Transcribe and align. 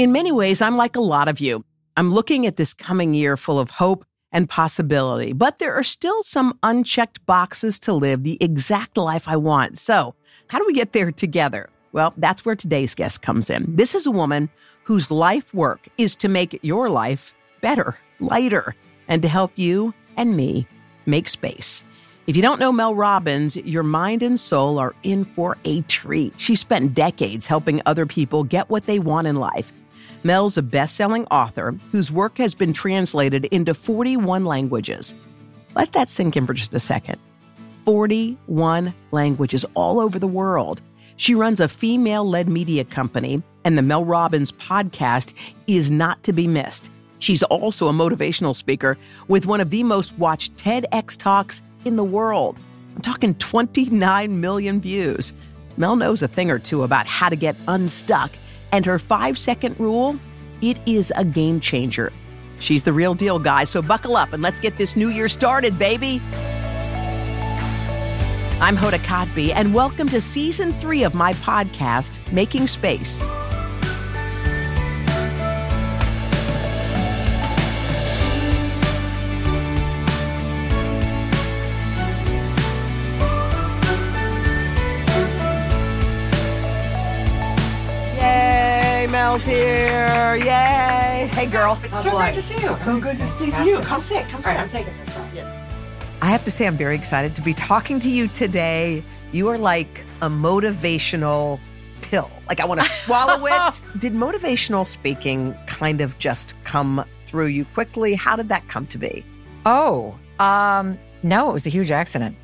In 0.00 0.12
many 0.12 0.32
ways, 0.32 0.62
I'm 0.62 0.78
like 0.78 0.96
a 0.96 1.02
lot 1.02 1.28
of 1.28 1.40
you. 1.40 1.62
I'm 1.94 2.10
looking 2.10 2.46
at 2.46 2.56
this 2.56 2.72
coming 2.72 3.12
year 3.12 3.36
full 3.36 3.58
of 3.58 3.68
hope 3.68 4.06
and 4.32 4.48
possibility, 4.48 5.34
but 5.34 5.58
there 5.58 5.74
are 5.74 5.84
still 5.84 6.22
some 6.22 6.58
unchecked 6.62 7.26
boxes 7.26 7.78
to 7.80 7.92
live 7.92 8.22
the 8.22 8.38
exact 8.40 8.96
life 8.96 9.28
I 9.28 9.36
want. 9.36 9.76
So, 9.78 10.14
how 10.46 10.58
do 10.58 10.64
we 10.66 10.72
get 10.72 10.94
there 10.94 11.12
together? 11.12 11.68
Well, 11.92 12.14
that's 12.16 12.46
where 12.46 12.56
today's 12.56 12.94
guest 12.94 13.20
comes 13.20 13.50
in. 13.50 13.76
This 13.76 13.94
is 13.94 14.06
a 14.06 14.10
woman 14.10 14.48
whose 14.84 15.10
life 15.10 15.52
work 15.52 15.86
is 15.98 16.16
to 16.16 16.30
make 16.30 16.58
your 16.62 16.88
life 16.88 17.34
better, 17.60 17.98
lighter, 18.20 18.74
and 19.06 19.20
to 19.20 19.28
help 19.28 19.52
you 19.56 19.92
and 20.16 20.34
me 20.34 20.66
make 21.04 21.28
space. 21.28 21.84
If 22.26 22.36
you 22.36 22.42
don't 22.42 22.60
know 22.60 22.72
Mel 22.72 22.94
Robbins, 22.94 23.54
your 23.56 23.82
mind 23.82 24.22
and 24.22 24.40
soul 24.40 24.78
are 24.78 24.94
in 25.02 25.26
for 25.26 25.58
a 25.66 25.82
treat. 25.82 26.40
She 26.40 26.54
spent 26.54 26.94
decades 26.94 27.46
helping 27.46 27.82
other 27.84 28.06
people 28.06 28.44
get 28.44 28.70
what 28.70 28.86
they 28.86 28.98
want 28.98 29.26
in 29.26 29.36
life. 29.36 29.74
Mel's 30.22 30.58
a 30.58 30.62
best 30.62 30.96
selling 30.96 31.24
author 31.26 31.74
whose 31.92 32.12
work 32.12 32.36
has 32.38 32.54
been 32.54 32.74
translated 32.74 33.46
into 33.46 33.72
41 33.72 34.44
languages. 34.44 35.14
Let 35.74 35.92
that 35.92 36.10
sink 36.10 36.36
in 36.36 36.46
for 36.46 36.52
just 36.52 36.74
a 36.74 36.80
second. 36.80 37.18
41 37.86 38.92
languages 39.12 39.64
all 39.74 39.98
over 39.98 40.18
the 40.18 40.26
world. 40.26 40.82
She 41.16 41.34
runs 41.34 41.60
a 41.60 41.68
female 41.68 42.28
led 42.28 42.48
media 42.48 42.84
company, 42.84 43.42
and 43.64 43.78
the 43.78 43.82
Mel 43.82 44.04
Robbins 44.04 44.52
podcast 44.52 45.32
is 45.66 45.90
not 45.90 46.22
to 46.24 46.34
be 46.34 46.46
missed. 46.46 46.90
She's 47.18 47.42
also 47.42 47.88
a 47.88 47.92
motivational 47.92 48.54
speaker 48.54 48.98
with 49.28 49.46
one 49.46 49.60
of 49.60 49.70
the 49.70 49.82
most 49.82 50.16
watched 50.18 50.56
TEDx 50.56 51.16
talks 51.16 51.62
in 51.86 51.96
the 51.96 52.04
world. 52.04 52.58
I'm 52.94 53.02
talking 53.02 53.34
29 53.36 54.40
million 54.40 54.80
views. 54.80 55.32
Mel 55.78 55.96
knows 55.96 56.20
a 56.20 56.28
thing 56.28 56.50
or 56.50 56.58
two 56.58 56.82
about 56.82 57.06
how 57.06 57.30
to 57.30 57.36
get 57.36 57.56
unstuck 57.68 58.30
and 58.72 58.86
her 58.86 58.98
five 58.98 59.38
second 59.38 59.78
rule, 59.78 60.18
it 60.62 60.78
is 60.86 61.12
a 61.16 61.24
game 61.24 61.60
changer. 61.60 62.12
She's 62.58 62.82
the 62.82 62.92
real 62.92 63.14
deal, 63.14 63.38
guys, 63.38 63.70
so 63.70 63.80
buckle 63.80 64.16
up 64.16 64.32
and 64.32 64.42
let's 64.42 64.60
get 64.60 64.76
this 64.76 64.96
new 64.96 65.08
year 65.08 65.28
started, 65.28 65.78
baby. 65.78 66.20
I'm 68.60 68.76
Hoda 68.76 68.98
Kotb, 68.98 69.52
and 69.54 69.72
welcome 69.72 70.08
to 70.10 70.20
season 70.20 70.74
three 70.74 71.02
of 71.02 71.14
my 71.14 71.32
podcast, 71.34 72.18
Making 72.30 72.66
Space. 72.66 73.22
Mel's 89.30 89.44
here. 89.44 90.34
Yay. 90.44 91.30
Hey, 91.30 91.46
girl. 91.46 91.78
It's 91.84 92.02
so 92.02 92.16
great 92.16 92.34
to 92.34 92.42
see 92.42 92.60
you. 92.60 92.76
So 92.80 92.98
good 92.98 93.16
to 93.16 93.26
see 93.28 93.52
you. 93.64 93.78
Come 93.78 94.02
sit. 94.02 94.28
Come 94.28 94.42
sit. 94.42 94.58
I'm 94.58 94.68
taking 94.68 94.92
this. 95.06 95.14
I 96.20 96.26
have 96.26 96.44
to 96.44 96.50
say, 96.50 96.66
I'm 96.66 96.76
very 96.76 96.96
excited 96.96 97.36
to 97.36 97.42
be 97.42 97.54
talking 97.54 98.00
to 98.00 98.10
you 98.10 98.26
today. 98.26 99.04
You 99.30 99.46
are 99.46 99.56
like 99.56 100.04
a 100.20 100.28
motivational 100.28 101.60
pill. 102.02 102.28
Like, 102.48 102.58
I 102.58 102.64
want 102.64 102.80
to 102.80 102.88
swallow 103.04 103.46
it. 103.46 103.82
Did 104.00 104.14
motivational 104.14 104.84
speaking 104.84 105.54
kind 105.68 106.00
of 106.00 106.18
just 106.18 106.56
come 106.64 107.04
through 107.26 107.46
you 107.46 107.66
quickly? 107.66 108.14
How 108.14 108.34
did 108.34 108.48
that 108.48 108.66
come 108.66 108.88
to 108.88 108.98
be? 108.98 109.24
Oh, 109.64 110.18
um, 110.40 110.98
no, 111.22 111.50
it 111.50 111.52
was 111.52 111.66
a 111.66 111.70
huge 111.70 111.92
accident. 111.92 112.36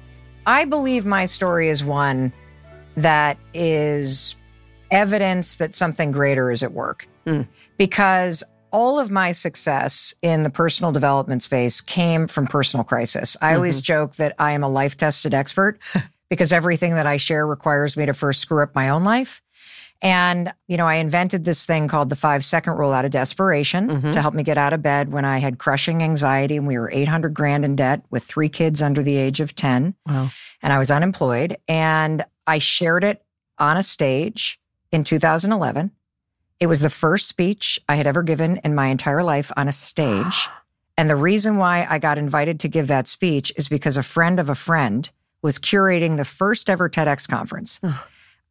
I 0.46 0.64
believe 0.64 1.04
my 1.04 1.24
story 1.24 1.68
is 1.68 1.82
one 1.82 2.32
that 2.96 3.38
is 3.54 4.36
evidence 4.90 5.56
that 5.56 5.74
something 5.74 6.10
greater 6.12 6.50
is 6.50 6.62
at 6.62 6.72
work. 6.72 7.08
Mm. 7.26 7.46
Because 7.76 8.42
all 8.72 8.98
of 8.98 9.10
my 9.10 9.32
success 9.32 10.12
in 10.22 10.42
the 10.42 10.50
personal 10.50 10.92
development 10.92 11.42
space 11.42 11.80
came 11.80 12.26
from 12.26 12.46
personal 12.46 12.84
crisis. 12.84 13.36
I 13.40 13.54
always 13.54 13.80
joke 13.80 14.16
that 14.16 14.34
I 14.38 14.52
am 14.52 14.62
a 14.62 14.68
life 14.68 14.96
tested 14.96 15.32
expert 15.34 15.78
because 16.30 16.52
everything 16.52 16.94
that 16.94 17.06
I 17.06 17.16
share 17.16 17.46
requires 17.46 17.96
me 17.96 18.06
to 18.06 18.12
first 18.12 18.40
screw 18.40 18.62
up 18.62 18.74
my 18.74 18.88
own 18.88 19.04
life. 19.04 19.40
And, 20.02 20.52
you 20.68 20.76
know, 20.76 20.86
I 20.86 20.96
invented 20.96 21.44
this 21.44 21.64
thing 21.64 21.88
called 21.88 22.10
the 22.10 22.16
five 22.16 22.44
second 22.44 22.74
rule 22.74 22.92
out 22.92 23.06
of 23.06 23.12
desperation 23.12 23.88
Mhm. 23.88 24.12
to 24.12 24.20
help 24.20 24.34
me 24.34 24.42
get 24.42 24.58
out 24.58 24.74
of 24.74 24.82
bed 24.82 25.10
when 25.10 25.24
I 25.24 25.38
had 25.38 25.58
crushing 25.58 26.02
anxiety 26.02 26.56
and 26.58 26.66
we 26.66 26.76
were 26.78 26.90
800 26.92 27.32
grand 27.32 27.64
in 27.64 27.76
debt 27.76 28.02
with 28.10 28.22
three 28.24 28.50
kids 28.50 28.82
under 28.82 29.02
the 29.02 29.16
age 29.16 29.40
of 29.40 29.54
10 29.54 29.94
Wow. 30.06 30.30
and 30.62 30.72
I 30.72 30.78
was 30.78 30.90
unemployed. 30.90 31.56
And 31.66 32.26
I 32.46 32.58
shared 32.58 33.04
it 33.04 33.22
on 33.58 33.78
a 33.78 33.82
stage 33.82 34.60
in 34.92 35.04
2011. 35.04 35.90
It 36.58 36.66
was 36.66 36.80
the 36.80 36.90
first 36.90 37.28
speech 37.28 37.78
I 37.88 37.96
had 37.96 38.06
ever 38.06 38.22
given 38.22 38.58
in 38.64 38.74
my 38.74 38.86
entire 38.86 39.22
life 39.22 39.52
on 39.56 39.68
a 39.68 39.72
stage. 39.72 40.48
and 40.98 41.10
the 41.10 41.16
reason 41.16 41.58
why 41.58 41.86
I 41.88 41.98
got 41.98 42.18
invited 42.18 42.60
to 42.60 42.68
give 42.68 42.86
that 42.88 43.08
speech 43.08 43.52
is 43.56 43.68
because 43.68 43.96
a 43.96 44.02
friend 44.02 44.40
of 44.40 44.48
a 44.48 44.54
friend 44.54 45.10
was 45.42 45.58
curating 45.58 46.16
the 46.16 46.24
first 46.24 46.70
ever 46.70 46.88
TEDx 46.88 47.28
conference. 47.28 47.80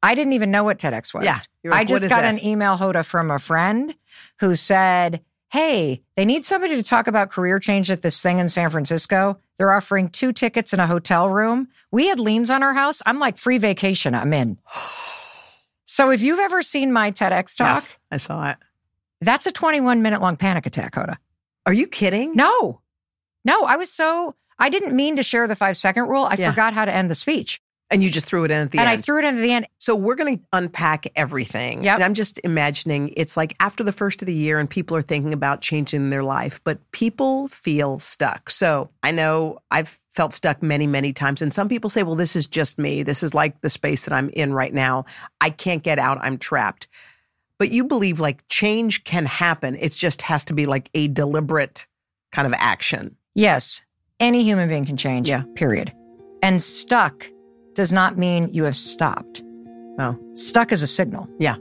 I 0.03 0.13
didn't 0.13 0.33
even 0.33 0.51
know 0.51 0.63
what 0.63 0.77
TEDx 0.77 1.13
was. 1.13 1.25
Yeah. 1.25 1.39
Like, 1.63 1.79
I 1.79 1.83
just 1.83 2.07
got 2.07 2.21
this?" 2.21 2.39
an 2.39 2.47
email, 2.47 2.77
Hoda, 2.77 3.03
from 3.03 3.31
a 3.31 3.39
friend 3.39 3.95
who 4.39 4.55
said, 4.55 5.21
Hey, 5.51 6.03
they 6.15 6.25
need 6.25 6.45
somebody 6.45 6.75
to 6.75 6.83
talk 6.83 7.07
about 7.07 7.29
career 7.29 7.59
change 7.59 7.89
at 7.89 8.01
this 8.01 8.21
thing 8.21 8.39
in 8.39 8.49
San 8.49 8.69
Francisco. 8.69 9.39
They're 9.57 9.71
offering 9.71 10.09
two 10.09 10.31
tickets 10.33 10.73
in 10.73 10.79
a 10.79 10.87
hotel 10.87 11.29
room. 11.29 11.69
We 11.91 12.07
had 12.07 12.19
liens 12.19 12.49
on 12.49 12.61
our 12.61 12.73
house. 12.73 13.01
I'm 13.05 13.19
like, 13.19 13.37
free 13.37 13.57
vacation. 13.57 14.13
I'm 14.13 14.33
in. 14.33 14.57
So 15.85 16.11
if 16.11 16.21
you've 16.21 16.39
ever 16.39 16.61
seen 16.61 16.91
my 16.91 17.11
TEDx 17.11 17.55
talk, 17.57 17.75
Yes, 17.75 17.97
I 18.11 18.17
saw 18.17 18.49
it. 18.51 18.57
that's 19.21 19.45
a 19.45 19.51
21 19.51 20.01
minute 20.01 20.21
long 20.21 20.35
panic 20.37 20.65
attack, 20.65 20.93
Hoda. 20.95 21.17
Are 21.65 21.73
you 21.73 21.87
kidding? 21.87 22.33
No, 22.35 22.81
no, 23.43 23.63
I 23.63 23.75
was 23.77 23.91
so, 23.91 24.35
I 24.59 24.69
didn't 24.69 24.95
mean 24.95 25.15
to 25.17 25.23
share 25.23 25.47
the 25.47 25.55
five 25.55 25.77
second 25.77 26.07
rule. 26.07 26.25
I 26.25 26.35
Yeah. 26.35 26.51
forgot 26.51 26.73
how 26.73 26.85
to 26.85 26.91
end 26.93 27.09
the 27.11 27.15
speech. 27.15 27.61
And 27.91 28.03
you 28.03 28.09
just 28.09 28.25
threw 28.25 28.43
it 28.45 28.51
in 28.51 28.57
at 28.57 28.71
the 28.71 28.79
and 28.79 28.87
end. 28.87 28.93
And 28.93 28.99
I 28.99 29.01
threw 29.01 29.19
it 29.19 29.25
into 29.25 29.41
the 29.41 29.51
end. 29.51 29.67
So 29.77 29.95
we're 29.95 30.15
going 30.15 30.39
to 30.39 30.43
unpack 30.53 31.05
everything. 31.15 31.83
Yeah. 31.83 31.97
I'm 31.97 32.15
just 32.15 32.39
imagining 32.43 33.13
it's 33.15 33.37
like 33.37 33.55
after 33.59 33.83
the 33.83 33.91
first 33.91 34.23
of 34.23 34.25
the 34.25 34.33
year 34.33 34.57
and 34.57 34.67
people 34.67 34.97
are 34.97 35.03
thinking 35.03 35.33
about 35.33 35.61
changing 35.61 36.09
their 36.09 36.23
life, 36.23 36.59
but 36.63 36.79
people 36.91 37.47
feel 37.47 37.99
stuck. 37.99 38.49
So 38.49 38.89
I 39.03 39.11
know 39.11 39.59
I've 39.69 39.99
felt 40.09 40.33
stuck 40.33 40.63
many, 40.63 40.87
many 40.87 41.13
times. 41.13 41.43
And 41.43 41.53
some 41.53 41.69
people 41.69 41.91
say, 41.91 42.01
well, 42.01 42.15
this 42.15 42.35
is 42.35 42.47
just 42.47 42.79
me. 42.79 43.03
This 43.03 43.21
is 43.21 43.35
like 43.35 43.61
the 43.61 43.69
space 43.69 44.05
that 44.05 44.13
I'm 44.13 44.29
in 44.29 44.51
right 44.51 44.73
now. 44.73 45.05
I 45.39 45.51
can't 45.51 45.83
get 45.83 45.99
out. 45.99 46.17
I'm 46.21 46.39
trapped. 46.39 46.87
But 47.59 47.71
you 47.71 47.83
believe 47.85 48.19
like 48.19 48.47
change 48.47 49.03
can 49.03 49.27
happen. 49.27 49.75
It 49.75 49.91
just 49.91 50.23
has 50.23 50.43
to 50.45 50.53
be 50.53 50.65
like 50.65 50.89
a 50.95 51.07
deliberate 51.07 51.85
kind 52.31 52.47
of 52.47 52.53
action. 52.57 53.15
Yes, 53.35 53.85
any 54.19 54.43
human 54.43 54.67
being 54.69 54.85
can 54.85 54.97
change, 54.97 55.29
Yeah. 55.29 55.43
period. 55.55 55.93
And 56.41 56.61
stuck 56.61 57.29
does 57.75 57.93
not 57.93 58.17
mean 58.17 58.49
you 58.53 58.63
have 58.63 58.75
stopped. 58.75 59.43
Oh, 59.99 60.17
Stuck 60.33 60.71
is 60.71 60.81
a 60.83 60.87
signal. 60.87 61.27
yeah. 61.39 61.55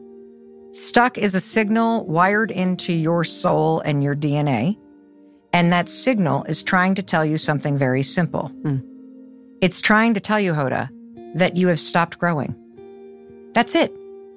Stuck 0.72 1.19
is 1.19 1.37
a 1.37 1.40
signal 1.40 2.05
wired 2.06 2.50
into 2.50 2.93
your 2.93 3.22
soul 3.22 3.78
and 3.81 4.02
your 4.02 4.16
DNA. 4.16 4.76
And 5.52 5.72
that 5.72 5.88
signal 5.88 6.43
is 6.49 6.64
trying 6.64 6.96
to 6.96 7.02
tell 7.02 7.25
you 7.25 7.38
something 7.38 7.78
very 7.78 8.02
simple. 8.02 8.49
Hmm. 8.49 8.78
It's 9.61 9.81
trying 9.81 10.14
to 10.14 10.20
tell 10.20 10.40
you, 10.40 10.52
Hoda, 10.52 10.88
that 11.37 11.56
you 11.56 11.69
have 11.69 11.78
stopped 11.78 12.19
growing. 12.19 12.56
That's 13.52 13.76
it. 13.76 13.93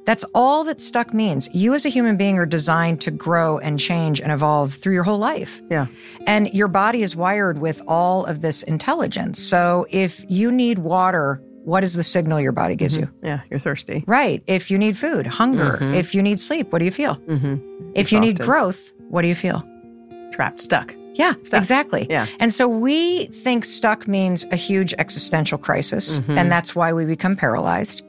That's 0.06 0.24
all 0.36 0.64
that 0.66 0.80
stuck 0.80 1.12
means. 1.12 1.50
You 1.54 1.74
as 1.74 1.86
a 1.86 1.90
human 1.90 2.18
being 2.18 2.38
are 2.38 2.46
designed 2.46 3.02
to 3.02 3.12
grow 3.12 3.58
and 3.58 3.80
change 3.80 4.22
and 4.22 4.32
evolve 4.32 4.76
through 4.76 4.94
your 4.94 5.04
whole 5.04 5.18
life. 5.18 5.60
Yeah. 5.72 5.88
And 6.28 6.54
your 6.54 6.68
body 6.68 7.02
is 7.02 7.16
wired 7.16 7.58
with 7.58 7.82
all 7.88 8.26
of 8.26 8.42
this 8.42 8.62
intelligence. 8.62 9.42
So 9.42 9.88
if 9.90 10.24
you 10.30 10.52
need 10.52 10.78
water, 10.80 11.42
what 11.68 11.84
is 11.84 11.94
the 11.96 12.04
signal 12.04 12.40
your 12.40 12.54
body 12.54 12.76
gives 12.76 12.96
you? 12.96 13.10
Yeah. 13.22 13.42
You're 13.50 13.60
thirsty. 13.60 14.04
Right. 14.08 14.42
If 14.48 14.72
you 14.72 14.78
need 14.78 14.98
food, 14.98 15.28
hunger. 15.28 15.78
If 15.82 16.16
you 16.16 16.22
need 16.24 16.40
sleep, 16.40 16.72
what 16.72 16.80
do 16.80 16.86
you 16.86 16.92
feel? 16.92 17.16
Mm-hmm. 17.18 17.92
If 17.94 18.14
you 18.14 18.20
need 18.22 18.40
growth, 18.40 18.92
what 19.10 19.22
do 19.24 19.28
you 19.28 19.36
feel? 19.36 19.60
Trapped, 20.32 20.62
stuck. 20.62 20.96
Yeah, 21.16 21.34
Stuck. 21.44 21.58
exactly. 21.60 22.08
Yeah. 22.10 22.28
And 22.40 22.54
so 22.54 22.68
we 22.70 23.26
think 23.28 23.66
stuck 23.66 24.08
means 24.08 24.46
a 24.52 24.56
huge 24.56 24.94
existential 24.98 25.58
crisis, 25.58 26.20
Mhm. 26.22 26.38
and 26.38 26.52
that's 26.52 26.74
why 26.76 26.94
we 26.94 27.04
become 27.06 27.36
paralyzed. 27.36 28.02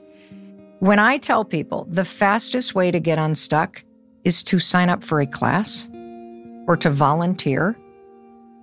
When 0.81 0.99
I 1.01 1.17
tell 1.19 1.45
people 1.45 1.87
the 1.91 2.05
fastest 2.05 2.75
way 2.77 2.91
to 2.93 3.01
get 3.01 3.19
unstuck 3.19 3.83
is 4.25 4.43
to 4.45 4.59
sign 4.59 4.89
up 4.91 5.03
for 5.03 5.21
a 5.21 5.27
class 5.27 5.89
or 6.69 6.77
to 6.77 6.91
volunteer, 6.91 7.77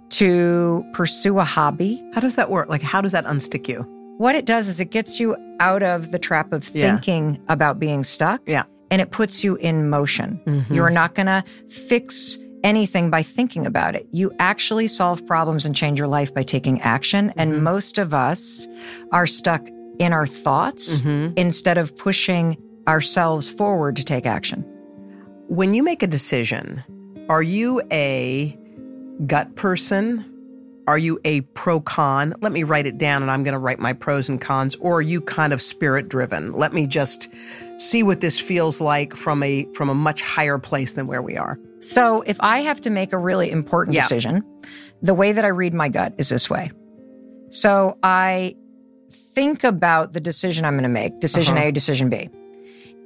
to 0.09 0.85
pursue 0.93 1.39
a 1.39 1.43
hobby, 1.43 2.01
How 2.13 2.21
does 2.21 2.35
that 2.35 2.49
work? 2.49 2.69
Like, 2.69 2.81
how 2.83 3.01
does 3.01 3.11
that 3.13 3.25
unstick 3.25 3.67
you? 3.67 3.85
What 4.17 4.35
it 4.35 4.45
does 4.45 4.67
is 4.67 4.79
it 4.79 4.91
gets 4.91 5.19
you 5.19 5.35
out 5.59 5.83
of 5.83 6.11
the 6.11 6.19
trap 6.19 6.53
of 6.53 6.69
Yeah. 6.73 6.91
thinking 6.91 7.39
about 7.47 7.79
being 7.79 8.03
stuck. 8.03 8.41
Yeah. 8.45 8.63
And 8.91 9.01
it 9.01 9.11
puts 9.11 9.43
you 9.43 9.55
in 9.57 9.89
motion. 9.89 10.39
Mhm. 10.45 10.69
You're 10.75 10.89
not 10.89 11.15
going 11.15 11.25
to 11.27 11.43
fix 11.69 12.37
anything 12.63 13.09
by 13.09 13.21
thinking 13.23 13.65
about 13.65 13.95
it. 13.95 14.07
You 14.11 14.31
actually 14.39 14.87
solve 14.87 15.25
problems 15.25 15.65
and 15.65 15.75
change 15.75 15.97
your 15.99 16.07
life 16.07 16.33
by 16.33 16.43
taking 16.43 16.81
action. 16.81 17.31
And 17.37 17.53
Mhm. 17.53 17.61
most 17.61 17.97
of 17.97 18.13
us 18.13 18.67
are 19.11 19.27
stuck 19.27 19.67
in 19.99 20.13
our 20.13 20.25
thoughts 20.27 21.01
Mhm. 21.01 21.33
instead 21.37 21.77
of 21.77 21.95
pushing 21.95 22.57
ourselves 22.87 23.49
forward 23.49 23.95
to 23.97 24.03
take 24.05 24.25
action. 24.25 24.63
When 25.47 25.73
you 25.73 25.83
make 25.83 26.03
a 26.03 26.07
decision, 26.07 26.83
are 27.29 27.41
you 27.43 27.81
a 27.91 28.57
gut 29.27 29.55
person? 29.55 30.25
Are 30.87 30.97
you 30.97 31.19
a 31.25 31.41
pro 31.41 31.79
con? 31.79 32.35
Let 32.41 32.51
me 32.51 32.63
write 32.63 32.85
it 32.85 32.97
down 32.97 33.21
and 33.23 33.31
I'm 33.31 33.43
going 33.43 33.53
to 33.53 33.59
write 33.59 33.79
my 33.79 33.93
pros 33.93 34.29
and 34.29 34.39
cons. 34.39 34.75
Or 34.75 34.97
are 34.97 35.01
you 35.01 35.19
kind 35.21 35.51
of 35.51 35.61
spirit 35.61 36.09
driven? 36.09 36.51
Let 36.51 36.73
me 36.73 36.85
just 36.85 37.27
see 37.77 38.03
what 38.03 38.21
this 38.21 38.39
feels 38.39 38.79
like 38.79 39.15
from 39.15 39.41
a 39.43 39.65
from 39.73 39.89
a 39.89 39.95
much 39.95 40.21
higher 40.21 40.57
place 40.59 40.93
than 40.93 41.07
where 41.07 41.21
we 41.21 41.37
are. 41.37 41.57
So 41.79 42.21
if 42.21 42.37
I 42.39 42.59
have 42.59 42.81
to 42.81 42.89
make 42.89 43.13
a 43.13 43.17
really 43.17 43.49
important 43.49 43.95
Yeah. 43.95 44.01
decision, 44.03 44.43
the 45.01 45.13
way 45.15 45.31
that 45.31 45.43
I 45.43 45.49
read 45.49 45.73
my 45.73 45.89
gut 45.89 46.13
is 46.17 46.29
this 46.29 46.49
way. 46.49 46.71
So 47.49 47.97
I 48.03 48.55
think 49.11 49.63
about 49.63 50.11
the 50.13 50.19
decision 50.19 50.65
I'm 50.65 50.73
going 50.73 50.83
to 50.83 50.89
make, 50.89 51.19
decision 51.19 51.57
Uh-huh. 51.57 51.67
A, 51.67 51.71
decision 51.71 52.09
B. 52.09 52.29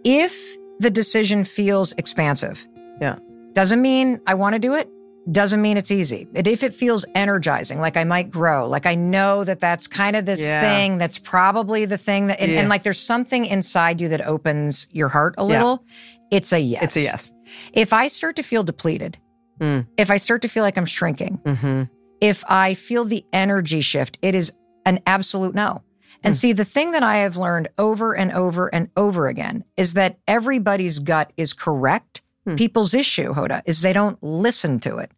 If 0.04 0.58
the 0.80 0.90
decision 0.90 1.44
feels 1.44 1.94
expansive, 1.98 2.66
Yeah. 3.02 3.18
doesn't 3.54 3.82
mean 3.82 4.20
I 4.28 4.34
want 4.34 4.54
to 4.54 4.60
do 4.60 4.74
it, 4.76 4.90
doesn't 5.32 5.62
mean 5.62 5.78
it's 5.78 5.92
easy. 5.92 6.28
But 6.34 6.48
if 6.48 6.64
it 6.64 6.74
feels 6.74 7.06
energizing, 7.16 7.80
like 7.80 7.98
I 7.98 8.04
might 8.04 8.30
grow, 8.30 8.68
like 8.68 8.86
I 8.86 8.96
know 8.96 9.44
that 9.44 9.60
that's 9.60 9.88
kind 9.88 10.16
of 10.16 10.26
this 10.26 10.42
Yeah. 10.42 10.62
thing 10.62 10.98
that's 10.98 11.20
probably 11.20 11.86
the 11.86 11.98
thing 11.98 12.28
that, 12.28 12.40
and, 12.40 12.52
Yeah. 12.52 12.60
and 12.62 12.70
like 12.70 12.84
there's 12.84 13.00
something 13.00 13.46
inside 13.46 14.02
you 14.02 14.10
that 14.10 14.22
opens 14.22 14.88
your 14.92 15.10
heart 15.10 15.36
a 15.38 15.42
Yeah. 15.42 15.48
little, 15.48 15.84
it's 16.32 16.52
a 16.54 16.60
yes. 16.60 16.84
It's 16.84 16.96
a 16.98 17.02
yes. 17.02 17.32
If 17.74 17.94
I 17.94 18.08
start 18.08 18.36
to 18.38 18.44
feel 18.44 18.64
depleted, 18.64 19.18
Mm. 19.60 19.86
if 19.98 20.10
I 20.10 20.18
start 20.18 20.42
to 20.44 20.48
feel 20.48 20.64
like 20.64 20.78
I'm 20.78 20.86
shrinking, 20.86 21.40
Mm-hmm. 21.46 21.84
if 22.22 22.44
I 22.48 22.74
feel 22.74 23.04
the 23.06 23.26
energy 23.34 23.82
shift, 23.82 24.18
it 24.22 24.34
is 24.36 24.54
an 24.86 25.00
absolute 25.06 25.54
no. 25.54 25.84
And 26.24 26.36
see, 26.36 26.52
the 26.54 26.66
thing 26.66 26.92
that 26.94 27.04
I 27.04 27.18
have 27.18 27.38
learned 27.38 27.70
over 27.78 28.14
and 28.16 28.32
over 28.32 28.68
and 28.74 28.90
over 28.98 29.28
again 29.28 29.64
is 29.78 29.94
that 29.94 30.18
everybody's 30.28 31.00
gut 31.00 31.32
is 31.38 31.54
correct. 31.54 32.22
Hmm. 32.46 32.56
People's 32.56 32.94
issue, 32.94 33.34
Hoda, 33.34 33.62
is 33.66 33.82
they 33.82 33.94
don't 33.94 34.22
listen 34.24 34.80
to 34.82 34.98
it. 34.98 35.12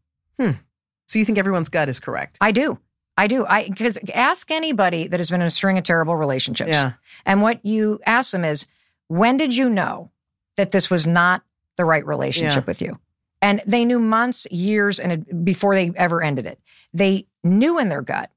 So 1.08 1.20
you 1.20 1.26
think 1.26 1.38
everyone's 1.38 1.68
gut 1.70 1.90
is 1.90 2.00
correct? 2.00 2.38
I 2.40 2.52
do. 2.54 2.80
I 3.18 3.28
do. 3.28 3.46
I 3.46 3.68
because 3.68 4.00
ask 4.14 4.50
anybody 4.50 5.08
that 5.10 5.20
has 5.20 5.30
been 5.30 5.42
in 5.42 5.48
a 5.48 5.52
string 5.52 5.78
of 5.78 5.84
terrible 5.84 6.16
relationships. 6.16 6.70
Yeah. 6.72 6.94
And 7.26 7.42
what 7.42 7.64
you 7.66 8.00
ask 8.06 8.32
them 8.32 8.46
is, 8.46 8.66
when 9.08 9.36
did 9.36 9.54
you 9.56 9.70
know 9.70 10.10
that 10.56 10.72
this 10.72 10.90
was 10.90 11.06
not 11.06 11.44
the 11.76 11.84
right 11.86 12.06
relationship 12.06 12.64
Yeah. 12.64 12.68
with 12.68 12.82
you? 12.82 13.00
And 13.42 13.62
they 13.68 13.84
knew 13.84 14.00
months, 14.00 14.48
years, 14.52 15.00
and 15.00 15.44
before 15.44 15.76
they 15.76 15.92
ever 15.96 16.24
ended 16.24 16.46
it. 16.46 16.60
They 16.94 17.28
knew 17.44 17.78
in 17.78 17.90
their 17.90 18.02
gut 18.02 18.32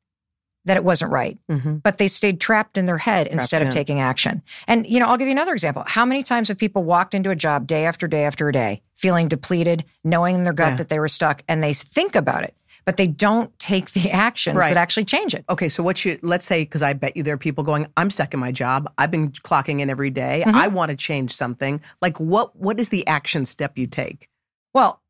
that 0.64 0.76
it 0.76 0.84
wasn't 0.84 1.10
right, 1.10 1.38
Mm-hmm. 1.50 1.76
but 1.76 1.98
they 1.98 2.08
stayed 2.08 2.40
trapped 2.40 2.76
in 2.78 2.86
their 2.86 2.98
head 2.98 3.26
instead 3.26 3.60
of 3.62 3.68
in. 3.68 3.72
taking 3.74 4.00
action. 4.00 4.42
And, 4.66 4.86
you 4.86 4.98
know, 5.00 5.06
I'll 5.06 5.16
give 5.18 5.28
you 5.28 5.32
another 5.32 5.52
example. 5.52 5.84
How 5.86 6.04
many 6.04 6.22
times 6.22 6.48
have 6.48 6.58
people 6.58 6.84
walked 6.84 7.14
into 7.14 7.30
a 7.30 7.36
job 7.36 7.66
day 7.66 7.84
after 7.84 8.06
day 8.06 8.24
after 8.24 8.50
day, 8.50 8.82
feeling 8.96 9.28
depleted, 9.28 9.84
knowing 10.04 10.36
in 10.36 10.44
their 10.44 10.52
gut 10.52 10.70
Yeah. 10.72 10.76
that 10.76 10.88
they 10.88 10.98
were 10.98 11.08
stuck, 11.08 11.42
and 11.48 11.62
they 11.62 11.74
think 11.74 12.14
about 12.16 12.44
it, 12.44 12.54
but 12.86 12.96
they 12.96 13.06
don't 13.06 13.56
take 13.58 13.90
the 13.92 14.10
actions 14.26 14.56
Right. 14.56 14.68
that 14.70 14.78
actually 14.78 15.04
change 15.04 15.34
it? 15.34 15.44
Okay, 15.50 15.68
so 15.68 15.82
what 15.82 16.02
you 16.04 16.18
let's 16.22 16.46
say 16.46 16.62
because 16.62 16.82
I 16.82 16.92
bet 16.94 17.16
you 17.16 17.22
there 17.22 17.34
are 17.34 17.38
people 17.38 17.62
going, 17.64 17.86
I'm 17.96 18.10
stuck 18.10 18.32
in 18.34 18.40
my 18.40 18.52
job. 18.52 18.90
I've 18.96 19.10
been 19.10 19.32
clocking 19.32 19.80
in 19.80 19.90
every 19.90 20.10
day. 20.10 20.44
Mhm. 20.46 20.54
I 20.54 20.68
want 20.68 20.90
to 20.90 20.96
change 20.96 21.32
something. 21.32 21.80
Like 22.00 22.18
what 22.18 22.56
what 22.56 22.80
is 22.80 22.88
the 22.88 23.06
action 23.06 23.44
step 23.46 23.76
you 23.76 23.86
take? 23.86 24.28
Well, 24.72 25.00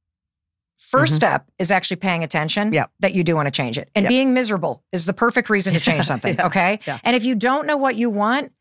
1st 0.90 1.12
Mhm. 1.12 1.16
step 1.16 1.50
is 1.58 1.70
actually 1.70 1.96
paying 1.96 2.22
attention 2.24 2.72
Yep. 2.72 2.90
that 3.00 3.14
you 3.14 3.24
do 3.24 3.34
want 3.36 3.46
to 3.46 3.50
change 3.50 3.78
it. 3.78 3.88
And 3.94 4.04
Yep. 4.04 4.08
being 4.10 4.34
miserable 4.34 4.82
is 4.92 5.06
the 5.06 5.12
perfect 5.14 5.50
reason 5.50 5.74
to 5.74 5.80
change 5.80 6.04
something. 6.12 6.34
Yeah. 6.38 6.46
Okay. 6.46 6.78
Yeah. 6.86 6.98
And 7.04 7.16
if 7.16 7.24
you 7.24 7.34
don't 7.34 7.66
know 7.66 7.76
what 7.76 7.96
you 7.96 8.10
want, 8.10 8.52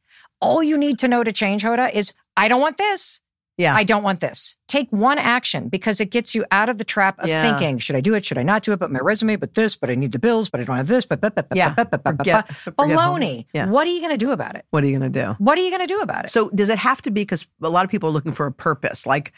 all 0.42 0.62
you 0.64 0.78
need 0.78 1.00
to 1.00 1.08
know 1.08 1.24
to 1.24 1.32
change 1.32 1.64
Hoda 1.64 1.92
is 1.94 2.14
I 2.36 2.48
don't 2.48 2.62
want 2.62 2.78
this. 2.78 3.20
Yeah. 3.56 3.76
I 3.76 3.84
don't 3.84 4.02
want 4.02 4.20
this. 4.20 4.58
Take 4.68 4.90
one 4.90 5.20
action 5.20 5.70
because 5.70 6.02
it 6.02 6.10
gets 6.10 6.34
you 6.34 6.44
out 6.50 6.70
of 6.70 6.80
the 6.80 6.84
trap 6.84 7.20
of 7.20 7.30
Yeah. 7.30 7.44
thinking, 7.44 7.78
should 7.78 7.96
I 7.96 8.02
do 8.02 8.16
it? 8.16 8.26
Should 8.26 8.40
I 8.40 8.44
not 8.44 8.64
do 8.64 8.72
it? 8.74 8.80
But 8.80 8.92
my 8.92 8.98
resume, 9.00 9.36
but 9.36 9.54
this, 9.54 9.76
but 9.76 9.92
I 9.92 9.96
need 9.96 10.12
the 10.12 10.18
bills, 10.18 10.50
but 10.50 10.60
I 10.60 10.64
don't 10.64 10.78
have 10.78 10.88
this, 10.88 11.06
but, 11.06 11.22
but, 11.22 11.36
but, 11.36 11.50
but, 11.50 11.56
Yeah. 11.58 11.72
but, 11.78 11.92
but, 11.92 12.04
but, 12.04 12.18
but, 12.18 12.26
Forget- 12.26 12.48
but. 12.48 12.56
forget 12.76 12.98
home. 12.98 13.20
baloney. 13.22 13.46
Yeah. 13.54 13.68
What 13.68 13.86
are 13.86 13.92
you 13.92 14.00
going 14.02 14.12
to 14.18 14.18
do 14.26 14.32
about 14.32 14.56
it? 14.56 14.66
What 14.72 14.84
are 14.84 14.88
you 14.88 14.98
going 14.98 15.12
to 15.14 15.22
do? 15.24 15.36
What 15.38 15.60
are 15.60 15.62
you 15.62 15.70
going 15.70 15.88
to 15.88 15.94
do 15.94 16.02
about 16.02 16.26
it? 16.26 16.32
So 16.32 16.50
does 16.50 16.70
it 16.70 16.80
have 16.80 17.04
to 17.04 17.12
be 17.12 17.22
because 17.22 17.46
a 17.62 17.70
lot 17.70 17.86
of 17.86 17.92
people 17.92 18.10
are 18.10 18.12
looking 18.12 18.34
for 18.34 18.48
a 18.48 18.52
purpose? 18.52 19.06
Like 19.06 19.32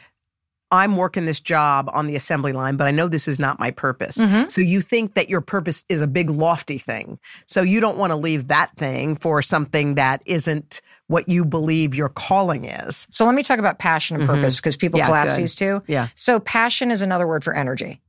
I'm 0.71 0.97
working 0.97 1.25
this 1.25 1.39
job 1.39 1.89
on 1.94 2.07
the 2.07 2.15
assembly 2.15 2.51
line, 2.51 2.75
but 2.75 2.88
I 2.88 2.91
know 2.91 3.07
this 3.07 3.27
is 3.27 3.39
not 3.39 3.59
my 3.59 3.71
purpose. 3.71 4.17
Mhm. 4.17 4.50
So 4.50 4.62
you 4.62 4.81
think 4.81 5.13
that 5.13 5.29
your 5.29 5.39
purpose 5.41 5.85
is 5.89 6.01
a 6.01 6.07
big 6.07 6.29
lofty 6.29 6.77
thing. 6.77 7.19
So 7.45 7.62
you 7.62 7.79
don't 7.79 7.97
want 7.97 8.12
to 8.12 8.15
leave 8.15 8.47
that 8.47 8.75
thing 8.75 9.15
for 9.15 9.41
something 9.41 9.95
that 9.95 10.21
isn't 10.25 10.81
what 11.07 11.29
you 11.29 11.45
believe 11.45 11.94
your 11.94 12.09
calling 12.09 12.65
is. 12.65 13.07
So 13.12 13.25
let 13.25 13.35
me 13.35 13.44
talk 13.44 13.59
about 13.59 13.77
passion 13.77 14.17
and 14.19 14.27
Mhm. 14.27 14.33
purpose 14.35 14.56
because 14.56 14.75
people 14.75 14.97
Yeah, 15.00 15.06
collapse 15.06 15.33
good. 15.33 15.41
these 15.41 15.56
two. 15.56 15.83
Yeah. 15.88 16.07
So 16.15 16.39
passion 16.39 16.89
is 16.91 17.01
another 17.03 17.27
word 17.27 17.44
for 17.44 17.53
energy. 17.56 18.01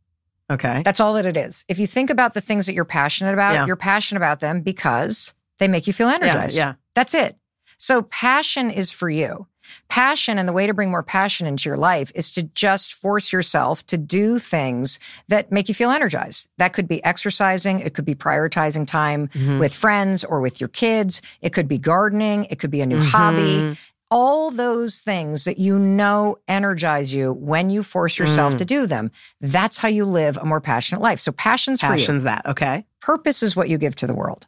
Okay. 0.51 0.83
That's 0.85 0.99
all 1.01 1.13
that 1.15 1.27
it 1.27 1.37
is. 1.37 1.65
If 1.69 1.79
you 1.79 1.87
think 1.87 2.09
about 2.09 2.33
the 2.35 2.41
things 2.41 2.67
that 2.67 2.73
you're 2.75 2.85
passionate 2.85 3.35
about, 3.35 3.53
Yeah. 3.55 3.67
you're 3.67 3.77
passionate 3.77 4.19
about 4.21 4.41
them 4.41 4.63
because 4.63 5.35
they 5.59 5.69
make 5.69 5.87
you 5.87 5.93
feel 5.93 6.09
energized. 6.09 6.57
yeah. 6.57 6.75
That's 6.95 7.13
it. 7.15 7.37
So 7.79 8.03
passion 8.03 8.71
is 8.71 8.91
for 8.91 9.11
you. 9.11 9.47
Passion 9.89 10.39
and 10.39 10.49
the 10.49 10.53
way 10.53 10.67
to 10.67 10.75
bring 10.75 10.91
more 10.91 11.03
passion 11.03 11.47
into 11.47 11.69
your 11.69 11.77
life 11.77 12.13
is 12.15 12.31
to 12.33 12.43
just 12.43 12.95
force 12.95 13.33
yourself 13.33 13.87
to 13.87 13.97
do 13.97 14.39
things 14.39 14.99
that 15.29 15.51
make 15.53 15.69
you 15.69 15.75
feel 15.75 15.91
energized. 15.91 16.49
That 16.59 16.73
could 16.73 16.89
be 16.89 17.03
exercising. 17.05 17.81
It 17.81 17.95
could 17.95 18.05
be 18.05 18.15
prioritizing 18.15 18.87
time 18.87 19.29
Mhm. 19.29 19.59
with 19.61 19.73
friends 19.75 20.25
or 20.25 20.41
with 20.41 20.61
your 20.61 20.69
kids. 20.69 21.23
It 21.41 21.53
could 21.53 21.69
be 21.69 21.79
gardening. 21.79 22.45
It 22.47 22.59
could 22.59 22.71
be 22.71 22.81
a 22.81 22.87
new 22.87 23.01
Mhm. 23.01 23.11
hobby. 23.11 23.79
All 24.09 24.53
those 24.53 25.01
things 25.01 25.43
that 25.45 25.59
you 25.59 25.79
know 25.81 26.37
energize 26.47 27.13
you 27.13 27.33
when 27.33 27.71
you 27.71 27.83
force 27.83 28.19
yourself 28.21 28.55
Mm. 28.55 28.59
to 28.59 28.65
do 28.65 28.87
them. 28.87 29.11
That's 29.41 29.79
how 29.79 29.89
you 29.89 30.05
live 30.05 30.37
a 30.37 30.45
more 30.45 30.61
passionate 30.61 31.01
life. 31.01 31.19
So 31.19 31.33
passion's 31.33 31.81
for 31.81 31.87
you. 31.87 31.93
Passion's 31.93 32.23
that. 32.23 32.47
Okay. 32.47 32.85
Purpose 33.01 33.43
is 33.43 33.57
what 33.57 33.69
you 33.69 33.79
give 33.79 33.97
to 33.97 34.07
the 34.07 34.15
world. 34.15 34.47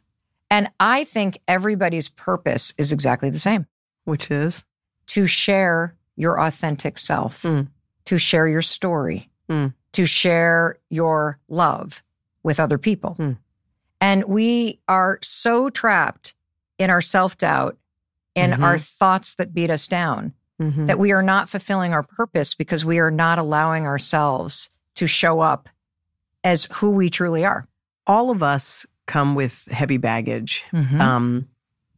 And 0.49 0.69
I 0.79 1.03
think 1.03 1.39
everybody's 1.47 2.07
purpose 2.09 2.73
is 2.77 2.91
exactly 2.93 3.29
the 3.29 3.37
same 3.39 3.67
Which 4.05 4.31
is? 4.31 4.63
To 5.09 5.27
share 5.27 5.95
your 6.15 6.39
authentic 6.39 6.97
self, 6.97 7.43
Mm. 7.43 7.67
to 8.05 8.17
share 8.17 8.47
your 8.47 8.61
story, 8.61 9.29
Mm. 9.49 9.73
to 9.93 10.05
share 10.05 10.77
your 10.89 11.39
love 11.47 12.03
with 12.43 12.59
other 12.59 12.77
people. 12.77 13.15
Mm. 13.19 13.37
And 14.01 14.23
we 14.25 14.79
are 14.87 15.19
so 15.21 15.69
trapped 15.69 16.33
in 16.77 16.89
our 16.89 17.01
self 17.01 17.37
doubt, 17.37 17.77
in 18.35 18.51
Mhm. 18.51 18.63
our 18.63 18.77
thoughts 18.77 19.35
that 19.35 19.53
beat 19.53 19.69
us 19.69 19.87
down, 19.87 20.33
Mhm. 20.61 20.87
that 20.87 20.99
we 20.99 21.11
are 21.11 21.23
not 21.23 21.49
fulfilling 21.49 21.93
our 21.93 22.03
purpose 22.03 22.55
because 22.55 22.85
we 22.85 22.99
are 22.99 23.11
not 23.11 23.37
allowing 23.39 23.85
ourselves 23.85 24.69
to 24.95 25.07
show 25.07 25.41
up 25.41 25.67
as 26.43 26.67
who 26.73 26.91
we 26.91 27.09
truly 27.09 27.43
are. 27.45 27.67
All 28.07 28.29
of 28.29 28.41
us 28.43 28.85
come 29.07 29.35
with 29.35 29.65
heavy 29.71 29.97
baggage 29.97 30.63
Mhm. 30.71 31.01
um, 31.01 31.49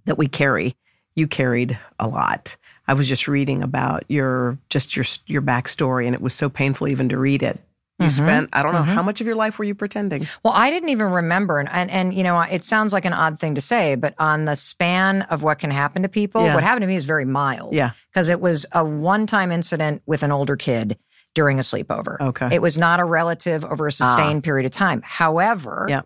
that 0.06 0.18
we 0.18 0.28
carry. 0.28 0.76
You 1.16 1.28
carried 1.28 1.78
a 2.00 2.08
lot. 2.08 2.56
I 2.88 2.94
was 2.94 3.08
just 3.08 3.28
reading 3.28 3.62
about 3.64 4.04
your 4.08 4.58
just 4.70 4.96
your 4.96 5.06
your 5.28 5.42
backstory, 5.42 6.06
and 6.06 6.16
it 6.16 6.22
was 6.22 6.34
so 6.34 6.50
painful 6.50 6.88
even 6.88 7.10
to 7.10 7.18
read 7.18 7.44
it. 7.44 7.60
You 8.00 8.08
Mhm. 8.08 8.12
spent 8.12 8.50
I 8.52 8.64
don't 8.64 8.74
know 8.74 8.82
Mhm. 8.82 8.96
how 8.96 9.04
much 9.04 9.22
of 9.22 9.28
your 9.28 9.36
life 9.36 9.60
were 9.60 9.64
you 9.66 9.76
pretending? 9.76 10.28
Well, 10.44 10.54
I 10.56 10.72
didn't 10.72 10.90
even 10.90 11.12
remember, 11.12 11.60
and, 11.60 11.70
and 11.70 11.92
and 11.92 12.14
you 12.14 12.24
know, 12.24 12.42
it 12.42 12.64
sounds 12.66 12.94
like 12.94 13.06
an 13.06 13.14
odd 13.14 13.40
thing 13.40 13.54
to 13.56 13.62
say, 13.62 13.94
but 13.96 14.16
on 14.18 14.46
the 14.46 14.56
span 14.56 15.22
of 15.24 15.44
what 15.44 15.60
can 15.60 15.70
happen 15.70 16.02
to 16.02 16.10
people, 16.10 16.44
Yeah. 16.44 16.56
what 16.56 16.64
happened 16.64 16.82
to 16.82 16.88
me 16.88 16.96
is 16.96 17.06
very 17.06 17.26
mild. 17.26 17.74
Yeah. 17.74 17.92
because 18.12 18.28
it 18.30 18.42
was 18.42 18.66
a 18.74 18.84
one-time 18.84 19.52
incident 19.54 20.02
with 20.06 20.22
an 20.24 20.32
older 20.34 20.58
kid 20.58 20.98
during 21.34 21.60
a 21.60 21.62
sleepover. 21.62 22.20
Okay. 22.20 22.50
it 22.52 22.62
was 22.62 22.78
not 22.78 23.00
a 23.00 23.06
relative 23.06 23.64
over 23.64 23.88
a 23.88 23.92
sustained 23.92 24.44
period 24.44 24.66
of 24.66 24.72
time. 24.74 25.02
However, 25.06 25.86
Yeah. 25.88 26.02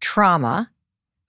trauma, 0.00 0.70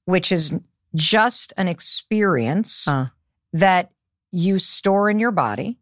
which 0.05 0.31
is 0.31 0.59
just 0.95 1.53
an 1.55 1.67
experience 1.67 2.85
Uh. 2.87 3.07
that 3.53 3.91
you 4.33 4.59
store 4.59 5.09
in 5.09 5.19
your 5.19 5.31
body, 5.31 5.77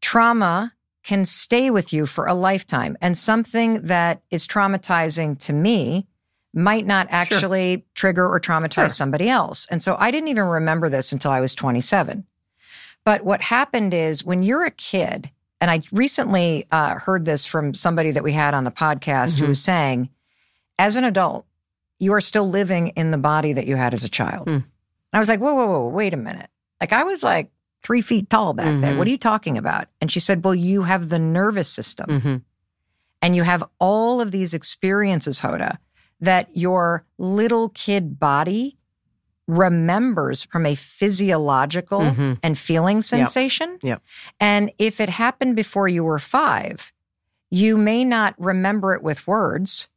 trauma 0.00 0.72
can 1.04 1.24
stay 1.24 1.70
with 1.70 1.92
you 1.92 2.06
for 2.06 2.26
a 2.26 2.34
lifetime. 2.34 2.96
And 3.00 3.16
something 3.16 3.82
that 3.82 4.22
is 4.30 4.46
traumatizing 4.46 5.38
to 5.40 5.52
me 5.52 6.08
might 6.52 6.86
not 6.86 7.06
actually 7.10 7.74
sure. 7.76 7.82
trigger 7.94 8.26
or 8.26 8.40
traumatize 8.40 8.72
sure. 8.72 8.88
somebody 8.88 9.28
else. 9.28 9.66
And 9.70 9.82
so 9.82 9.96
I 9.98 10.10
didn't 10.10 10.28
even 10.28 10.44
remember 10.44 10.88
this 10.88 11.12
until 11.12 11.30
I 11.30 11.40
was 11.40 11.54
27. 11.54 12.24
But 13.04 13.24
what 13.24 13.42
happened 13.42 13.94
is 13.94 14.24
when 14.24 14.42
you're 14.42 14.64
a 14.64 14.70
kid, 14.70 15.30
and 15.60 15.70
I 15.70 15.82
recently 15.92 16.66
uh, 16.72 16.96
heard 16.96 17.24
this 17.24 17.46
from 17.46 17.74
somebody 17.74 18.10
that 18.10 18.24
we 18.24 18.32
had 18.32 18.54
on 18.54 18.64
the 18.64 18.70
podcast 18.70 19.34
mm-hmm. 19.34 19.42
who 19.42 19.48
was 19.48 19.62
saying, 19.62 20.10
as 20.78 20.96
an 20.96 21.04
adult, 21.04 21.46
you 21.98 22.12
are 22.14 22.20
still 22.20 22.48
living 22.48 22.88
in 22.88 23.10
the 23.10 23.18
body 23.18 23.52
that 23.52 23.66
you 23.66 23.76
had 23.76 23.94
as 23.94 24.04
a 24.04 24.08
child. 24.08 24.48
Mm. 24.48 24.64
I 25.12 25.18
was 25.18 25.28
like, 25.28 25.40
whoa, 25.40 25.54
whoa, 25.54 25.66
whoa, 25.66 25.88
wait 25.88 26.14
a 26.14 26.16
minute. 26.16 26.50
Like 26.80 26.92
I 26.92 27.04
was 27.04 27.22
like 27.22 27.50
three 27.82 28.00
feet 28.00 28.28
tall 28.28 28.52
back 28.52 28.66
mm-hmm. 28.66 28.80
then. 28.80 28.98
What 28.98 29.06
are 29.06 29.10
you 29.10 29.18
talking 29.18 29.56
about? 29.56 29.88
And 30.00 30.10
she 30.10 30.20
said, 30.20 30.44
well, 30.44 30.54
you 30.54 30.82
have 30.82 31.08
the 31.08 31.18
nervous 31.18 31.68
system 31.68 32.06
mm-hmm. 32.08 32.36
and 33.22 33.36
you 33.36 33.44
have 33.44 33.64
all 33.78 34.20
of 34.20 34.32
these 34.32 34.54
experiences, 34.54 35.40
Hoda, 35.40 35.78
that 36.20 36.48
your 36.54 37.04
little 37.18 37.68
kid 37.70 38.18
body 38.18 38.78
remembers 39.46 40.44
from 40.44 40.66
a 40.66 40.74
physiological 40.74 42.00
mm-hmm. 42.00 42.32
and 42.42 42.58
feeling 42.58 43.00
sensation. 43.00 43.78
Yep. 43.82 43.82
yep. 43.82 44.02
And 44.40 44.72
if 44.78 45.00
it 45.00 45.08
happened 45.08 45.54
before 45.54 45.86
you 45.86 46.02
were 46.02 46.18
five, 46.18 46.92
you 47.50 47.76
may 47.76 48.04
not 48.04 48.34
remember 48.38 48.94
it 48.94 49.02
with 49.02 49.26
words, 49.26 49.88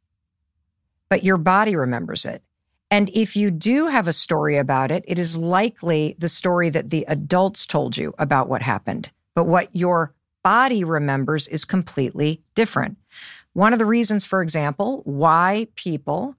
but 1.08 1.24
your 1.24 1.36
body 1.36 1.74
remembers 1.74 2.24
it. 2.24 2.42
And 2.90 3.08
if 3.10 3.36
you 3.36 3.50
do 3.50 3.86
have 3.86 4.08
a 4.08 4.12
story 4.12 4.56
about 4.56 4.90
it, 4.90 5.04
it 5.06 5.18
is 5.18 5.38
likely 5.38 6.16
the 6.18 6.28
story 6.28 6.70
that 6.70 6.90
the 6.90 7.04
adults 7.06 7.66
told 7.66 7.96
you 7.96 8.14
about 8.18 8.48
what 8.48 8.62
happened. 8.62 9.10
But 9.34 9.44
what 9.44 9.74
your 9.74 10.12
body 10.42 10.82
remembers 10.82 11.46
is 11.46 11.64
completely 11.64 12.42
different. 12.54 12.96
One 13.52 13.72
of 13.72 13.78
the 13.78 13.86
reasons, 13.86 14.24
for 14.24 14.42
example, 14.42 15.02
why 15.04 15.68
people 15.76 16.36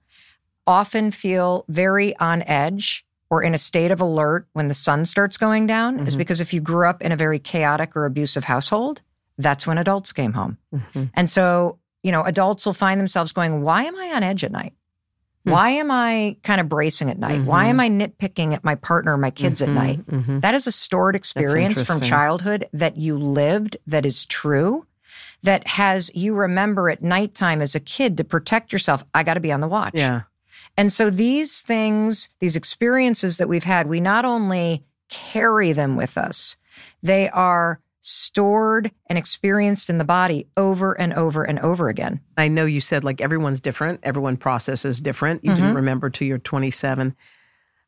often 0.66 1.10
feel 1.10 1.64
very 1.68 2.16
on 2.16 2.42
edge 2.42 3.04
or 3.30 3.42
in 3.42 3.54
a 3.54 3.58
state 3.58 3.90
of 3.90 4.00
alert 4.00 4.46
when 4.52 4.68
the 4.68 4.74
sun 4.74 5.06
starts 5.06 5.38
going 5.38 5.66
down 5.66 5.96
mm-hmm. 5.96 6.06
is 6.06 6.16
because 6.16 6.40
if 6.40 6.52
you 6.52 6.60
grew 6.60 6.86
up 6.86 7.00
in 7.00 7.12
a 7.12 7.16
very 7.16 7.38
chaotic 7.38 7.96
or 7.96 8.04
abusive 8.04 8.44
household, 8.44 9.02
that's 9.38 9.66
when 9.66 9.78
adults 9.78 10.12
came 10.12 10.34
home. 10.34 10.58
Mm-hmm. 10.74 11.04
And 11.14 11.30
so, 11.30 11.78
you 12.02 12.12
know, 12.12 12.22
adults 12.24 12.66
will 12.66 12.74
find 12.74 13.00
themselves 13.00 13.32
going, 13.32 13.62
why 13.62 13.84
am 13.84 13.96
I 13.96 14.12
on 14.14 14.22
edge 14.22 14.44
at 14.44 14.52
night? 14.52 14.74
Hmm. 15.44 15.50
Why 15.50 15.70
am 15.70 15.90
I 15.90 16.36
kind 16.42 16.60
of 16.60 16.68
bracing 16.68 17.10
at 17.10 17.18
night? 17.18 17.40
Mm-hmm. 17.40 17.46
Why 17.46 17.66
am 17.66 17.80
I 17.80 17.88
nitpicking 17.88 18.54
at 18.54 18.64
my 18.64 18.76
partner, 18.76 19.16
my 19.16 19.30
kids 19.30 19.60
at 19.62 19.68
night? 19.68 20.06
Mm-hmm. 20.06 20.40
That 20.40 20.54
is 20.54 20.66
a 20.66 20.72
stored 20.72 21.16
experience 21.16 21.82
from 21.82 22.00
childhood 22.00 22.68
that 22.72 22.96
you 22.96 23.18
lived 23.18 23.76
that 23.86 24.06
is 24.06 24.24
true 24.26 24.86
that 25.42 25.66
has 25.66 26.10
you 26.14 26.34
remember 26.34 26.88
at 26.88 27.02
nighttime 27.02 27.60
as 27.60 27.74
a 27.74 27.80
kid 27.80 28.16
to 28.16 28.24
protect 28.24 28.72
yourself. 28.72 29.04
I 29.12 29.22
got 29.22 29.34
to 29.34 29.40
be 29.40 29.52
on 29.52 29.60
the 29.60 29.68
watch. 29.68 29.94
Yeah. 29.94 30.22
And 30.76 30.90
so 30.90 31.10
these 31.10 31.60
things, 31.60 32.30
these 32.38 32.56
experiences 32.56 33.36
that 33.36 33.48
we've 33.48 33.64
had, 33.64 33.88
we 33.88 34.00
not 34.00 34.24
only 34.24 34.84
carry 35.08 35.72
them 35.72 35.96
with 35.96 36.16
us, 36.16 36.56
they 37.02 37.28
are 37.28 37.80
stored 38.02 38.90
and 39.06 39.16
experienced 39.16 39.88
in 39.88 39.98
the 39.98 40.04
body 40.04 40.48
over 40.56 40.92
and 41.00 41.14
over 41.14 41.44
and 41.44 41.58
over 41.60 41.88
again. 41.88 42.20
I 42.36 42.48
know 42.48 42.66
you 42.66 42.80
said 42.80 43.04
like 43.04 43.20
everyone's 43.20 43.60
different, 43.60 44.00
everyone 44.02 44.36
processes 44.36 45.00
different. 45.00 45.44
You 45.44 45.52
mm-hmm. 45.52 45.60
didn't 45.60 45.76
remember 45.76 46.10
till 46.10 46.28
you're 46.28 46.38
27. 46.38 47.16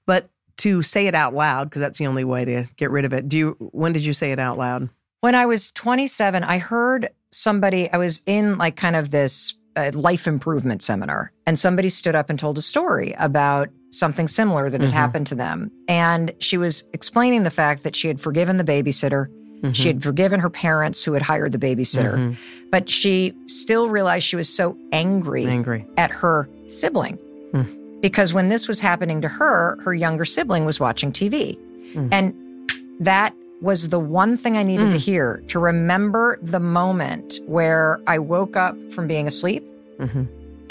But 0.06 0.30
to 0.59 0.83
say 0.83 1.06
it 1.06 1.14
out 1.14 1.35
loud 1.35 1.64
because 1.64 1.80
that's 1.80 1.99
the 1.99 2.06
only 2.06 2.25
way 2.25 2.44
to 2.44 2.64
get 2.76 2.90
rid 2.90 3.04
of 3.04 3.12
it. 3.12 3.28
Do 3.28 3.37
you 3.37 3.56
when 3.59 3.92
did 3.92 4.04
you 4.04 4.14
say 4.14 4.33
it 4.33 4.38
out 4.38 4.56
loud? 4.56 4.88
When 5.21 5.35
I 5.35 5.47
was 5.47 5.71
27, 5.73 6.44
I 6.44 6.59
heard 6.59 7.09
somebody 7.33 7.90
I 7.90 7.97
was 7.97 8.23
in 8.25 8.56
like 8.56 8.76
kind 8.76 8.97
of 8.97 9.11
this 9.11 9.54
a 9.76 9.90
life 9.90 10.28
improvement 10.28 10.83
seminar 10.83 11.33
and 11.47 11.59
somebody 11.59 11.88
stood 11.88 12.14
up 12.14 12.30
and 12.30 12.38
told 12.38 12.56
a 12.59 12.62
story 12.62 13.14
about 13.18 13.68
something 13.90 14.28
similar 14.28 14.71
that 14.71 14.80
had 14.80 14.90
mm-hmm. 14.90 14.97
happened 14.97 15.26
to 15.28 15.35
them. 15.35 15.71
And 15.88 16.33
she 16.38 16.56
was 16.56 16.85
explaining 16.92 17.42
the 17.42 17.50
fact 17.50 17.83
that 17.83 17.97
she 17.97 18.09
had 18.09 18.21
forgiven 18.21 18.56
the 18.56 18.64
babysitter. 18.64 19.26
Mm-hmm. 19.64 19.73
She 19.73 19.88
had 19.88 20.02
forgiven 20.02 20.40
her 20.40 20.50
parents 20.50 21.02
who 21.02 21.14
had 21.14 21.23
hired 21.23 21.52
the 21.52 21.59
babysitter, 21.59 22.16
mm-hmm. 22.16 22.68
but 22.71 22.90
she 22.90 23.33
still 23.47 23.88
realized 23.88 24.26
she 24.26 24.37
was 24.37 24.49
so 24.49 24.76
angry, 24.92 25.47
angry. 25.47 25.87
at 25.97 26.11
her 26.11 26.49
sibling. 26.66 27.18
Mm. 27.54 28.00
Because 28.02 28.35
when 28.35 28.50
this 28.50 28.68
was 28.68 28.83
happening 28.83 29.23
to 29.23 29.28
her, 29.28 29.80
her 29.80 29.94
younger 29.94 30.26
sibling 30.26 30.66
was 30.66 30.78
watching 30.78 31.12
TV. 31.12 31.59
Mm. 31.94 32.09
And 32.12 32.71
that 33.00 33.35
was 33.62 33.88
the 33.88 33.99
one 33.99 34.37
thing 34.37 34.59
I 34.59 34.62
needed 34.62 34.88
mm. 34.88 34.92
to 34.92 34.99
hear 34.99 35.42
to 35.49 35.59
remember 35.59 36.38
the 36.42 36.61
moment 36.61 37.40
where 37.47 38.02
I 38.06 38.18
woke 38.18 38.56
up 38.56 38.76
from 38.92 39.06
being 39.06 39.26
asleep 39.26 39.64
mm-hmm. 39.99 40.25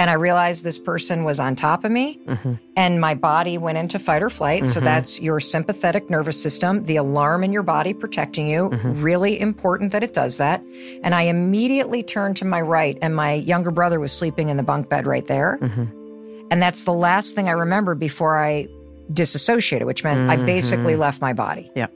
And 0.04 0.10
I 0.10 0.16
realized 0.16 0.66
this 0.66 0.80
person 0.80 1.24
was 1.24 1.40
on 1.40 1.56
top 1.56 1.86
of 1.86 1.92
me 1.92 2.20
mm-hmm. 2.28 2.56
and 2.76 3.00
my 3.00 3.14
body 3.14 3.58
went 3.58 3.78
into 3.78 3.98
fight 3.98 4.22
or 4.22 4.30
flight. 4.30 4.64
Mm-hmm. 4.64 4.72
So 4.74 4.82
that's 4.82 5.22
your 5.22 5.40
sympathetic 5.40 6.10
nervous 6.10 6.44
system, 6.44 6.84
the 6.84 6.98
alarm 6.98 7.42
in 7.42 7.54
your 7.54 7.64
body 7.64 7.94
protecting 7.94 8.46
you. 8.50 8.70
Mm-hmm. 8.70 9.02
Really 9.02 9.40
important 9.40 9.94
that 9.94 10.04
it 10.04 10.14
does 10.14 10.40
that. 10.40 10.62
And 11.04 11.16
I 11.16 11.22
immediately 11.22 12.04
turned 12.04 12.36
to 12.38 12.46
my 12.46 12.60
right 12.60 12.98
and 13.02 13.16
my 13.16 13.32
younger 13.32 13.72
brother 13.72 13.98
was 13.98 14.12
sleeping 14.12 14.50
in 14.50 14.58
the 14.58 14.64
bunk 14.64 14.90
bed 14.90 15.06
right 15.06 15.26
there. 15.26 15.58
Mm-hmm. 15.62 16.48
And 16.52 16.62
that's 16.62 16.84
the 16.84 16.92
last 16.92 17.34
thing 17.34 17.48
I 17.48 17.54
remember 17.54 17.96
before 17.96 18.38
I 18.38 18.68
disassociated, 19.14 19.88
which 19.88 20.04
meant 20.04 20.30
I 20.30 20.36
basically 20.36 20.94
mm-hmm. 20.94 21.02
left 21.02 21.22
my 21.22 21.32
body. 21.32 21.72
Yeah. 21.78 21.88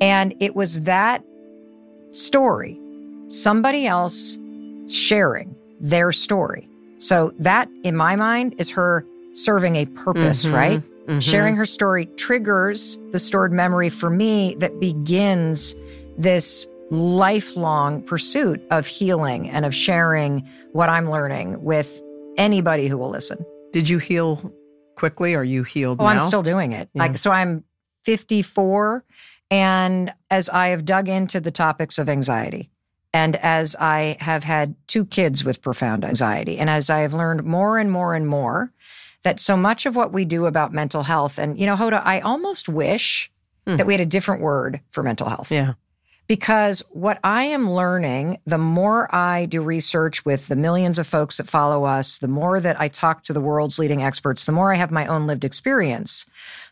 And 0.00 0.36
it 0.38 0.54
was 0.54 0.82
that 0.82 1.24
story, 2.12 2.78
somebody 3.26 3.88
else 3.88 4.38
sharing 4.86 5.56
their 5.80 6.12
story. 6.12 6.69
So 7.00 7.32
that, 7.38 7.68
in 7.82 7.96
my 7.96 8.14
mind, 8.14 8.54
is 8.58 8.70
her 8.70 9.06
serving 9.32 9.76
a 9.76 9.86
purpose, 9.86 10.44
mm-hmm, 10.44 10.54
right? 10.54 10.80
Mm-hmm. 10.80 11.18
Sharing 11.20 11.56
her 11.56 11.64
story 11.64 12.06
triggers 12.16 12.98
the 13.10 13.18
stored 13.18 13.52
memory 13.52 13.88
for 13.88 14.10
me 14.10 14.54
that 14.58 14.78
begins 14.78 15.74
this 16.18 16.68
lifelong 16.90 18.02
pursuit 18.02 18.62
of 18.70 18.86
healing 18.86 19.48
and 19.48 19.64
of 19.64 19.74
sharing 19.74 20.48
what 20.72 20.88
I'm 20.88 21.10
learning 21.10 21.64
with 21.64 22.02
anybody 22.36 22.86
who 22.86 22.98
will 22.98 23.10
listen. 23.10 23.44
Did 23.72 23.88
you 23.88 23.98
heal 23.98 24.52
quickly? 24.96 25.34
Are 25.34 25.44
you 25.44 25.62
healed 25.62 26.00
oh, 26.00 26.04
now? 26.04 26.10
I'm 26.10 26.26
still 26.28 26.42
doing 26.42 26.72
it. 26.72 26.90
Yeah. 26.92 27.02
Like, 27.02 27.16
so 27.16 27.30
I'm 27.30 27.64
54 28.04 29.04
and 29.50 30.12
as 30.30 30.48
I 30.48 30.68
have 30.68 30.84
dug 30.84 31.08
into 31.08 31.40
the 31.40 31.50
topics 31.50 31.98
of 31.98 32.08
anxiety, 32.08 32.70
and 33.12 33.36
as 33.36 33.74
I 33.76 34.16
have 34.20 34.44
had 34.44 34.74
two 34.86 35.04
kids 35.04 35.44
with 35.44 35.62
profound 35.62 36.04
anxiety, 36.04 36.58
and 36.58 36.70
as 36.70 36.90
I 36.90 37.00
have 37.00 37.14
learned 37.14 37.44
more 37.44 37.78
and 37.78 37.90
more 37.90 38.14
and 38.14 38.26
more 38.26 38.72
that 39.22 39.40
so 39.40 39.56
much 39.56 39.84
of 39.84 39.96
what 39.96 40.12
we 40.12 40.24
do 40.24 40.46
about 40.46 40.72
mental 40.72 41.02
health, 41.02 41.38
and 41.38 41.58
you 41.58 41.66
know, 41.66 41.76
Hoda, 41.76 42.02
I 42.04 42.20
almost 42.20 42.68
wish 42.68 43.30
mm. 43.66 43.76
that 43.76 43.86
we 43.86 43.94
had 43.94 44.00
a 44.00 44.06
different 44.06 44.40
word 44.40 44.80
for 44.90 45.02
mental 45.02 45.28
health. 45.28 45.50
Yeah. 45.50 45.74
Because 46.26 46.80
what 46.90 47.18
I 47.24 47.42
am 47.42 47.72
learning, 47.72 48.38
the 48.46 48.56
more 48.56 49.12
I 49.12 49.46
do 49.46 49.62
research 49.62 50.24
with 50.24 50.46
the 50.46 50.54
millions 50.54 50.96
of 51.00 51.08
folks 51.08 51.38
that 51.38 51.48
follow 51.48 51.82
us, 51.82 52.18
the 52.18 52.28
more 52.28 52.60
that 52.60 52.80
I 52.80 52.86
talk 52.86 53.24
to 53.24 53.32
the 53.32 53.40
world's 53.40 53.80
leading 53.80 54.00
experts, 54.00 54.44
the 54.44 54.52
more 54.52 54.72
I 54.72 54.76
have 54.76 54.92
my 54.92 55.06
own 55.06 55.26
lived 55.26 55.44
experience. 55.44 56.26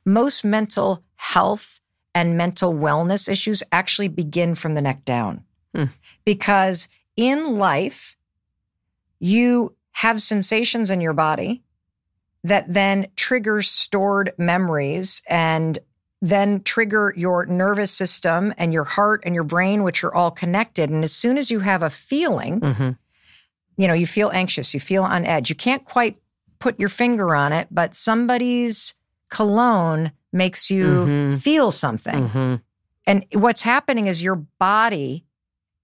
Most 0.05 0.45
mental 0.45 1.03
health 1.17 1.81
and 2.15 2.37
mental 2.37 2.73
wellness 2.73 3.29
issues 3.29 3.65
actually 3.73 4.07
begin 4.07 4.55
from 4.55 4.75
the 4.75 4.81
neck 4.81 5.05
down. 5.05 5.43
Hmm. 5.75 5.85
Because 6.25 6.89
in 7.17 7.59
life, 7.59 8.17
you 9.21 9.75
have 9.93 10.23
sensations 10.23 10.91
in 10.91 11.01
your 11.01 11.13
body 11.13 11.63
that 12.45 12.73
then 12.73 13.07
trigger 13.17 13.63
stored 13.63 14.33
memories 14.39 15.23
and 15.29 15.79
then 16.21 16.63
trigger 16.63 17.13
your 17.17 17.47
nervous 17.47 17.91
system 17.91 18.53
and 18.57 18.73
your 18.73 18.85
heart 18.85 19.23
and 19.25 19.35
your 19.35 19.45
brain, 19.45 19.83
which 19.83 20.03
are 20.03 20.15
all 20.15 20.31
connected. 20.31 20.91
And 20.91 21.05
as 21.05 21.13
soon 21.13 21.39
as 21.39 21.51
you 21.51 21.61
have 21.61 21.83
a 21.83 21.91
feeling, 21.91 22.61
mm-hmm. 22.61 22.91
you 23.77 23.89
know, 23.89 23.95
you 23.95 24.07
feel 24.07 24.31
anxious, 24.33 24.75
you 24.75 24.81
feel 24.81 25.05
on 25.05 25.25
edge. 25.25 25.49
You 25.49 25.57
can't 25.57 25.85
quite 25.85 26.21
put 26.59 26.79
your 26.81 26.89
finger 26.89 27.35
on 27.35 27.53
it, 27.53 27.69
but 27.71 27.95
somebody's 27.95 28.95
cologne 29.31 30.13
makes 30.33 30.71
you 30.71 30.87
mm-hmm. 30.87 31.37
feel 31.37 31.71
something. 31.71 32.29
Mm-hmm. 32.29 32.55
And 33.07 33.25
what's 33.35 33.63
happening 33.63 34.07
is 34.07 34.23
your 34.23 34.37
body 34.37 35.25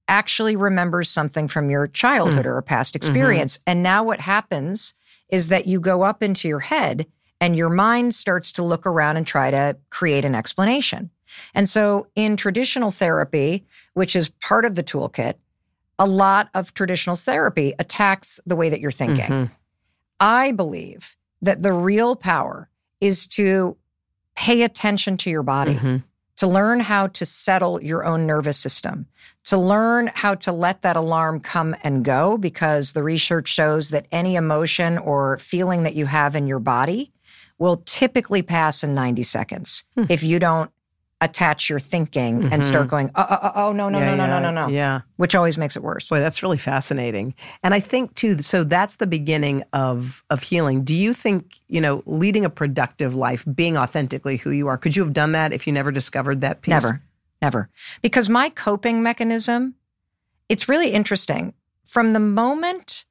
actually 0.09 0.57
remembers 0.57 1.11
something 1.11 1.49
from 1.49 1.71
your 1.71 1.87
childhood 1.87 2.45
mm. 2.45 2.49
or 2.49 2.59
a 2.59 2.63
past 2.63 2.93
mm-hmm. 2.93 2.97
experience. 2.97 3.59
And 3.67 3.83
now 3.83 4.05
what 4.05 4.21
happens 4.21 4.95
is 5.31 5.49
that 5.49 5.67
you 5.67 5.81
go 5.81 6.03
up 6.03 6.23
into 6.23 6.49
your 6.49 6.61
head 6.61 7.07
and 7.41 7.57
your 7.57 7.71
mind 7.71 8.15
starts 8.15 8.53
to 8.53 8.65
look 8.65 8.87
around 8.87 9.17
and 9.17 9.27
try 9.27 9.51
to 9.51 9.77
create 9.91 10.25
an 10.25 10.35
explanation. 10.35 11.11
And 11.55 11.69
so 11.69 12.07
in 12.15 12.37
traditional 12.37 12.91
therapy, 12.91 13.65
which 13.95 14.15
is 14.15 14.31
part 14.41 14.65
of 14.65 14.75
the 14.75 14.83
toolkit, 14.85 15.35
a 15.99 16.07
lot 16.07 16.49
of 16.55 16.75
traditional 16.75 17.17
therapy 17.17 17.75
attacks 17.79 18.41
the 18.47 18.57
way 18.57 18.69
that 18.69 18.81
you're 18.81 18.91
thinking. 18.91 19.25
Mm-hmm. 19.25 19.53
I 20.21 20.53
believe 20.53 21.17
that 21.43 21.63
the 21.63 21.73
real 21.73 22.17
power 22.17 22.69
is 23.01 23.27
to 23.29 23.77
pay 24.35 24.63
attention 24.63 25.17
to 25.19 25.31
your 25.31 25.43
body, 25.43 25.75
mm-hmm. 25.75 25.97
To 26.45 26.51
learn 26.51 26.79
how 26.81 27.07
to 27.07 27.25
settle 27.25 27.83
your 27.83 28.05
own 28.05 28.27
nervous 28.27 28.59
system, 28.59 29.07
to 29.45 29.57
learn 29.57 30.11
how 30.15 30.35
to 30.35 30.53
let 30.53 30.83
that 30.83 30.95
alarm 30.95 31.41
come 31.41 31.75
and 31.83 32.05
go, 32.05 32.37
because 32.37 32.93
the 32.93 33.03
research 33.03 33.49
shows 33.49 33.89
that 33.91 34.07
any 34.13 34.37
emotion 34.37 34.99
or 34.99 35.39
feeling 35.39 35.85
that 35.85 35.95
you 35.95 36.05
have 36.05 36.37
in 36.37 36.47
your 36.47 36.59
body 36.59 37.11
will 37.59 37.79
typically 37.87 38.43
pass 38.43 38.85
in 38.85 38.95
90 38.95 39.23
seconds 39.23 39.85
Hmm. 39.95 40.05
if 40.11 40.23
you 40.23 40.39
don't 40.39 40.71
attach 41.21 41.71
your 41.71 41.79
thinking 41.79 42.43
and 42.43 42.53
mm-hmm. 42.53 42.61
start 42.61 42.89
going, 42.89 43.11
oh, 43.15 43.27
oh, 43.29 43.39
oh, 43.43 43.53
oh, 43.55 43.73
no, 43.73 43.89
no, 43.89 43.99
Mm-hmm. 43.99 44.09
Yeah, 44.09 44.15
no, 44.15 44.27
no, 44.27 44.33
yeah, 44.33 44.41
no, 44.41 44.51
no, 44.51 44.67
no, 44.67 44.73
Yeah. 44.73 45.01
which 45.17 45.35
always 45.35 45.57
makes 45.57 45.77
it 45.77 45.83
worse. 45.83 46.09
Boy, 46.09 46.21
that's 46.21 46.43
really 46.43 46.59
fascinating. 46.59 47.35
And 47.63 47.73
I 47.73 47.81
think 47.81 48.15
too, 48.15 48.43
so 48.43 48.65
that's 48.65 48.97
the 48.97 49.07
beginning 49.07 49.63
of 49.73 50.25
of 50.29 50.43
healing. 50.43 50.85
Do 50.85 50.95
you 50.95 51.15
think, 51.15 51.61
you 51.69 51.81
know, 51.81 52.03
leading 52.05 52.45
a 52.45 52.51
productive 52.51 53.15
life, 53.15 53.45
being 53.55 53.79
authentically 53.79 54.37
who 54.37 54.51
you 54.51 54.67
are, 54.69 54.77
could 54.77 54.97
you 54.97 55.05
have 55.05 55.13
done 55.13 55.33
that 55.33 55.53
if 55.53 55.67
you 55.67 55.73
never 55.73 55.91
discovered 55.91 56.41
that 56.43 56.63
piece? 56.63 56.73
Never, 56.73 57.03
never. 57.41 57.71
Because 58.03 58.29
my 58.29 58.51
coping 58.51 59.03
mechanism, 59.03 59.77
it's 60.49 60.69
really 60.69 60.91
interesting. 60.91 61.55
From 61.85 62.13
the 62.13 62.21
moment 62.21 63.05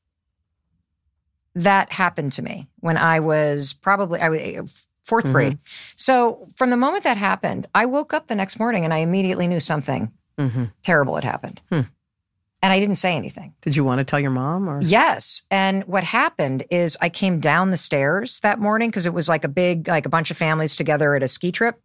that 1.56 1.92
happened 1.94 2.32
to 2.34 2.42
me 2.42 2.68
when 2.80 2.98
I 2.98 3.20
was 3.20 3.74
probably 3.74 4.20
I 4.20 4.30
was 4.30 4.88
4th 5.08 5.32
grade. 5.32 5.58
So 5.96 6.48
from 6.56 6.70
the 6.70 6.78
moment 6.78 7.04
that 7.04 7.18
happened, 7.18 7.68
I 7.76 7.86
woke 7.86 8.14
up 8.14 8.28
the 8.28 8.36
next 8.36 8.60
morning 8.60 8.84
and 8.86 8.94
I 8.94 8.98
immediately 9.00 9.48
knew 9.48 9.60
something 9.60 10.12
Mhm. 10.38 10.72
terrible 10.82 11.16
had 11.16 11.24
happened. 11.24 11.62
And 11.72 12.72
I 12.72 12.80
didn't 12.80 12.96
say 12.96 13.18
anything. 13.18 13.54
Did 13.60 13.76
you 13.76 13.84
want 13.84 14.00
to 14.00 14.06
tell 14.06 14.22
your 14.22 14.32
mom 14.32 14.70
or 14.70 14.80
Yes. 14.82 15.42
And 15.52 15.84
what 15.84 16.06
happened 16.06 16.64
is 16.72 16.96
I 17.02 17.10
came 17.10 17.42
down 17.42 17.72
the 17.72 17.78
stairs 17.78 18.40
that 18.40 18.58
morning 18.58 18.90
because 18.90 19.06
it 19.06 19.14
was 19.14 19.28
like 19.28 19.44
a 19.44 19.50
big, 19.50 19.90
like 19.90 20.06
a 20.06 20.10
bunch 20.10 20.32
of 20.32 20.38
families 20.38 20.74
together 20.78 21.14
at 21.16 21.24
a 21.24 21.28
ski 21.28 21.52
trip. 21.52 21.76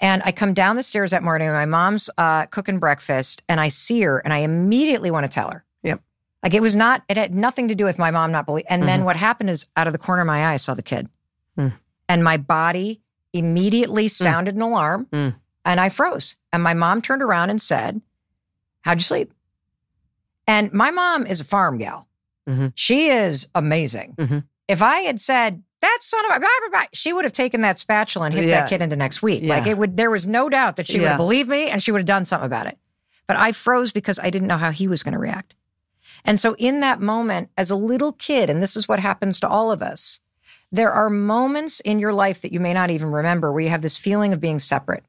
And 0.00 0.22
I 0.24 0.32
come 0.32 0.54
down 0.54 0.76
the 0.76 0.82
stairs 0.82 1.10
that 1.10 1.22
morning 1.22 1.48
and 1.48 1.54
my 1.56 1.66
mom's 1.66 2.08
uh, 2.16 2.46
cooking 2.46 2.78
breakfast 2.78 3.42
and 3.46 3.60
I 3.60 3.68
see 3.68 4.00
her 4.00 4.20
and 4.20 4.32
I 4.32 4.38
immediately 4.38 5.10
want 5.10 5.24
to 5.24 5.32
tell 5.32 5.50
her. 5.50 5.64
Yep. 5.82 6.00
Like 6.42 6.54
it 6.54 6.62
was 6.62 6.74
not, 6.74 7.02
it 7.10 7.18
had 7.18 7.34
nothing 7.34 7.68
to 7.68 7.74
do 7.74 7.84
with 7.84 7.98
my 7.98 8.10
mom 8.10 8.32
not 8.32 8.46
believing. 8.46 8.70
And 8.70 8.88
then 8.88 9.04
what 9.04 9.16
happened 9.16 9.50
is 9.50 9.66
out 9.76 9.86
of 9.86 9.92
the 9.92 9.98
corner 9.98 10.22
of 10.22 10.26
my 10.26 10.46
eye, 10.46 10.54
I 10.54 10.56
saw 10.56 10.72
the 10.72 10.82
kid. 10.82 11.08
Mm. 11.58 11.72
And 12.12 12.22
my 12.22 12.36
body 12.36 13.00
immediately 13.32 14.06
sounded 14.08 14.54
an 14.54 14.60
alarm 14.60 15.06
Mm. 15.10 15.36
and 15.64 15.80
I 15.80 15.88
froze. 15.88 16.36
And 16.52 16.62
my 16.62 16.74
mom 16.74 17.00
turned 17.00 17.22
around 17.22 17.48
and 17.48 17.60
said, 17.60 18.02
How'd 18.82 18.98
you 18.98 19.04
sleep? 19.04 19.32
And 20.46 20.72
my 20.72 20.90
mom 20.90 21.26
is 21.26 21.40
a 21.40 21.44
farm 21.44 21.78
gal. 21.78 22.08
Mhm. 22.48 22.72
She 22.74 23.08
is 23.08 23.48
amazing. 23.54 24.14
Mhm. 24.18 24.44
If 24.68 24.82
I 24.82 25.00
had 25.00 25.20
said, 25.20 25.62
that 25.80 25.98
son 26.02 26.24
of 26.26 26.36
a 26.36 26.40
blah, 26.40 26.48
blah, 26.60 26.68
blah, 26.80 26.86
she 26.92 27.12
would 27.12 27.24
have 27.24 27.32
taken 27.32 27.62
that 27.62 27.78
spatula 27.78 28.26
and 28.26 28.34
hit 28.34 28.44
Yeah. 28.44 28.60
that 28.60 28.68
kid 28.68 28.82
into 28.82 28.96
next 28.96 29.22
week. 29.22 29.42
Yeah. 29.42 29.54
Like 29.56 29.66
it 29.66 29.78
would, 29.78 29.96
there 29.96 30.10
was 30.10 30.26
no 30.26 30.48
doubt 30.50 30.76
that 30.76 30.86
she 30.86 30.98
would 30.98 31.04
Yeah. 31.04 31.10
have 31.10 31.18
believed 31.18 31.48
me 31.48 31.70
and 31.70 31.82
she 31.82 31.90
would 31.92 32.00
have 32.00 32.06
done 32.06 32.24
something 32.24 32.46
about 32.46 32.66
it. 32.66 32.78
But 33.26 33.36
I 33.36 33.52
froze 33.52 33.90
because 33.92 34.18
I 34.18 34.28
didn't 34.30 34.48
know 34.48 34.58
how 34.58 34.70
he 34.70 34.86
was 34.88 35.02
going 35.02 35.12
to 35.14 35.18
react. 35.18 35.54
And 36.24 36.38
so 36.38 36.54
in 36.58 36.80
that 36.80 37.00
moment, 37.00 37.50
as 37.56 37.70
a 37.70 37.76
little 37.76 38.12
kid, 38.12 38.50
and 38.50 38.62
this 38.62 38.76
is 38.76 38.86
what 38.88 39.00
happens 39.00 39.40
to 39.40 39.48
all 39.48 39.70
of 39.72 39.80
us, 39.82 40.20
there 40.72 40.90
are 40.90 41.08
moments 41.10 41.80
in 41.80 41.98
your 41.98 42.12
life 42.12 42.40
that 42.42 42.52
you 42.52 42.58
may 42.58 42.72
not 42.72 42.90
even 42.90 43.10
remember 43.10 43.52
where 43.52 43.60
you 43.62 43.68
have 43.68 43.82
this 43.82 43.96
feeling 43.96 44.32
of 44.32 44.40
being 44.40 44.58
separate 44.58 45.04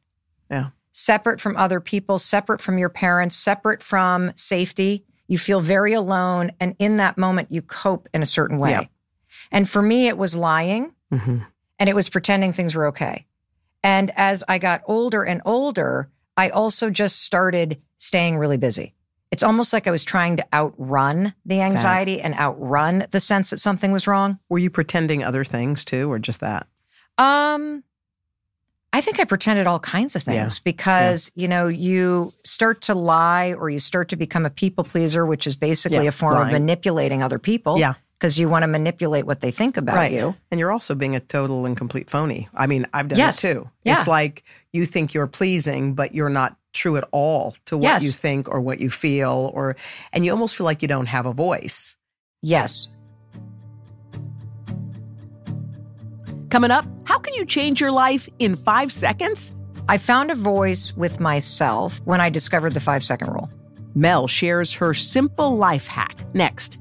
Yeah. 0.51 0.69
separate 0.91 1.41
from 1.41 1.57
other 1.57 1.79
people, 1.79 2.19
separate 2.19 2.61
from 2.61 2.77
your 2.77 2.89
parents, 2.89 3.35
separate 3.35 3.81
from 3.81 4.31
safety. 4.35 5.05
You 5.27 5.39
feel 5.39 5.61
very 5.61 5.93
alone. 5.93 6.51
And 6.59 6.75
in 6.77 6.97
that 6.97 7.17
moment, 7.17 7.51
you 7.51 7.61
cope 7.63 8.07
in 8.13 8.21
a 8.21 8.25
certain 8.27 8.59
way. 8.59 8.71
Yeah. 8.71 8.83
And 9.51 9.67
for 9.67 9.81
me, 9.81 10.07
it 10.07 10.17
was 10.17 10.35
lying 10.35 10.93
Mhm. 11.11 11.45
and 11.79 11.89
it 11.89 11.95
was 11.95 12.09
pretending 12.09 12.53
things 12.53 12.75
were 12.75 12.87
okay. 12.87 13.25
And 13.83 14.11
as 14.15 14.43
I 14.47 14.57
got 14.59 14.81
older 14.85 15.23
and 15.23 15.41
older, 15.45 16.09
I 16.37 16.49
also 16.49 16.89
just 16.89 17.21
started 17.21 17.81
staying 17.97 18.37
really 18.37 18.57
busy. 18.57 18.93
It's 19.33 19.41
almost 19.41 19.73
like 19.73 19.87
I 19.87 19.91
was 19.91 20.03
trying 20.03 20.37
to 20.37 20.45
outrun 20.53 21.33
the 21.43 21.61
anxiety 21.61 22.21
and 22.21 22.35
outrun 22.35 23.07
the 23.09 23.19
sense 23.19 23.49
that 23.49 23.57
something 23.57 23.91
was 23.91 24.05
wrong. 24.05 24.37
Were 24.47 24.59
you 24.59 24.69
pretending 24.69 25.23
other 25.23 25.43
things 25.43 25.83
too, 25.83 26.11
or 26.11 26.19
just 26.19 26.39
that? 26.41 26.67
Um, 27.17 27.83
I 28.93 29.01
think 29.01 29.19
I 29.19 29.23
pretended 29.23 29.65
all 29.65 29.79
kinds 29.79 30.15
of 30.15 30.21
things 30.21 30.59
because, 30.59 31.31
you 31.33 31.47
know, 31.47 31.67
you 31.67 32.31
start 32.43 32.81
to 32.81 32.93
lie 32.93 33.53
or 33.55 33.71
you 33.71 33.79
start 33.79 34.09
to 34.09 34.15
become 34.15 34.45
a 34.45 34.51
people 34.51 34.83
pleaser, 34.83 35.25
which 35.25 35.47
is 35.47 35.55
basically 35.55 35.97
Yeah, 36.03 36.09
a 36.09 36.11
form 36.11 36.35
lying. 36.35 36.47
of 36.49 36.61
manipulating 36.61 37.23
other 37.23 37.39
people. 37.39 37.79
Yeah. 37.79 37.95
Because 38.19 38.37
you 38.39 38.47
want 38.47 38.61
to 38.61 38.67
manipulate 38.67 39.25
what 39.25 39.41
they 39.41 39.49
think 39.49 39.77
about 39.77 40.11
you. 40.11 40.35
And 40.51 40.59
you're 40.59 40.71
also 40.71 40.93
being 40.93 41.15
a 41.15 41.19
total 41.19 41.65
and 41.65 41.75
complete 41.75 42.07
phony. 42.07 42.49
I 42.53 42.67
mean, 42.67 42.85
I've 42.93 43.07
done 43.07 43.17
Yes. 43.17 43.43
it 43.43 43.51
too. 43.51 43.69
Yeah. 43.83 43.97
It's 43.97 44.07
like 44.07 44.43
you 44.71 44.85
think 44.85 45.15
you're 45.15 45.25
pleasing, 45.27 45.95
but 45.95 46.13
you're 46.13 46.29
not 46.29 46.55
true 46.73 46.97
at 46.97 47.05
all 47.11 47.55
to 47.65 47.77
what 47.77 47.83
Yes. 47.85 48.03
you 48.03 48.11
think 48.11 48.49
or 48.49 48.59
what 48.59 48.79
you 48.79 48.89
feel 48.89 49.51
or 49.53 49.75
and 50.11 50.25
you 50.25 50.31
almost 50.31 50.55
feel 50.55 50.65
like 50.65 50.81
you 50.81 50.87
don't 50.87 51.05
have 51.07 51.25
a 51.25 51.33
voice. 51.33 51.95
Yes. 52.41 52.89
Coming 56.49 56.71
up, 56.71 56.85
how 57.05 57.17
can 57.19 57.33
you 57.33 57.45
change 57.45 57.81
your 57.81 57.91
life 57.91 58.29
in 58.39 58.55
5 58.55 58.91
seconds? 58.93 59.53
I 59.89 59.97
found 59.97 60.31
a 60.31 60.35
voice 60.35 60.93
with 60.95 61.19
myself 61.19 61.99
when 62.05 62.21
I 62.21 62.29
discovered 62.29 62.73
the 62.73 62.79
five 62.79 63.03
second 63.03 63.33
rule. 63.33 63.49
Mel 63.95 64.27
shares 64.27 64.71
her 64.73 64.93
simple 64.93 65.57
life 65.57 65.87
hack 65.87 66.15
next. 66.33 66.77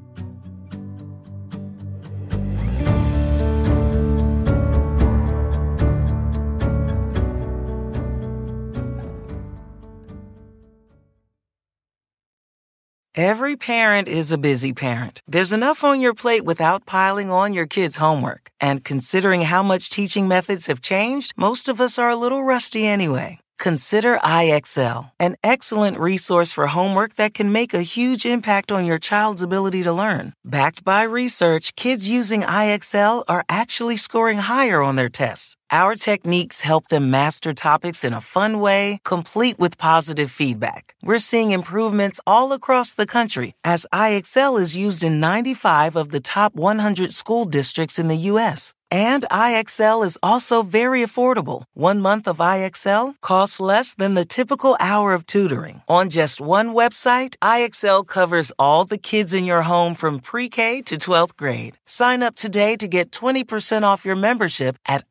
Every 13.23 13.55
parent 13.55 14.09
is 14.09 14.33
a 14.33 14.37
busy 14.37 14.73
parent. 14.73 15.21
There's 15.29 15.53
enough 15.53 15.85
on 15.85 16.01
your 16.01 16.13
plate 16.13 16.45
without 16.45 16.87
piling 16.87 17.31
on 17.31 17.53
your 17.53 17.67
kids' 17.67 17.99
homework. 17.99 18.51
And 18.61 18.83
considering 18.83 19.43
how 19.43 19.63
much 19.63 19.91
teaching 19.91 20.27
methods 20.27 20.67
have 20.67 20.81
changed, 20.81 21.33
most 21.37 21.69
of 21.69 21.81
us 21.81 22.01
are 22.01 22.11
a 22.11 22.17
little 22.17 22.43
rusty 22.43 22.85
anyway. 22.85 23.39
Consider 23.63 24.19
IXL, 24.25 25.13
an 25.21 25.37
excellent 25.45 26.01
resource 26.01 26.53
for 26.53 26.67
homework 26.67 27.15
that 27.15 27.33
can 27.33 27.53
make 27.53 27.73
a 27.73 27.87
huge 27.87 28.27
impact 28.27 28.73
on 28.73 28.85
your 28.85 28.99
child's 28.99 29.41
ability 29.41 29.85
to 29.85 29.93
learn. 29.93 30.33
Backed 30.45 30.83
by 30.83 31.05
research, 31.05 31.77
kids 31.77 32.11
using 32.11 32.43
IXL 32.43 33.23
are 33.29 33.45
actually 33.49 33.97
scoring 33.97 34.39
higher 34.39 34.83
on 34.83 34.97
their 34.97 35.09
tests. 35.09 35.57
Our 35.73 35.95
techniques 35.95 36.61
help 36.61 36.89
them 36.89 37.11
master 37.11 37.55
topics 37.55 38.05
in 38.05 38.13
a 38.13 38.21
fun 38.21 38.61
way, 38.61 39.01
complete 39.05 39.59
with 39.59 39.79
positive 39.79 40.31
feedback. 40.31 40.95
We're 41.03 41.19
seeing 41.19 41.51
improvements 41.51 42.21
all 42.27 42.53
across 42.53 42.93
the 42.93 43.07
country 43.07 43.55
as 43.65 43.87
IXL 43.91 44.61
is 44.61 44.77
used 44.77 45.03
in 45.03 45.19
95 45.19 45.97
of 45.97 46.11
the 46.11 46.21
top 46.21 46.55
100 46.55 47.11
school 47.11 47.47
districts 47.47 47.99
in 47.99 48.09
the 48.09 48.29
U.S. 48.33 48.75
And 48.93 49.25
IXL 49.31 50.05
is 50.05 50.19
also 50.23 50.63
very 50.63 51.01
affordable. 51.01 51.65
One 51.73 51.99
month 51.99 52.29
of 52.29 52.45
IXL 52.45 53.15
costs 53.23 53.59
less 53.59 53.95
than 53.95 54.13
the 54.13 54.27
typical 54.27 54.77
hour 54.79 55.15
of 55.15 55.25
tutoring. 55.25 55.81
On 55.89 56.11
just 56.11 56.43
one 56.43 56.75
website, 56.75 57.35
IXL 57.41 58.07
covers 58.07 58.53
all 58.59 58.85
the 58.85 58.99
kids 58.99 59.33
in 59.33 59.47
your 59.47 59.63
home 59.63 59.95
from 59.95 60.21
pre-K 60.21 60.83
to 60.83 60.97
12th 60.97 61.39
grade. 61.39 61.79
Sign 61.87 62.23
up 62.23 62.35
today 62.35 62.77
to 62.77 62.87
get 62.87 63.11
20% 63.11 63.83
off 63.83 64.05
your 64.05 64.15
membership 64.15 64.77
at 64.87 65.09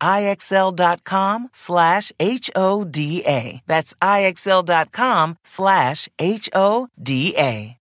IXL.com 0.52 1.50
slash 1.54 2.12
H-O-D-A. 2.20 3.62
That's 3.68 3.94
IXL.com 3.96 5.38
slash 5.44 6.10
H-O-D-A. 6.20 7.78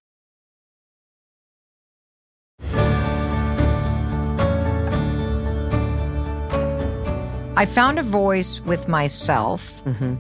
I 7.57 7.67
found 7.67 7.99
a 7.99 8.03
voice 8.03 8.63
with 8.63 8.89
myself 8.89 9.85
mm-hmm. 9.85 10.15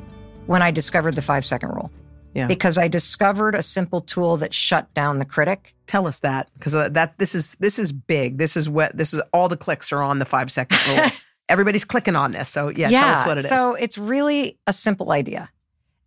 when 0.46 0.60
I 0.60 0.70
discovered 0.70 1.14
the 1.14 1.22
five 1.22 1.44
second 1.44 1.70
rule. 1.70 1.90
Yeah. 2.34 2.46
Because 2.46 2.76
I 2.76 2.86
discovered 2.86 3.54
a 3.54 3.62
simple 3.62 4.02
tool 4.02 4.36
that 4.38 4.52
shut 4.52 4.92
down 4.94 5.18
the 5.18 5.24
critic. 5.24 5.74
Tell 5.86 6.06
us 6.06 6.20
that 6.20 6.48
because 6.54 6.74
uh, 6.74 6.88
that 6.90 7.18
this 7.18 7.34
is 7.34 7.56
this 7.58 7.78
is 7.78 7.92
big. 7.92 8.38
This 8.38 8.56
is 8.56 8.68
what 8.68 8.96
this 8.96 9.14
is. 9.14 9.22
All 9.32 9.48
the 9.48 9.56
clicks 9.56 9.90
are 9.90 10.00
on 10.02 10.20
the 10.20 10.24
five 10.24 10.52
second 10.52 10.78
rule. 10.86 11.10
Everybody's 11.50 11.84
clicking 11.84 12.16
on 12.16 12.32
this. 12.32 12.48
So 12.48 12.68
yeah, 12.68 12.88
tell 12.88 13.08
us 13.08 13.26
what 13.26 13.38
it 13.38 13.44
is. 13.44 13.50
So 13.50 13.74
it's 13.74 13.98
really 13.98 14.58
a 14.66 14.72
simple 14.72 15.10
idea. 15.12 15.50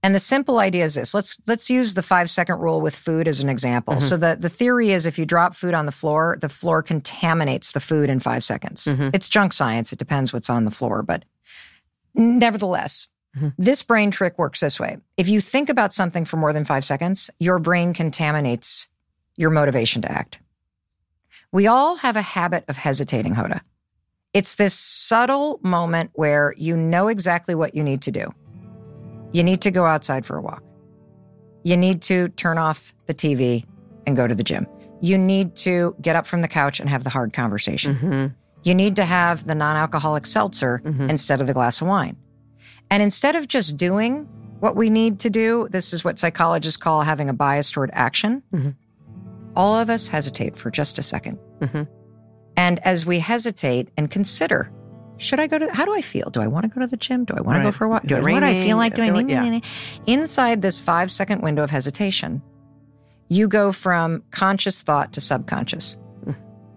And 0.01 0.13
the 0.13 0.19
simple 0.19 0.57
idea 0.59 0.83
is 0.83 0.95
this. 0.95 1.13
Let's 1.13 1.37
let's 1.47 1.69
use 1.69 1.93
the 1.93 2.01
five 2.01 2.29
second 2.29 2.59
rule 2.59 2.81
with 2.81 2.95
food 2.95 3.27
as 3.27 3.39
an 3.39 3.49
example. 3.49 3.93
Mm-hmm. 3.93 4.07
So 4.07 4.17
the, 4.17 4.35
the 4.39 4.49
theory 4.49 4.91
is 4.91 5.05
if 5.05 5.17
you 5.17 5.25
drop 5.25 5.55
food 5.55 5.73
on 5.73 5.85
the 5.85 5.91
floor, 5.93 6.37
the 6.41 6.49
floor 6.49 6.83
contaminates 6.83 7.71
the 7.71 7.79
food 7.79 8.09
in 8.09 8.19
five 8.19 8.43
seconds. 8.43 8.85
Mm-hmm. 8.85 9.09
It's 9.13 9.29
junk 9.29 9.53
science. 9.53 9.93
It 9.93 9.99
depends 9.99 10.33
what's 10.33 10.49
on 10.49 10.65
the 10.65 10.71
floor, 10.71 11.03
but 11.03 11.23
nevertheless, 12.15 13.07
Mm-hmm. 13.35 13.47
this 13.57 13.81
brain 13.81 14.11
trick 14.11 14.37
works 14.37 14.59
this 14.59 14.79
way. 14.79 14.97
If 15.17 15.27
you 15.27 15.41
think 15.41 15.67
about 15.67 15.91
something 15.91 16.23
for 16.23 16.37
more 16.37 16.53
than 16.53 16.65
five 16.65 16.85
seconds, 16.85 17.31
your 17.39 17.57
brain 17.57 17.91
contaminates 17.91 18.89
your 19.35 19.49
motivation 19.49 20.03
to 20.03 20.11
act. 20.11 20.37
We 21.51 21.65
all 21.65 21.95
have 21.95 22.15
a 22.15 22.21
habit 22.21 22.63
of 22.67 22.77
hesitating, 22.77 23.33
Hoda. 23.33 23.61
It's 24.33 24.55
this 24.55 24.73
subtle 24.73 25.59
moment 25.61 26.09
where 26.13 26.53
you 26.57 26.75
know 26.75 27.07
exactly 27.07 27.53
what 27.53 27.75
you 27.75 27.83
need 27.83 28.01
to 28.03 28.11
do. 28.11 28.31
You 29.31 29.43
need 29.43 29.61
to 29.61 29.71
go 29.71 29.85
outside 29.85 30.25
for 30.25 30.37
a 30.37 30.41
walk. 30.41 30.63
You 31.63 31.77
need 31.77 32.01
to 32.03 32.29
turn 32.29 32.57
off 32.57 32.93
the 33.05 33.13
TV 33.13 33.65
and 34.05 34.17
go 34.17 34.27
to 34.27 34.35
the 34.35 34.43
gym. 34.43 34.67
You 35.01 35.17
need 35.17 35.55
to 35.57 35.95
get 36.01 36.15
up 36.15 36.25
from 36.25 36.41
the 36.41 36.47
couch 36.47 36.79
and 36.79 36.89
have 36.89 37.03
the 37.03 37.09
hard 37.09 37.31
conversation. 37.33 37.95
Mm-hmm. 37.95 38.27
You 38.63 38.75
need 38.75 38.95
to 38.95 39.05
have 39.05 39.45
the 39.45 39.55
non 39.55 39.75
alcoholic 39.75 40.25
seltzer 40.25 40.81
mm-hmm. 40.83 41.09
instead 41.09 41.41
of 41.41 41.47
the 41.47 41.53
glass 41.53 41.81
of 41.81 41.87
wine. 41.87 42.17
And 42.89 43.03
instead 43.03 43.35
of 43.35 43.47
just 43.47 43.77
doing 43.77 44.27
what 44.59 44.75
we 44.75 44.89
need 44.89 45.19
to 45.19 45.29
do, 45.29 45.67
this 45.69 45.93
is 45.93 46.03
what 46.03 46.17
psychologists 46.19 46.77
call 46.77 47.01
having 47.01 47.29
a 47.29 47.33
bias 47.33 47.69
toward 47.69 47.91
action. 47.93 48.41
Mm-hmm. 48.53 48.69
All 49.55 49.79
of 49.79 49.89
us 49.89 50.07
hesitate 50.07 50.57
for 50.57 50.71
just 50.71 50.97
a 50.97 51.01
2nd 51.01 51.37
And 52.55 52.79
as 52.85 53.05
we 53.05 53.19
hesitate 53.19 53.89
and 53.97 54.09
consider, 54.09 54.71
should 55.17 55.39
I 55.39 55.47
go 55.47 55.57
to, 55.57 55.73
how 55.73 55.85
do 55.85 55.93
I 55.93 56.01
feel? 56.01 56.29
Do 56.29 56.41
I 56.41 56.47
want 56.47 56.63
to 56.63 56.69
go 56.69 56.81
to 56.81 56.87
the 56.87 56.97
gym? 56.97 57.25
Do 57.25 57.33
I 57.35 57.41
want 57.41 57.57
to 57.59 57.63
go 57.63 57.71
for 57.71 57.85
a 57.85 57.89
walk? 57.89 58.03
Is 58.03 58.09
Do 58.09 58.15
it 58.15 58.19
I, 58.19 58.31
what 58.33 58.39
do 58.41 58.45
I 58.45 58.61
feel 58.61 58.77
like 58.77 58.93
I 58.93 58.95
doing? 58.95 59.27
feel 59.27 59.43
like- 59.45 59.63
yeah. 59.63 60.13
Inside 60.13 60.61
this 60.61 60.79
five 60.79 61.09
second 61.09 61.41
window 61.41 61.63
of 61.63 61.69
hesitation, 61.69 62.41
you 63.29 63.47
go 63.47 63.71
from 63.71 64.23
conscious 64.31 64.83
thought 64.83 65.13
to 65.13 65.21
subconscious. 65.21 65.97
Hmm. 66.23 66.31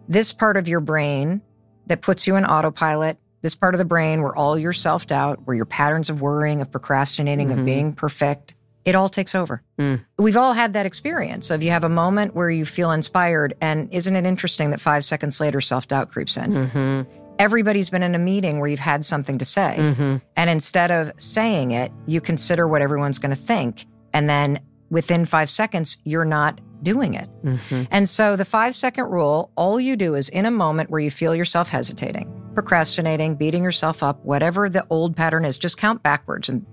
This 0.09 0.33
part 0.33 0.57
of 0.57 0.69
your 0.69 0.81
brain 0.81 1.43
that 1.87 2.03
puts 2.03 2.27
you 2.27 2.37
in 2.37 2.45
autopilot, 2.45 3.19
this 3.43 3.55
part 3.55 3.75
of 3.75 3.79
the 3.79 3.85
brain 3.85 4.23
where 4.23 4.35
all 4.35 4.59
your 4.59 4.73
self 4.73 5.07
doubt, 5.07 5.41
where 5.45 5.57
your 5.57 5.67
patterns 5.67 6.11
of 6.11 6.21
worrying, 6.21 6.61
of 6.61 6.71
procrastinating, 6.71 7.51
of 7.51 7.59
mm-hmm. 7.59 7.67
being 7.67 7.93
perfect, 7.93 8.55
it 8.87 8.94
all 8.94 9.09
takes 9.09 9.35
over. 9.35 9.62
Mm. 9.79 10.03
We've 10.16 10.37
all 10.37 10.55
had 10.55 10.72
that 10.75 10.87
experience 10.87 11.51
of 11.51 11.62
you 11.62 11.72
have 11.72 11.85
a 11.85 11.88
moment 11.88 12.35
where 12.35 12.49
you 12.49 12.64
feel 12.64 12.92
inspired, 12.92 13.55
and 13.61 13.92
isn't 13.92 14.14
it 14.14 14.25
interesting 14.25 14.70
that 14.70 14.81
five 14.81 15.05
seconds 15.05 15.40
later 15.40 15.61
self 15.61 15.88
doubt 15.88 16.11
creeps 16.11 16.37
in? 16.37 16.53
Mm-hmm. 16.53 17.11
Everybody's 17.38 17.90
been 17.90 18.05
in 18.05 18.14
a 18.14 18.18
meeting 18.18 18.61
where 18.61 18.68
you've 18.68 18.81
had 18.81 19.05
something 19.05 19.37
to 19.38 19.44
say, 19.44 19.77
mm-hmm. 19.77 20.16
and 20.37 20.51
instead 20.51 20.90
of 20.90 21.12
saying 21.18 21.72
it, 21.72 21.92
you 22.07 22.20
consider 22.20 22.66
what 22.66 22.81
everyone's 22.81 23.18
going 23.18 23.31
to 23.31 23.37
think, 23.37 23.85
and 24.14 24.31
then 24.31 24.61
within 24.88 25.27
five 25.27 25.51
seconds, 25.51 25.99
you're 26.05 26.25
not 26.25 26.61
doing 26.83 27.14
it. 27.14 27.29
Mm-hmm. 27.42 27.83
And 27.90 28.09
so 28.09 28.37
the 28.37 28.44
five 28.44 28.75
second 28.75 29.07
rule, 29.07 29.51
all 29.57 29.81
you 29.81 29.96
do 29.96 30.14
is 30.14 30.29
in 30.29 30.46
a 30.46 30.51
moment 30.51 30.90
where 30.90 31.01
you 31.01 31.11
feel 31.11 31.35
yourself 31.35 31.68
hesitating, 31.68 32.33
procrastinating, 32.55 33.35
beating 33.35 33.64
yourself 33.64 34.05
up, 34.05 34.25
whatever 34.25 34.68
the 34.68 34.87
old 34.90 35.16
pattern 35.16 35.44
is, 35.44 35.59
just 35.59 35.77
count 35.77 36.05
backwards 36.05 36.49
and 36.49 36.64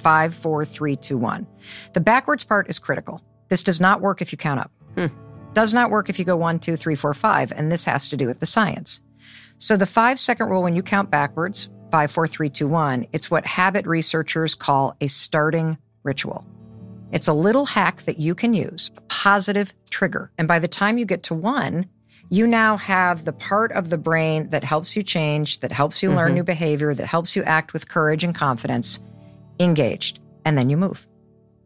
five, 0.00 0.34
four, 0.34 0.64
three, 0.64 0.96
two, 0.96 1.18
one. 1.18 1.46
The 1.92 2.00
backwards 2.00 2.44
part 2.44 2.68
is 2.68 2.78
critical. 2.78 3.22
This 3.48 3.62
does 3.62 3.80
not 3.80 4.00
work 4.00 4.22
if 4.22 4.32
you 4.32 4.38
count 4.38 4.60
up. 4.60 4.72
Hmm. 4.96 5.06
Does 5.52 5.74
not 5.74 5.90
work 5.90 6.08
if 6.08 6.18
you 6.18 6.24
go 6.24 6.36
one, 6.36 6.58
two, 6.58 6.76
three, 6.76 6.94
four, 6.94 7.12
five. 7.14 7.52
And 7.52 7.70
this 7.70 7.84
has 7.84 8.08
to 8.08 8.16
do 8.16 8.26
with 8.26 8.40
the 8.40 8.46
science. 8.46 9.02
So 9.58 9.76
the 9.76 9.86
five 9.86 10.18
second 10.18 10.48
rule, 10.48 10.62
when 10.62 10.76
you 10.76 10.82
count 10.82 11.10
backwards, 11.10 11.68
five, 11.90 12.10
four, 12.10 12.26
three, 12.26 12.48
two, 12.48 12.68
one, 12.68 13.06
it's 13.12 13.30
what 13.30 13.44
habit 13.44 13.86
researchers 13.86 14.54
call 14.54 14.96
a 15.00 15.08
starting 15.08 15.76
ritual. 16.02 16.46
It's 17.12 17.28
a 17.28 17.32
little 17.32 17.66
hack 17.66 18.02
that 18.02 18.20
you 18.20 18.34
can 18.34 18.54
use, 18.54 18.90
a 18.96 19.00
positive 19.02 19.74
trigger. 19.90 20.30
And 20.38 20.46
by 20.46 20.60
the 20.60 20.68
time 20.68 20.96
you 20.96 21.04
get 21.04 21.24
to 21.24 21.34
one, 21.34 21.86
you 22.30 22.46
now 22.46 22.76
have 22.76 23.24
the 23.24 23.32
part 23.32 23.72
of 23.72 23.90
the 23.90 23.98
brain 23.98 24.50
that 24.50 24.62
helps 24.62 24.94
you 24.94 25.02
change, 25.02 25.58
that 25.58 25.72
helps 25.72 26.00
you 26.00 26.10
learn 26.10 26.28
mm-hmm. 26.28 26.36
new 26.36 26.44
behavior, 26.44 26.94
that 26.94 27.06
helps 27.06 27.34
you 27.34 27.42
act 27.42 27.72
with 27.72 27.88
courage 27.88 28.22
and 28.22 28.34
confidence 28.34 29.00
engaged. 29.60 30.18
And 30.44 30.56
then 30.58 30.70
you 30.70 30.76
move. 30.76 31.06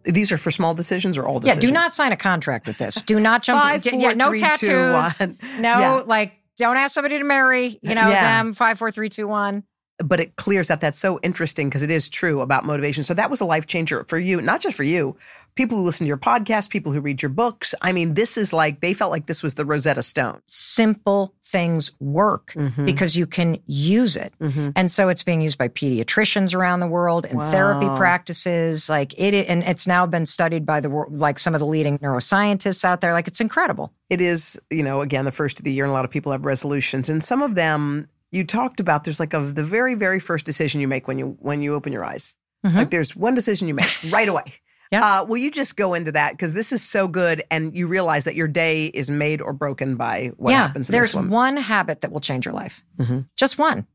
These 0.04 0.33
are 0.33 0.37
for 0.37 0.50
small 0.50 0.74
decisions 0.74 1.16
or 1.16 1.24
all 1.26 1.40
decisions? 1.40 1.64
Yeah, 1.64 1.68
do 1.70 1.72
not 1.72 1.94
sign 1.94 2.12
a 2.12 2.16
contract 2.16 2.66
with 2.66 2.76
this. 2.76 2.96
Do 2.96 3.18
not 3.18 3.42
jump. 3.42 3.62
Five, 3.85 3.87
yeah, 3.87 4.12
no 4.12 4.28
three, 4.28 4.40
two, 4.40 4.44
tattoos. 4.46 5.20
one. 5.20 5.38
No, 5.61 5.78
Yeah. 5.78 6.02
like 6.07 6.33
don't 6.59 6.76
ask 6.76 6.92
somebody 6.94 7.18
to 7.18 7.24
marry. 7.24 7.78
You 7.83 7.94
know 7.94 8.09
Yeah. 8.09 8.38
them. 8.42 8.52
Five, 8.52 8.78
four, 8.78 8.90
three, 8.90 9.09
two, 9.09 9.26
one. 9.26 9.64
But 9.98 10.18
it 10.18 10.37
clears 10.37 10.68
that 10.68 10.80
that's 10.80 10.98
so 10.98 11.20
interesting 11.22 11.68
because 11.68 11.83
it 11.83 11.90
is 11.90 12.09
true 12.09 12.40
about 12.40 12.64
motivation. 12.64 13.04
So 13.04 13.14
that 13.14 13.30
was 13.30 13.40
a 13.40 13.44
life 13.44 13.66
changer 13.66 14.04
for 14.09 14.18
you, 14.18 14.40
not 14.40 14.61
just 14.61 14.76
for 14.76 14.83
you, 14.83 15.16
people 15.54 15.78
who 15.78 15.85
listen 15.85 16.04
to 16.04 16.09
your 16.09 16.16
podcast, 16.16 16.70
people 16.70 16.90
who 16.92 17.00
read 17.00 17.22
your 17.22 17.28
books. 17.28 17.74
I 17.80 17.92
mean, 17.92 18.14
this 18.14 18.37
is 18.37 18.52
like 18.52 18.80
they 18.80 18.92
felt 18.92 19.12
like 19.12 19.26
this 19.26 19.42
was 19.42 19.54
the 19.54 19.64
Rosetta 19.64 20.02
Stone. 20.02 20.40
Simple 20.46 21.35
things 21.44 21.92
work 22.00 22.52
Mm-hmm. 22.57 22.85
because 22.85 23.16
you 23.16 23.26
can 23.26 23.59
use 23.66 24.16
it, 24.16 24.33
and 24.76 24.90
so 24.90 25.09
it's 25.09 25.22
being 25.22 25.40
used 25.40 25.59
by 25.59 25.68
pediatricians 25.68 26.54
around 26.54 26.80
the 26.80 26.87
world 26.87 27.24
in 27.26 27.38
therapy 27.38 27.87
practices. 27.96 28.88
Like 28.88 29.12
it, 29.18 29.35
and 29.48 29.62
it's 29.64 29.87
now 29.87 30.07
been 30.07 30.26
studied 30.26 30.64
by 30.66 30.80
the 30.80 30.88
like 30.88 31.38
some 31.38 31.54
of 31.54 31.61
the 31.61 31.66
leading 31.66 31.98
neuroscientists 31.98 32.85
out 32.85 33.00
there. 33.00 33.12
Like 33.12 33.28
it's 33.28 33.40
incredible. 33.40 33.92
It 34.11 34.20
is, 34.20 34.61
you 34.70 34.83
know, 34.83 35.00
again, 35.00 35.24
the 35.24 35.33
first 35.33 35.59
of 35.59 35.64
the 35.64 35.72
year, 35.72 35.85
and 35.85 35.90
a 35.90 35.94
lot 35.94 36.04
of 36.04 36.11
people 36.11 36.33
have 36.33 36.44
resolutions, 36.44 37.09
and 37.09 37.22
some 37.22 37.42
of 37.42 37.54
them 37.54 38.09
you 38.35 38.44
talked 38.44 38.81
about. 38.81 39.05
There's 39.05 39.20
like 39.20 39.33
a 39.33 39.40
the 39.40 39.64
very, 39.64 39.94
very 39.94 40.18
first 40.18 40.44
decision 40.44 40.81
you 40.81 40.88
make 40.88 41.07
when 41.07 41.18
you 41.18 41.37
when 41.40 41.62
you 41.62 41.75
open 41.75 41.92
your 41.92 42.05
eyes. 42.05 42.37
Mm-hmm. 42.66 42.77
Like 42.77 42.90
there's 42.90 43.14
one 43.14 43.35
decision 43.35 43.68
you 43.68 43.75
make 43.75 43.90
right 44.11 44.29
away. 44.29 44.44
Yeah. 44.90 45.20
Uh, 45.20 45.25
will 45.25 45.38
you 45.38 45.51
just 45.51 45.77
go 45.77 45.94
into 45.94 46.12
that 46.12 46.33
because 46.33 46.53
this 46.53 46.73
is 46.73 46.83
so 46.83 47.09
good, 47.09 47.42
and 47.51 47.77
you 47.77 47.87
realize 47.87 48.25
that 48.25 48.35
your 48.35 48.49
day 48.49 48.87
is 48.87 49.11
made 49.11 49.40
or 49.40 49.53
broken 49.53 49.97
by 49.97 50.33
what 50.37 50.51
yeah, 50.51 50.66
happens. 50.66 50.88
In 50.88 50.92
there's 50.92 51.14
one. 51.14 51.31
one 51.31 51.57
habit 51.57 52.01
that 52.03 52.12
will 52.12 52.20
change 52.20 52.44
your 52.44 52.55
life. 52.55 52.85
Mm-hmm. 52.99 53.20
Just 53.37 53.59
one. 53.59 53.87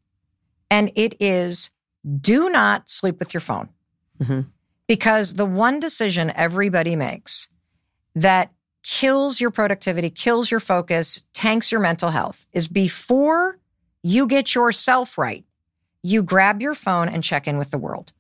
And 0.72 0.92
it 0.96 1.16
is 1.20 1.72
do 2.20 2.50
not 2.50 2.90
sleep 2.90 3.20
with 3.20 3.34
your 3.34 3.42
phone. 3.42 3.70
Mm-hmm. 4.22 4.42
Because 4.88 5.34
the 5.34 5.46
one 5.46 5.80
decision 5.80 6.32
everybody 6.36 6.96
makes 6.96 7.50
that 8.16 8.52
kills 8.84 9.40
your 9.40 9.52
productivity, 9.52 10.10
kills 10.10 10.50
your 10.50 10.60
focus, 10.60 11.24
tanks 11.34 11.72
your 11.72 11.82
mental 11.82 12.10
health 12.10 12.48
is 12.54 12.68
before 12.68 13.59
you 14.04 14.28
get 14.28 14.56
yourself 14.56 15.18
right, 15.18 15.44
you 16.04 16.24
grab 16.24 16.62
your 16.62 16.76
phone 16.76 17.10
and 17.10 17.24
check 17.24 17.48
in 17.48 17.58
with 17.58 17.72
the 17.72 17.78
world. 17.78 18.14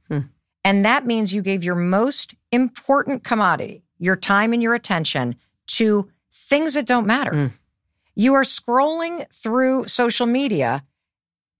And 0.65 0.83
that 0.83 1.05
means 1.05 1.33
you 1.33 1.41
gave 1.41 1.63
your 1.63 1.75
most 1.75 2.35
important 2.51 3.23
commodity, 3.23 3.81
your 3.97 4.17
time 4.17 4.51
and 4.53 4.61
your 4.61 4.73
attention, 4.73 5.35
to 5.67 6.11
things 6.33 6.73
that 6.73 6.85
don't 6.85 7.07
matter. 7.07 7.51
You 8.15 8.33
are 8.33 8.43
scrolling 8.43 9.25
through 9.33 9.87
social 9.87 10.25
media 10.27 10.83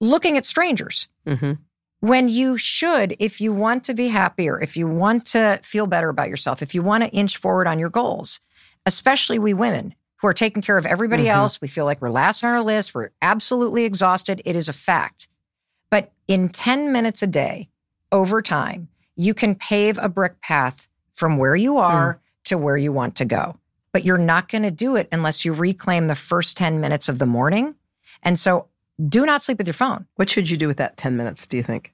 looking 0.01 0.37
at 0.37 0.45
strangers 0.45 1.07
Mm-hmm. 1.25 1.53
when 1.99 2.27
you 2.27 2.57
should, 2.57 3.15
if 3.19 3.39
you 3.39 3.53
want 3.53 3.83
to 3.85 3.93
be 3.93 4.07
happier, 4.09 4.59
if 4.61 4.75
you 4.75 4.87
want 4.87 5.25
to 5.27 5.59
feel 5.63 5.85
better 5.87 6.09
about 6.09 6.27
yourself, 6.27 6.61
if 6.61 6.73
you 6.73 6.81
want 6.81 7.03
to 7.03 7.09
inch 7.11 7.37
forward 7.37 7.67
on 7.67 7.77
your 7.79 7.89
goals, 7.89 8.41
especially 8.85 9.37
we 9.39 9.53
women 9.53 9.93
who 10.21 10.27
are 10.27 10.33
taking 10.33 10.61
care 10.61 10.77
of 10.77 10.85
everybody 10.85 11.23
Mm-hmm. 11.23 11.37
else, 11.39 11.61
we 11.61 11.67
feel 11.67 11.85
like 11.85 12.01
we're 12.01 12.09
last 12.09 12.43
on 12.43 12.49
our 12.51 12.61
list, 12.61 12.93
we're 12.93 13.09
absolutely 13.21 13.85
exhausted. 13.85 14.41
It 14.45 14.55
is 14.55 14.67
a 14.69 14.73
fact. 14.73 15.27
But 15.89 16.11
in 16.27 16.49
10 16.49 16.91
minutes 16.91 17.23
a 17.23 17.27
day, 17.27 17.69
over 18.11 18.41
time, 18.41 18.89
you 19.15 19.33
can 19.33 19.55
pave 19.55 19.97
a 19.97 20.09
brick 20.09 20.41
path 20.41 20.87
from 21.13 21.37
where 21.37 21.55
you 21.55 21.77
are 21.77 22.15
Mm. 22.15 22.19
to 22.45 22.57
where 22.57 22.77
you 22.77 22.91
want 22.91 23.15
to 23.17 23.25
go. 23.25 23.55
But 23.91 24.05
you're 24.05 24.17
not 24.17 24.49
going 24.49 24.61
to 24.63 24.71
do 24.71 24.95
it 24.95 25.07
unless 25.11 25.43
you 25.45 25.53
reclaim 25.53 26.07
the 26.07 26.15
first 26.15 26.57
10 26.57 26.79
minutes 26.79 27.09
of 27.09 27.17
the 27.19 27.25
morning. 27.25 27.75
And 28.23 28.37
so 28.37 28.67
do 29.07 29.25
not 29.25 29.41
sleep 29.43 29.57
with 29.57 29.67
your 29.67 29.73
phone. 29.73 30.05
What 30.15 30.29
should 30.29 30.49
you 30.49 30.57
do 30.57 30.67
with 30.67 30.77
that 30.77 30.97
10 30.97 31.17
minutes, 31.17 31.47
do 31.47 31.57
you 31.57 31.63
think? 31.63 31.93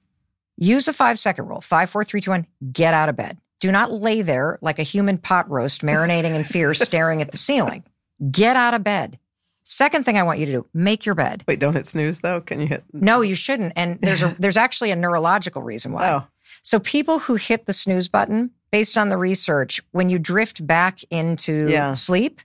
Use 0.57 0.85
the 0.85 0.93
five 0.93 1.19
second 1.19 1.47
rule 1.47 1.61
five, 1.61 1.89
four, 1.89 2.03
three, 2.03 2.21
two, 2.21 2.31
one. 2.31 2.47
Get 2.71 2.93
out 2.93 3.09
of 3.09 3.15
bed. 3.15 3.38
Do 3.59 3.71
not 3.71 3.91
lay 3.91 4.21
there 4.21 4.57
like 4.61 4.79
a 4.79 4.83
human 4.83 5.17
pot 5.17 5.49
roast, 5.49 5.81
marinating 5.81 6.35
in 6.35 6.43
fear, 6.43 6.73
staring 6.73 7.21
at 7.21 7.31
the 7.31 7.38
ceiling. 7.38 7.83
Get 8.32 8.56
out 8.56 8.73
of 8.73 8.84
bed. 8.84 9.19
Second 9.63 10.04
thing 10.06 10.17
I 10.17 10.23
want 10.23 10.39
you 10.39 10.45
to 10.45 10.51
do 10.51 10.67
make 10.73 11.06
your 11.06 11.15
bed. 11.15 11.43
Wait, 11.47 11.60
don't 11.60 11.73
hit 11.73 11.88
snooze 11.88 12.19
though. 12.21 12.39
Can 12.41 12.60
you 12.62 12.67
hit? 12.67 12.84
No, 12.93 13.21
you 13.21 13.36
shouldn't. 13.36 13.73
And 13.75 13.99
there's 14.01 14.21
a 14.21 14.36
there's 14.39 14.58
actually 14.58 14.91
a 14.91 14.95
neurological 14.95 15.62
reason 15.63 15.91
why. 15.91 16.10
Oh. 16.12 16.23
So 16.62 16.80
people 16.80 17.19
who 17.19 17.36
hit 17.36 17.65
the 17.65 17.73
snooze 17.73 18.08
button, 18.08 18.51
based 18.71 18.97
on 18.97 19.10
the 19.10 19.17
research, 19.17 19.82
when 19.91 20.10
you 20.10 20.19
drift 20.19 20.65
back 20.65 20.99
into 21.10 21.67
Yeah. 21.69 21.93
sleep, 21.93 22.41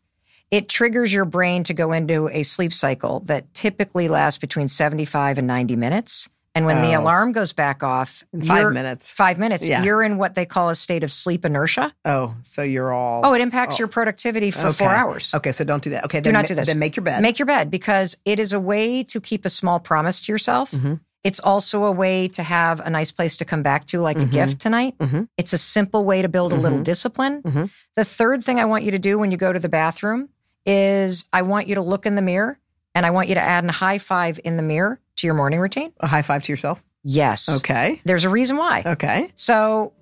it 0.50 0.68
triggers 0.68 1.12
your 1.12 1.24
brain 1.24 1.62
to 1.64 1.74
go 1.74 1.92
into 1.92 2.28
a 2.28 2.42
sleep 2.42 2.72
cycle 2.72 3.20
that 3.20 3.52
typically 3.54 4.08
lasts 4.08 4.38
between 4.38 4.68
75 4.68 5.38
and 5.38 5.46
90 5.46 5.76
minutes. 5.76 6.28
And 6.54 6.66
when 6.66 6.82
the 6.82 6.96
Oh. 6.96 7.00
alarm 7.02 7.30
goes 7.30 7.52
back 7.52 7.82
off, 7.84 8.24
In 8.32 8.42
five 8.42 8.72
minutes. 8.72 9.12
Five 9.12 9.38
minutes. 9.38 9.66
Yeah. 9.66 9.84
You're 9.84 10.02
in 10.02 10.18
what 10.18 10.34
they 10.34 10.44
call 10.44 10.68
a 10.68 10.74
state 10.74 11.04
of 11.04 11.12
sleep 11.12 11.44
inertia. 11.44 11.94
Oh, 12.04 12.34
so 12.42 12.62
you're 12.62 12.92
all. 12.92 13.20
Oh, 13.24 13.34
it 13.34 13.40
impacts 13.40 13.78
your 13.78 13.86
productivity 13.86 14.50
for 14.50 14.72
four 14.72 14.90
hours. 14.90 15.32
Okay, 15.32 15.52
so 15.52 15.62
don't 15.62 15.82
do 15.82 15.90
that. 15.90 16.04
Okay, 16.06 16.18
Do 16.18 16.24
then 16.28 16.32
not 16.34 16.42
ma- 16.44 16.48
do 16.48 16.54
this. 16.56 16.66
Then 16.66 16.80
make 16.80 16.96
your 16.96 17.04
bed. 17.04 17.22
Make 17.22 17.38
your 17.38 17.46
bed 17.46 17.70
because 17.70 18.16
it 18.24 18.40
is 18.40 18.52
a 18.52 18.58
way 18.58 19.04
to 19.04 19.20
keep 19.20 19.44
a 19.44 19.50
small 19.50 19.78
promise 19.78 20.20
to 20.22 20.32
yourself. 20.32 20.72
Mm-hmm. 20.72 20.94
It's 21.22 21.38
also 21.38 21.84
a 21.84 21.92
way 21.92 22.26
to 22.28 22.42
have 22.42 22.80
a 22.80 22.88
nice 22.90 23.12
place 23.12 23.36
to 23.36 23.44
come 23.44 23.62
back 23.62 23.86
to, 23.88 24.00
like 24.00 24.16
a 24.18 24.24
gift 24.24 24.58
tonight. 24.60 24.94
Mm-hmm. 24.98 25.24
It's 25.36 25.52
a 25.52 25.58
simple 25.58 26.04
way 26.04 26.22
to 26.22 26.28
build 26.30 26.52
a 26.52 26.56
little 26.56 26.80
discipline. 26.82 27.70
The 27.94 28.04
third 28.06 28.42
thing 28.42 28.58
I 28.58 28.64
want 28.64 28.84
you 28.84 28.90
to 28.92 28.98
do 28.98 29.18
when 29.18 29.30
you 29.30 29.36
go 29.36 29.52
to 29.52 29.60
the 29.60 29.68
bathroom 29.68 30.30
is 30.66 31.26
I 31.32 31.42
want 31.42 31.68
you 31.68 31.74
to 31.74 31.82
look 31.82 32.06
in 32.06 32.14
the 32.14 32.22
mirror 32.22 32.58
and 32.94 33.04
I 33.06 33.10
want 33.10 33.28
you 33.28 33.34
to 33.34 33.40
add 33.40 33.64
a 33.66 33.70
high 33.72 33.98
five 33.98 34.40
in 34.44 34.56
the 34.56 34.62
mirror 34.62 34.98
to 35.20 35.26
your 35.26 35.34
morning 35.34 35.60
routine. 35.60 35.92
a 36.00 36.06
high 36.06 36.22
five 36.22 36.42
to 36.44 36.52
yourself. 36.52 36.82
Yes. 37.02 37.48
Okay. 37.48 38.00
There's 38.04 38.24
a 38.24 38.28
reason 38.30 38.56
why. 38.58 38.82
Okay. 38.84 39.30
So, 39.34 39.92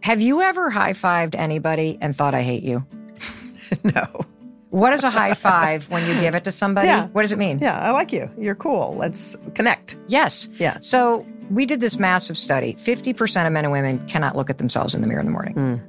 have 0.00 0.20
you 0.20 0.42
ever 0.42 0.68
high 0.68 0.92
fived 0.92 1.34
anybody 1.34 1.96
and 2.00 2.14
thought, 2.14 2.34
I 2.34 2.42
hate 2.42 2.62
you? 2.62 2.86
No. 3.82 4.20
What 4.70 4.92
is 4.92 5.04
a 5.04 5.10
high 5.10 5.34
five 5.34 5.88
when 5.90 6.06
you 6.06 6.20
give 6.20 6.34
it 6.34 6.44
to 6.44 6.52
somebody? 6.52 6.88
Yeah. 6.88 7.06
What 7.08 7.22
does 7.22 7.32
it 7.32 7.38
mean? 7.38 7.60
Yeah, 7.60 7.78
I 7.80 7.92
like 7.92 8.12
you. 8.12 8.28
You're 8.38 8.54
cool. 8.56 8.94
Let's 8.98 9.36
connect. 9.54 9.96
Yes. 10.08 10.48
Yeah. 10.58 10.78
So 10.80 11.24
we 11.50 11.64
did 11.64 11.80
this 11.80 11.98
massive 11.98 12.36
study 12.36 12.74
50% 12.74 13.46
of 13.46 13.52
men 13.52 13.64
and 13.64 13.72
women 13.72 14.04
cannot 14.06 14.36
look 14.36 14.50
at 14.50 14.58
themselves 14.58 14.94
in 14.94 15.00
the 15.00 15.06
mirror 15.08 15.20
in 15.20 15.26
the 15.26 15.32
morning. 15.32 15.54
Mm. 15.54 15.80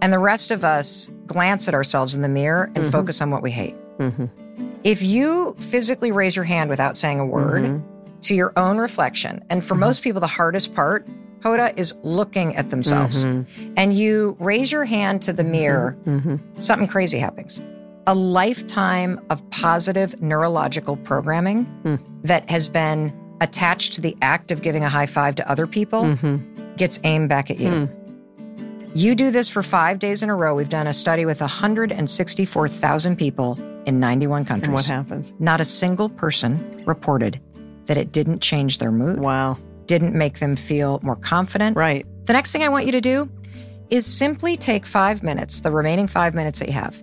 And 0.00 0.12
the 0.12 0.18
rest 0.18 0.50
of 0.50 0.64
us 0.64 1.08
glance 1.26 1.68
at 1.68 1.74
ourselves 1.74 2.14
in 2.14 2.22
the 2.22 2.28
mirror 2.28 2.70
and 2.74 2.90
focus 2.90 3.20
on 3.20 3.30
what 3.30 3.42
we 3.42 3.50
hate. 3.50 3.76
Mm-hmm. 3.98 4.26
If 4.84 5.02
you 5.02 5.54
physically 5.58 6.10
raise 6.10 6.34
your 6.34 6.46
hand 6.46 6.70
without 6.70 6.96
saying 6.96 7.20
a 7.20 7.26
word 7.26 7.62
Mm-hmm. 7.64 7.86
To 8.22 8.34
your 8.34 8.52
own 8.56 8.78
reflection, 8.78 9.42
and 9.50 9.64
for 9.64 9.74
most 9.74 10.02
people, 10.02 10.20
the 10.20 10.26
hardest 10.26 10.74
part, 10.74 11.06
Hoda, 11.40 11.72
is 11.78 11.94
looking 12.02 12.54
at 12.56 12.70
themselves, 12.70 13.24
Mm-hmm. 13.24 13.72
and 13.76 13.94
you 13.94 14.36
raise 14.40 14.70
your 14.70 14.84
hand 14.84 15.22
to 15.22 15.32
the 15.32 15.44
mirror, 15.44 15.96
something 16.58 16.86
crazy 16.88 17.18
happens. 17.18 17.62
A 18.06 18.14
lifetime 18.14 19.20
of 19.30 19.48
positive 19.50 20.20
neurological 20.20 20.96
programming 20.96 21.64
Hmm. 21.84 21.96
that 22.24 22.48
has 22.50 22.68
been 22.68 23.12
attached 23.40 23.94
to 23.94 24.00
the 24.00 24.16
act 24.20 24.50
of 24.52 24.60
giving 24.62 24.84
a 24.84 24.88
high 24.88 25.06
five 25.06 25.34
to 25.36 25.50
other 25.50 25.66
people 25.66 26.02
Mm-hmm. 26.04 26.74
gets 26.76 27.00
aimed 27.04 27.28
back 27.28 27.50
at 27.50 27.58
you. 27.60 27.70
Hmm. 27.86 27.94
You 28.94 29.14
do 29.14 29.30
this 29.30 29.48
for 29.48 29.62
five 29.62 29.98
days 30.00 30.22
in 30.22 30.30
a 30.30 30.34
row. 30.34 30.54
We've 30.54 30.68
done 30.68 30.86
a 30.88 30.92
study 30.94 31.24
with 31.24 31.40
164,000 31.40 33.16
people 33.16 33.58
in 33.86 34.00
91 34.00 34.44
countries. 34.44 34.66
And 34.68 34.74
what 34.74 34.84
happens? 34.86 35.32
Not 35.38 35.60
a 35.60 35.64
single 35.64 36.08
person 36.08 36.82
reported 36.86 37.40
that 37.90 37.98
it 37.98 38.12
didn't 38.12 38.38
change 38.38 38.78
their 38.78 38.92
mood, 38.92 39.18
Wow. 39.18 39.58
didn't 39.86 40.14
make 40.14 40.38
them 40.38 40.54
feel 40.54 41.00
more 41.02 41.16
confident. 41.16 41.76
Right. 41.76 42.06
The 42.26 42.32
next 42.32 42.52
thing 42.52 42.62
I 42.62 42.68
want 42.68 42.86
you 42.86 42.92
to 42.92 43.00
do 43.00 43.28
is 43.88 44.06
simply 44.06 44.56
take 44.56 44.86
five 44.86 45.24
minutes, 45.24 45.58
the 45.58 45.72
remaining 45.72 46.06
five 46.06 46.32
minutes 46.32 46.60
that 46.60 46.68
you 46.68 46.74
have, 46.74 47.02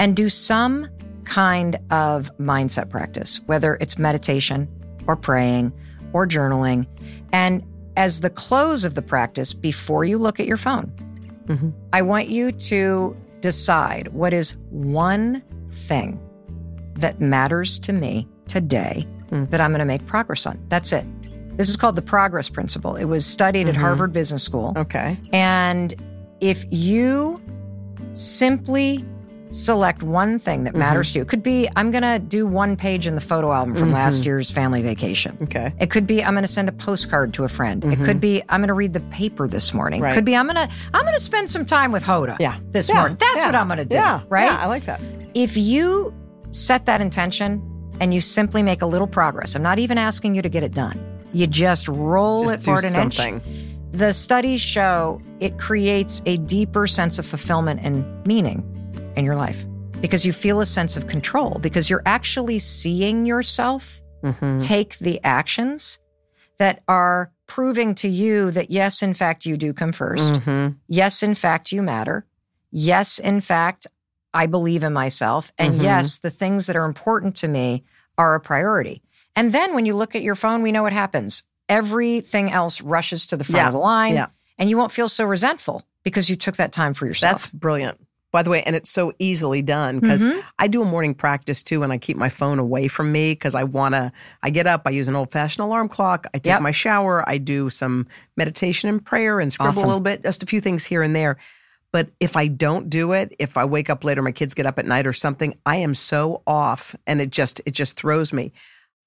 and 0.00 0.16
do 0.16 0.28
some 0.28 0.88
kind 1.22 1.76
of 1.92 2.36
mindset 2.38 2.90
practice, 2.90 3.42
whether 3.46 3.78
it's 3.80 3.96
meditation 3.96 4.66
or 5.06 5.14
praying 5.14 5.72
or 6.12 6.26
journaling. 6.26 6.88
And 7.32 7.62
as 7.96 8.18
the 8.18 8.30
close 8.30 8.84
of 8.84 8.96
the 8.96 9.02
practice, 9.02 9.52
before 9.54 10.04
you 10.04 10.18
look 10.18 10.40
at 10.40 10.48
your 10.48 10.56
phone, 10.56 10.92
mm-hmm. 11.46 11.70
I 11.92 12.02
want 12.02 12.26
you 12.28 12.50
to 12.50 13.16
decide 13.38 14.08
what 14.08 14.32
is 14.32 14.56
one 14.70 15.44
thing 15.70 16.20
that 16.94 17.20
matters 17.20 17.78
to 17.78 17.92
me 17.92 18.26
today 18.48 19.06
Mm. 19.30 19.50
that 19.50 19.60
I'm 19.60 19.70
going 19.70 19.80
to 19.80 19.84
make 19.84 20.06
progress 20.06 20.46
on. 20.46 20.62
That's 20.68 20.92
it. 20.92 21.04
This 21.56 21.68
is 21.68 21.76
called 21.76 21.94
the 21.94 22.02
progress 22.02 22.48
principle. 22.48 22.96
It 22.96 23.04
was 23.04 23.24
studied 23.24 23.68
at 23.68 23.74
mm-hmm. 23.74 23.82
Harvard 23.82 24.12
Business 24.12 24.42
School. 24.42 24.72
Okay. 24.76 25.16
And 25.32 25.94
if 26.40 26.64
you 26.70 27.40
simply 28.12 29.04
select 29.50 30.02
one 30.02 30.38
thing 30.40 30.64
that 30.64 30.74
matters 30.74 31.08
mm-hmm. 31.08 31.12
to 31.12 31.18
you, 31.20 31.22
it 31.22 31.28
could 31.28 31.42
be 31.44 31.68
I'm 31.76 31.92
going 31.92 32.02
to 32.02 32.18
do 32.18 32.44
one 32.44 32.76
page 32.76 33.06
in 33.06 33.14
the 33.14 33.20
photo 33.20 33.52
album 33.52 33.76
from 33.76 33.92
last 33.92 34.16
mm-hmm. 34.16 34.24
year's 34.24 34.50
family 34.50 34.82
vacation. 34.82 35.38
Okay. 35.42 35.72
It 35.78 35.90
could 35.90 36.08
be 36.08 36.24
I'm 36.24 36.34
going 36.34 36.42
to 36.42 36.48
send 36.48 36.68
a 36.68 36.72
postcard 36.72 37.32
to 37.34 37.44
a 37.44 37.48
friend. 37.48 37.84
It 37.84 38.04
could 38.04 38.20
be 38.20 38.42
I'm 38.48 38.60
going 38.60 38.68
to 38.68 38.74
read 38.74 38.92
the 38.92 39.00
paper 39.00 39.46
this 39.46 39.72
morning. 39.72 40.00
Right. 40.00 40.10
It 40.10 40.14
could 40.14 40.24
be 40.24 40.34
I'm 40.34 40.46
going 40.46 40.56
to 40.56 40.74
I'm 40.92 41.02
going 41.02 41.14
to 41.14 41.20
spend 41.20 41.48
some 41.50 41.64
time 41.64 41.92
with 41.92 42.02
Hoda 42.02 42.36
Yeah. 42.40 42.58
this 42.70 42.88
Yeah. 42.88 42.96
morning. 42.96 43.16
That's 43.20 43.36
Yeah. 43.36 43.46
what 43.46 43.54
I'm 43.54 43.68
going 43.68 43.78
to 43.78 43.84
do, 43.84 43.94
Yeah. 43.96 44.22
right? 44.28 44.46
Yeah, 44.46 44.56
I 44.56 44.66
like 44.66 44.86
that. 44.86 45.00
if 45.34 45.56
you 45.56 46.12
set 46.50 46.86
that 46.86 47.00
intention 47.00 47.62
and 48.00 48.12
you 48.14 48.20
simply 48.20 48.62
make 48.62 48.82
a 48.82 48.86
little 48.86 49.06
progress, 49.06 49.54
I'm 49.54 49.62
not 49.62 49.78
even 49.78 49.98
asking 49.98 50.34
you 50.34 50.42
to 50.42 50.48
get 50.48 50.62
it 50.62 50.72
done. 50.74 50.98
You 51.32 51.46
just 51.46 51.88
roll 51.88 52.44
Just 52.44 52.54
it 52.56 52.62
forward 52.64 52.84
an 52.84 52.90
something. 52.90 53.34
inch. 53.40 53.70
The 53.92 54.12
studies 54.12 54.60
show 54.60 55.20
it 55.40 55.58
creates 55.58 56.20
a 56.26 56.36
deeper 56.38 56.86
sense 56.86 57.18
of 57.18 57.26
fulfillment 57.26 57.80
and 57.82 58.04
meaning 58.26 58.62
in 59.16 59.24
your 59.24 59.36
life 59.36 59.64
because 60.00 60.26
you 60.26 60.32
feel 60.32 60.60
a 60.60 60.66
sense 60.66 60.96
of 60.96 61.06
control 61.06 61.58
because 61.60 61.88
you're 61.88 62.02
actually 62.06 62.58
seeing 62.58 63.26
yourself 63.26 64.00
Mm-hmm. 64.24 64.56
take 64.56 64.96
the 65.00 65.22
actions 65.22 65.98
that 66.58 66.82
are 66.88 67.30
proving 67.46 67.94
to 67.96 68.08
you 68.08 68.50
that 68.52 68.70
yes, 68.70 69.02
in 69.02 69.12
fact, 69.12 69.44
you 69.44 69.58
do 69.58 69.74
come 69.74 69.92
1st 69.92 70.32
Mm-hmm. 70.38 70.72
Yes, 70.88 71.22
in 71.22 71.34
fact, 71.34 71.72
you 71.72 71.82
matter. 71.82 72.24
Yes, 72.70 73.18
in 73.18 73.42
fact, 73.42 73.86
I 74.34 74.46
believe 74.46 74.82
in 74.84 74.92
myself. 74.92 75.52
And 75.56 75.76
Mhm. 75.78 75.82
yes, 75.84 76.18
the 76.18 76.30
things 76.30 76.66
that 76.66 76.76
are 76.76 76.84
important 76.84 77.36
to 77.36 77.48
me 77.48 77.84
are 78.18 78.34
a 78.34 78.40
priority. 78.40 79.00
And 79.36 79.52
then 79.52 79.74
when 79.74 79.86
you 79.86 79.94
look 79.94 80.14
at 80.14 80.22
your 80.22 80.34
phone, 80.34 80.60
we 80.62 80.72
know 80.72 80.82
what 80.82 80.92
happens. 80.92 81.44
Everything 81.68 82.52
else 82.52 82.80
rushes 82.80 83.26
to 83.26 83.36
the 83.36 83.44
front 83.44 83.62
Yeah. 83.62 83.66
of 83.68 83.72
the 83.72 83.78
line, 83.78 84.14
Yeah. 84.14 84.26
and 84.58 84.68
you 84.68 84.76
won't 84.76 84.92
feel 84.92 85.08
so 85.08 85.24
resentful 85.24 85.82
because 86.02 86.28
you 86.28 86.36
took 86.36 86.56
that 86.56 86.72
time 86.72 86.92
for 86.94 87.06
yourself. 87.06 87.30
That's 87.32 87.46
brilliant. 87.46 87.98
By 88.32 88.42
the 88.42 88.50
way, 88.50 88.62
and 88.64 88.74
it's 88.74 88.90
so 88.90 89.12
easily 89.20 89.62
done 89.62 90.00
because 90.00 90.24
Mhm. 90.24 90.42
I 90.58 90.66
do 90.66 90.82
a 90.82 90.84
morning 90.84 91.14
practice 91.14 91.62
too, 91.62 91.84
and 91.84 91.92
I 91.92 91.98
keep 91.98 92.16
my 92.16 92.28
phone 92.28 92.58
away 92.58 92.88
from 92.88 93.12
me 93.12 93.32
because 93.32 93.54
I 93.54 93.62
want 93.62 93.94
to. 93.94 94.10
I 94.42 94.50
get 94.50 94.66
up, 94.66 94.82
I 94.86 94.90
use 94.90 95.06
an 95.06 95.14
old 95.14 95.30
fashioned 95.30 95.64
alarm 95.64 95.88
clock, 95.88 96.26
I 96.34 96.38
take 96.38 96.46
Yep. 96.46 96.60
my 96.62 96.72
shower, 96.72 97.22
I 97.28 97.38
do 97.38 97.70
some 97.70 98.08
meditation 98.36 98.88
and 98.88 99.04
prayer 99.04 99.38
and 99.38 99.52
scribble 99.52 99.68
Awesome. 99.70 99.84
a 99.84 99.86
little 99.86 100.00
bit, 100.00 100.24
just 100.24 100.42
a 100.42 100.46
few 100.46 100.60
things 100.60 100.86
here 100.86 101.00
and 101.02 101.14
there. 101.14 101.36
But 101.94 102.10
if 102.18 102.36
I 102.36 102.48
don't 102.48 102.90
do 102.90 103.12
it, 103.12 103.36
if 103.38 103.56
I 103.56 103.64
wake 103.66 103.88
up 103.88 104.02
later, 104.02 104.20
my 104.20 104.32
kids 104.32 104.52
get 104.52 104.66
up 104.66 104.80
at 104.80 104.84
night 104.84 105.06
or 105.06 105.12
something, 105.12 105.56
I 105.64 105.76
am 105.76 105.94
so 105.94 106.42
off, 106.44 106.96
and 107.06 107.20
it 107.20 107.30
just 107.30 107.60
it 107.66 107.70
just 107.70 107.96
throws 107.96 108.32
me. 108.32 108.50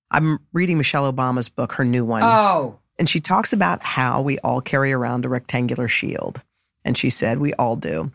I'm 0.10 0.40
reading 0.54 0.78
Michelle 0.78 1.12
Obama's 1.12 1.50
book, 1.50 1.74
her 1.74 1.84
new 1.84 2.06
one. 2.06 2.24
oh, 2.24 2.80
And 2.98 3.10
she 3.10 3.20
talks 3.20 3.52
about 3.52 3.84
how 3.84 4.22
we 4.22 4.40
all 4.40 4.62
carry 4.62 4.94
around 4.94 5.26
a 5.26 5.30
rectangular 5.30 5.90
shield. 5.90 6.42
And 6.86 6.98
she 6.98 7.10
said, 7.10 7.40
we 7.40 7.54
all 7.56 7.76
do. 7.76 8.14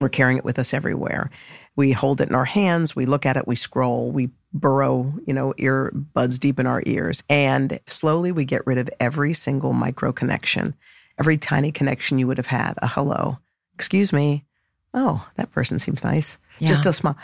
We're 0.00 0.08
carrying 0.08 0.38
it 0.38 0.44
with 0.44 0.58
us 0.58 0.72
everywhere. 0.72 1.28
We 1.76 1.92
hold 1.92 2.22
it 2.22 2.30
in 2.30 2.34
our 2.34 2.46
hands, 2.46 2.96
we 2.96 3.04
look 3.04 3.26
at 3.26 3.36
it, 3.36 3.46
we 3.46 3.56
scroll, 3.56 4.10
we 4.10 4.30
burrow, 4.54 5.12
you 5.26 5.34
know, 5.34 5.52
earbuds 5.58 6.38
deep 6.38 6.58
in 6.58 6.66
our 6.66 6.82
ears. 6.86 7.22
And 7.28 7.78
slowly 7.86 8.32
we 8.32 8.46
get 8.46 8.66
rid 8.66 8.78
of 8.78 8.88
every 8.98 9.34
single 9.34 9.74
micro 9.74 10.14
connection, 10.14 10.74
every 11.18 11.36
tiny 11.36 11.72
connection 11.72 12.18
you 12.18 12.26
would 12.26 12.38
have 12.38 12.46
had. 12.46 12.72
A 12.78 12.88
hello. 12.88 13.36
Excuse 13.78 14.12
me. 14.12 14.44
Oh, 14.92 15.24
that 15.36 15.52
person 15.52 15.78
seems 15.78 16.02
nice. 16.02 16.36
Just 16.60 16.84
a 16.86 16.92
smile. 16.92 17.16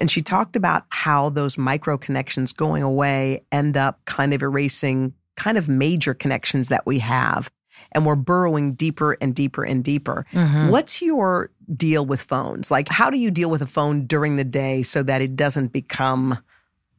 And 0.00 0.10
she 0.10 0.20
talked 0.22 0.56
about 0.56 0.82
how 0.88 1.28
those 1.30 1.56
micro 1.56 1.96
connections 1.96 2.52
going 2.52 2.82
away 2.82 3.44
end 3.52 3.76
up 3.76 4.04
kind 4.06 4.34
of 4.34 4.42
erasing 4.42 5.14
kind 5.36 5.56
of 5.56 5.68
major 5.68 6.12
connections 6.14 6.68
that 6.68 6.84
we 6.86 6.98
have. 6.98 7.48
And 7.92 8.04
we're 8.04 8.16
burrowing 8.16 8.72
deeper 8.74 9.16
and 9.20 9.32
deeper 9.34 9.62
and 9.62 9.84
deeper. 9.84 10.26
What's 10.32 11.00
your 11.00 11.50
deal 11.76 12.04
with 12.04 12.20
phones? 12.20 12.70
Like, 12.72 12.88
how 12.88 13.10
do 13.10 13.18
you 13.18 13.30
deal 13.30 13.48
with 13.48 13.62
a 13.62 13.66
phone 13.66 14.06
during 14.06 14.34
the 14.34 14.44
day 14.44 14.82
so 14.82 15.04
that 15.04 15.22
it 15.22 15.36
doesn't 15.36 15.68
become 15.72 16.38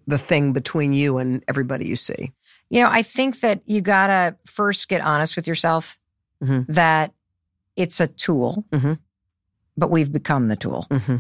the 0.08 0.17
thing 0.17 0.54
between 0.54 0.93
you 0.93 1.17
and 1.17 1.43
everybody 1.50 1.88
you 1.88 1.97
see? 1.97 2.32
You 2.69 2.82
know, 2.84 2.89
I 2.89 3.02
think 3.02 3.41
that 3.41 3.62
you 3.65 3.82
got 3.82 4.08
to 4.08 4.36
first 4.45 4.88
get 4.88 5.02
honest 5.02 5.36
with 5.36 5.45
yourself 5.45 6.00
Mhm. 6.41 6.65
that 6.69 7.13
it's 7.76 8.00
a 8.00 8.08
tool, 8.08 8.66
Mhm. 8.72 9.00
but 9.78 9.90
we've 9.90 10.12
become 10.12 10.48
the 10.48 10.56
tool. 10.56 10.88
Mm-hmm. 10.90 11.18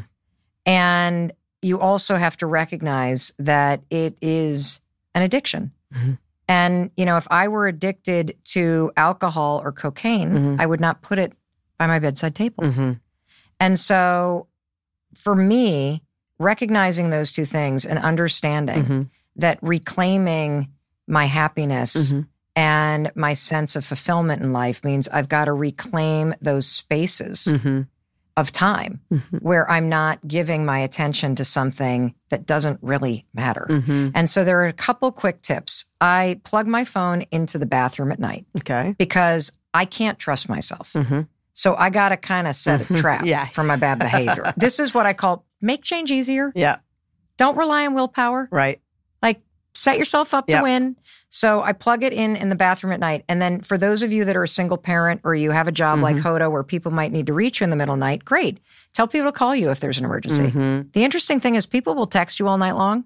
And 0.65 1.31
you 1.61 1.79
also 1.79 2.15
have 2.17 2.37
to 2.37 2.45
recognize 2.47 3.31
that 3.39 3.81
it 3.89 4.17
is 4.21 4.81
an 5.15 5.23
addiction. 5.23 5.71
Mhm. 5.93 6.17
And, 6.47 6.91
you 6.97 7.05
know, 7.05 7.17
if 7.17 7.27
I 7.31 7.47
were 7.47 7.67
addicted 7.67 8.35
to 8.45 8.91
alcohol 8.97 9.61
or 9.63 9.71
cocaine, 9.71 10.31
Mhm. 10.31 10.59
I 10.61 10.65
would 10.65 10.79
not 10.81 11.01
put 11.01 11.17
it 11.19 11.33
by 11.77 11.87
my 11.87 11.99
bedside 11.99 12.35
table. 12.35 12.63
Mm-hmm. 12.63 12.91
And 13.59 13.79
so 13.79 14.47
for 15.15 15.35
me, 15.35 16.03
recognizing 16.39 17.09
those 17.09 17.31
two 17.31 17.45
things 17.45 17.85
and 17.85 17.99
understanding 17.99 18.83
Mhm. 18.85 19.09
that 19.35 19.59
reclaiming 19.61 20.69
my 21.07 21.25
happiness. 21.25 22.13
And 22.61 23.11
my 23.15 23.33
sense 23.33 23.75
of 23.75 23.83
fulfillment 23.83 24.41
in 24.41 24.53
life 24.53 24.83
means 24.83 25.07
I've 25.07 25.27
got 25.29 25.45
to 25.45 25.53
reclaim 25.53 26.35
those 26.41 26.67
spaces 26.67 27.45
Mm-hmm. 27.45 27.81
of 28.37 28.51
time 28.51 29.01
Mhm. 29.11 29.41
where 29.41 29.69
I'm 29.69 29.89
not 29.89 30.25
giving 30.25 30.65
my 30.65 30.79
attention 30.79 31.35
to 31.35 31.43
something 31.43 32.13
that 32.29 32.45
doesn't 32.45 32.79
really 32.81 33.25
matter. 33.33 33.65
Mm-hmm. 33.69 34.09
And 34.15 34.29
so 34.29 34.43
there 34.45 34.61
are 34.61 34.67
a 34.67 34.73
couple 34.73 35.11
quick 35.11 35.41
tips. 35.41 35.85
I 35.99 36.39
plug 36.45 36.65
my 36.67 36.85
phone 36.85 37.23
into 37.31 37.57
the 37.57 37.65
bathroom 37.65 38.11
at 38.11 38.19
night 38.19 38.45
Okay. 38.59 38.95
because 38.97 39.51
I 39.73 39.83
can't 39.85 40.17
trust 40.17 40.47
myself. 40.47 40.93
Mhm. 40.93 41.27
So 41.53 41.75
I 41.75 41.89
got 41.89 42.09
to 42.09 42.17
kind 42.17 42.47
of 42.47 42.55
set 42.55 42.81
a 42.81 42.85
Mhm. 42.85 42.97
trap 43.01 43.25
Yeah. 43.25 43.45
for 43.47 43.63
my 43.63 43.75
bad 43.75 43.99
behavior. 43.99 44.53
this 44.57 44.79
is 44.79 44.93
what 44.93 45.05
I 45.05 45.13
call 45.13 45.45
make 45.61 45.81
change 45.83 46.09
easier. 46.11 46.51
Yeah. 46.55 46.77
Don't 47.37 47.57
rely 47.57 47.85
on 47.85 47.93
willpower. 47.95 48.47
Right. 48.51 48.79
Like 49.73 49.77
set 49.77 49.97
yourself 49.97 50.33
up 50.33 50.45
Yeah. 50.47 50.57
to 50.57 50.63
win. 50.63 50.95
So 51.29 51.61
I 51.61 51.71
plug 51.73 52.03
it 52.03 52.11
in 52.13 52.35
in 52.35 52.49
the 52.49 52.55
bathroom 52.55 52.91
at 52.93 52.99
night. 52.99 53.23
And 53.29 53.41
then 53.41 53.61
for 53.61 53.77
those 53.77 54.03
of 54.03 54.11
you 54.11 54.25
that 54.25 54.35
are 54.35 54.43
a 54.43 54.47
single 54.47 54.77
parent 54.77 55.21
or 55.23 55.33
you 55.33 55.51
have 55.51 55.67
a 55.67 55.71
job 55.71 55.99
like 55.99 56.17
Mm-hmm. 56.17 56.27
Hoda 56.27 56.51
where 56.51 56.63
people 56.63 56.91
might 56.91 57.11
need 57.11 57.27
to 57.27 57.33
reach 57.33 57.61
you 57.61 57.63
in 57.63 57.69
the 57.69 57.75
middle 57.77 57.93
of 57.93 57.99
the 57.99 58.05
night, 58.05 58.25
great. 58.25 58.59
Tell 58.93 59.07
people 59.07 59.27
to 59.31 59.37
call 59.37 59.55
you 59.55 59.71
if 59.71 59.79
there's 59.79 59.97
an 59.97 60.05
emergency. 60.05 60.51
Mhm. 60.51 60.91
The 60.93 61.03
interesting 61.05 61.39
thing 61.39 61.55
is 61.55 61.65
people 61.65 61.95
will 61.95 62.07
text 62.07 62.39
you 62.39 62.47
all 62.49 62.57
night 62.57 62.75
long. 62.75 63.05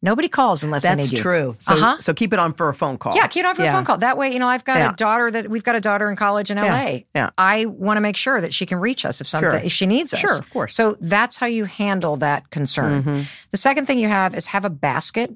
Nobody 0.00 0.28
calls 0.28 0.62
unless 0.62 0.84
they 0.84 0.90
That's 0.90 1.10
need 1.10 1.18
you. 1.18 1.22
true. 1.22 1.56
So, 1.58 1.74
Uh-huh. 1.74 1.96
so 1.98 2.14
keep 2.14 2.32
it 2.32 2.38
on 2.38 2.54
for 2.54 2.68
a 2.68 2.74
phone 2.74 2.98
call. 2.98 3.16
Yeah, 3.16 3.26
keep 3.26 3.44
it 3.44 3.46
on 3.48 3.56
for 3.56 3.62
Yeah. 3.64 3.70
a 3.70 3.72
phone 3.72 3.84
call. 3.84 3.98
That 3.98 4.16
way, 4.16 4.32
you 4.32 4.38
know, 4.38 4.46
I've 4.48 4.64
got 4.64 4.78
Yeah. 4.78 4.90
a 4.90 4.92
daughter 4.94 5.28
that 5.32 5.50
we've 5.50 5.64
got 5.64 5.74
a 5.74 5.80
daughter 5.80 6.08
in 6.08 6.14
college 6.16 6.50
in 6.52 6.56
LA. 6.56 7.04
Yeah. 7.16 7.30
I 7.36 7.66
want 7.66 7.96
to 7.96 8.00
make 8.00 8.16
sure 8.16 8.40
that 8.40 8.54
she 8.54 8.64
can 8.64 8.78
reach 8.78 9.04
us 9.04 9.20
if 9.20 9.26
something 9.26 9.50
Sure. 9.50 9.58
if 9.60 9.72
she 9.72 9.86
needs 9.86 10.14
us. 10.14 10.20
Sure, 10.20 10.38
of 10.38 10.48
course. 10.50 10.74
So 10.76 10.96
that's 11.00 11.38
how 11.38 11.46
you 11.46 11.64
handle 11.64 12.14
that 12.16 12.48
concern. 12.50 13.02
Mhm. 13.02 13.26
The 13.50 13.56
second 13.56 13.86
thing 13.86 13.98
you 13.98 14.08
have 14.08 14.34
is 14.36 14.46
have 14.46 14.64
a 14.64 14.70
basket 14.70 15.32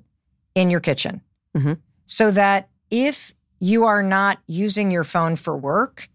in 0.54 0.70
your 0.70 0.80
kitchen. 0.80 1.20
Mhm. 1.56 1.78
So 2.06 2.30
that 2.30 2.68
if 2.90 3.34
you 3.60 3.84
are 3.84 4.02
not 4.02 4.38
using 4.46 4.90
your 4.90 5.04
phone 5.04 5.36
for 5.36 5.56
work, 5.56 6.08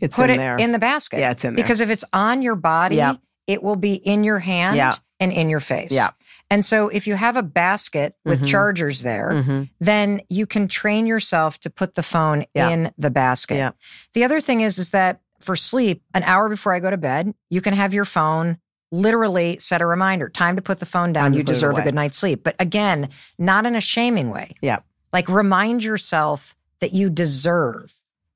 It's 0.00 0.16
put 0.16 0.30
in 0.30 0.36
it 0.36 0.38
there. 0.38 0.56
in 0.56 0.72
the 0.72 0.78
basket. 0.78 1.20
Yeah, 1.20 1.30
it's 1.30 1.44
in 1.44 1.54
there. 1.54 1.62
Because 1.64 1.80
if 1.80 1.90
it's 1.90 2.04
on 2.12 2.42
your 2.42 2.56
body, 2.56 2.96
Yeah. 2.96 3.14
it 3.46 3.62
will 3.62 3.76
be 3.76 3.94
in 3.94 4.24
your 4.24 4.38
hand 4.40 4.76
Yeah. 4.76 4.92
and 5.20 5.32
in 5.32 5.48
your 5.48 5.60
face. 5.60 5.92
Yeah. 5.92 6.10
And 6.50 6.64
so 6.64 6.88
if 6.88 7.06
you 7.06 7.14
have 7.16 7.36
a 7.36 7.42
basket 7.42 8.14
with 8.24 8.42
Mhm. 8.42 8.46
chargers 8.48 9.02
there, 9.02 9.30
Mhm. 9.30 9.70
then 9.80 10.20
you 10.28 10.46
can 10.46 10.68
train 10.68 11.06
yourself 11.06 11.58
to 11.60 11.70
put 11.70 11.94
the 11.94 12.02
phone 12.02 12.44
Yeah. 12.54 12.68
in 12.68 12.92
the 12.98 13.10
basket. 13.10 13.56
Yeah. 13.56 13.70
The 14.12 14.24
other 14.24 14.40
thing 14.40 14.60
is 14.60 14.78
is 14.78 14.90
that 14.90 15.20
for 15.40 15.56
sleep, 15.56 16.02
an 16.12 16.22
hour 16.24 16.48
before 16.48 16.74
I 16.74 16.80
go 16.80 16.90
to 16.90 16.96
bed, 16.98 17.34
you 17.50 17.60
can 17.60 17.74
have 17.74 17.94
your 17.94 18.04
phone 18.04 18.58
literally 18.94 19.58
set 19.58 19.80
a 19.82 19.86
reminder, 19.86 20.28
time 20.28 20.56
to 20.56 20.62
put 20.62 20.80
the 20.80 20.86
phone 20.86 21.12
down. 21.12 21.34
You 21.34 21.42
deserve 21.42 21.78
a 21.78 21.82
good 21.82 21.94
night's 21.94 22.16
sleep. 22.18 22.42
But 22.44 22.54
again, 22.58 23.08
not 23.38 23.66
in 23.66 23.74
a 23.76 23.80
shaming 23.80 24.30
way. 24.30 24.54
Yeah. 24.60 24.78
Like 25.12 25.28
remind 25.28 25.84
yourself 25.84 26.56
that 26.80 26.92
you 26.92 27.10
deserve 27.10 27.94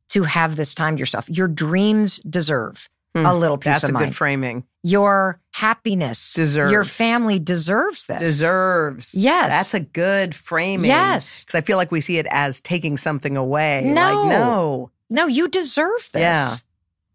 to 0.09 0.23
have 0.25 0.57
this 0.57 0.75
time 0.75 0.97
to 0.97 1.01
yourself. 1.01 1.29
Your 1.29 1.49
dreams 1.49 2.19
deserve 2.21 2.89
Hmm. 3.15 3.25
a 3.25 3.35
little 3.35 3.57
That's 3.57 3.85
of 3.85 3.91
a 3.91 3.93
good 3.95 4.15
framing. 4.15 4.65
Your 4.83 5.41
happiness, 5.55 6.35
Deserves. 6.35 6.71
your 6.71 6.85
family 6.85 7.39
deserves 7.39 8.05
this. 8.05 8.21
Deserves. 8.21 9.15
Yes. 9.15 9.51
That's 9.51 9.75
a 9.75 9.81
good 9.81 10.35
framing. 10.35 10.87
Yes. 10.91 11.43
Because 11.45 11.55
I 11.57 11.63
feel 11.63 11.79
like 11.79 11.91
we 11.91 12.03
see 12.03 12.19
it 12.19 12.27
as 12.31 12.61
taking 12.61 12.97
something 12.99 13.37
away. 13.37 13.83
No. 13.87 14.25
Like, 14.25 14.29
no. 14.31 14.91
No, 15.11 15.27
you 15.27 15.49
deserve 15.49 16.09
this. 16.13 16.21
Yeah. 16.21 16.55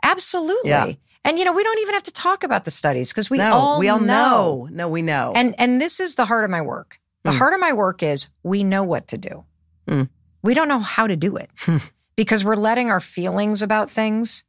Absolutely. 0.03 0.69
Yeah. 0.69 0.93
And 1.25 1.39
you 1.39 1.45
know, 1.45 1.53
we 1.53 1.63
don't 1.63 1.79
even 1.79 1.93
have 1.93 2.03
to 2.03 2.11
talk 2.11 2.43
about 2.43 2.65
the 2.65 2.71
studies 2.71 3.09
because 3.09 3.29
we 3.29 3.37
no. 3.37 3.53
all 3.53 3.79
we 3.79 3.87
all 3.89 3.99
know. 3.99 4.65
know. 4.65 4.69
No, 4.71 4.89
we 4.89 5.01
know. 5.01 5.31
And 5.35 5.55
and 5.57 5.79
this 5.79 5.99
is 5.99 6.15
the 6.15 6.25
heart 6.25 6.43
of 6.43 6.49
my 6.51 6.61
work. 6.61 6.99
The 7.23 7.31
Mm. 7.31 7.37
heart 7.37 7.53
of 7.53 7.59
my 7.61 7.71
work 7.73 8.03
is 8.03 8.27
we 8.43 8.63
know 8.63 8.83
what 8.83 9.07
to 9.07 9.17
do. 9.17 9.45
Mm. 9.87 10.09
We 10.41 10.53
don't 10.53 10.67
know 10.67 10.79
how 10.79 11.07
to 11.07 11.15
do 11.15 11.37
it 11.37 11.49
Hmm. 11.59 11.77
because 12.17 12.43
we're 12.43 12.57
letting 12.57 12.89
our 12.89 12.99
feelings 12.99 13.61
about 13.61 13.89
things 13.89 14.43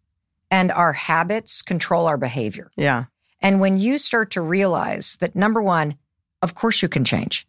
and 0.51 0.73
our 0.73 0.93
habits 0.93 1.63
control 1.63 2.07
our 2.07 2.17
behavior. 2.19 2.71
yeah. 2.77 3.05
And 3.41 3.61
when 3.61 3.79
you 3.79 3.99
start 3.99 4.31
to 4.33 4.41
realize 4.41 5.17
that 5.21 5.37
number 5.37 5.61
one, 5.63 5.97
of 6.43 6.55
course 6.55 6.81
you 6.83 6.89
can 6.89 7.05
change. 7.05 7.47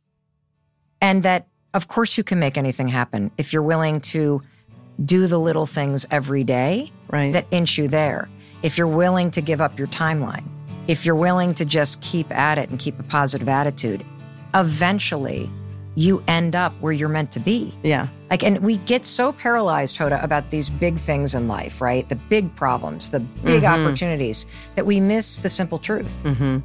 And 1.02 1.24
that 1.24 1.48
of 1.74 1.88
course 1.88 2.18
you 2.18 2.24
can 2.24 2.38
make 2.40 2.58
anything 2.58 2.90
happen 2.90 3.32
if 3.38 3.52
you're 3.54 3.64
willing 3.64 4.00
to 4.02 4.42
do 5.04 5.28
the 5.28 5.38
little 5.38 5.66
things 5.66 6.06
every 6.12 6.44
day 6.44 6.92
Right. 7.10 7.34
that 7.34 7.46
inch 7.52 7.78
you 7.78 7.88
there. 7.88 8.30
If 8.64 8.78
you're 8.78 8.88
willing 8.88 9.32
to 9.32 9.42
give 9.42 9.62
up 9.62 9.78
your 9.78 9.88
timeline, 9.88 10.46
if 10.88 11.06
you're 11.06 11.16
willing 11.16 11.54
to 11.56 11.66
just 11.66 12.00
keep 12.02 12.32
at 12.32 12.58
it 12.58 12.70
and 12.70 12.80
keep 12.80 13.00
a 13.00 13.04
positive 13.04 13.50
attitude, 13.50 14.04
eventually 14.54 15.50
you 15.98 16.22
end 16.28 16.56
up 16.56 16.74
where 16.82 16.92
you're 16.92 17.08
meant 17.10 17.32
to 17.32 17.40
be. 17.40 17.74
yeah. 17.84 18.08
Like, 18.30 18.44
and 18.44 18.58
we 18.60 18.78
get 18.78 19.06
so 19.06 19.32
paralyzed, 19.32 19.98
Hoda, 19.98 20.22
about 20.24 20.50
these 20.50 20.70
big 20.70 20.98
things 20.98 21.36
in 21.36 21.48
life, 21.48 21.80
right? 21.80 22.08
The 22.10 22.16
big 22.16 22.54
problems, 22.56 23.12
the 23.12 23.20
big 23.22 23.64
Mhm. 23.64 23.86
opportunities, 23.86 24.46
that 24.74 24.86
we 24.86 25.00
miss 25.00 25.38
the 25.38 25.48
simple 25.50 25.78
truth. 25.78 26.14
Mm-hmm. 26.24 26.58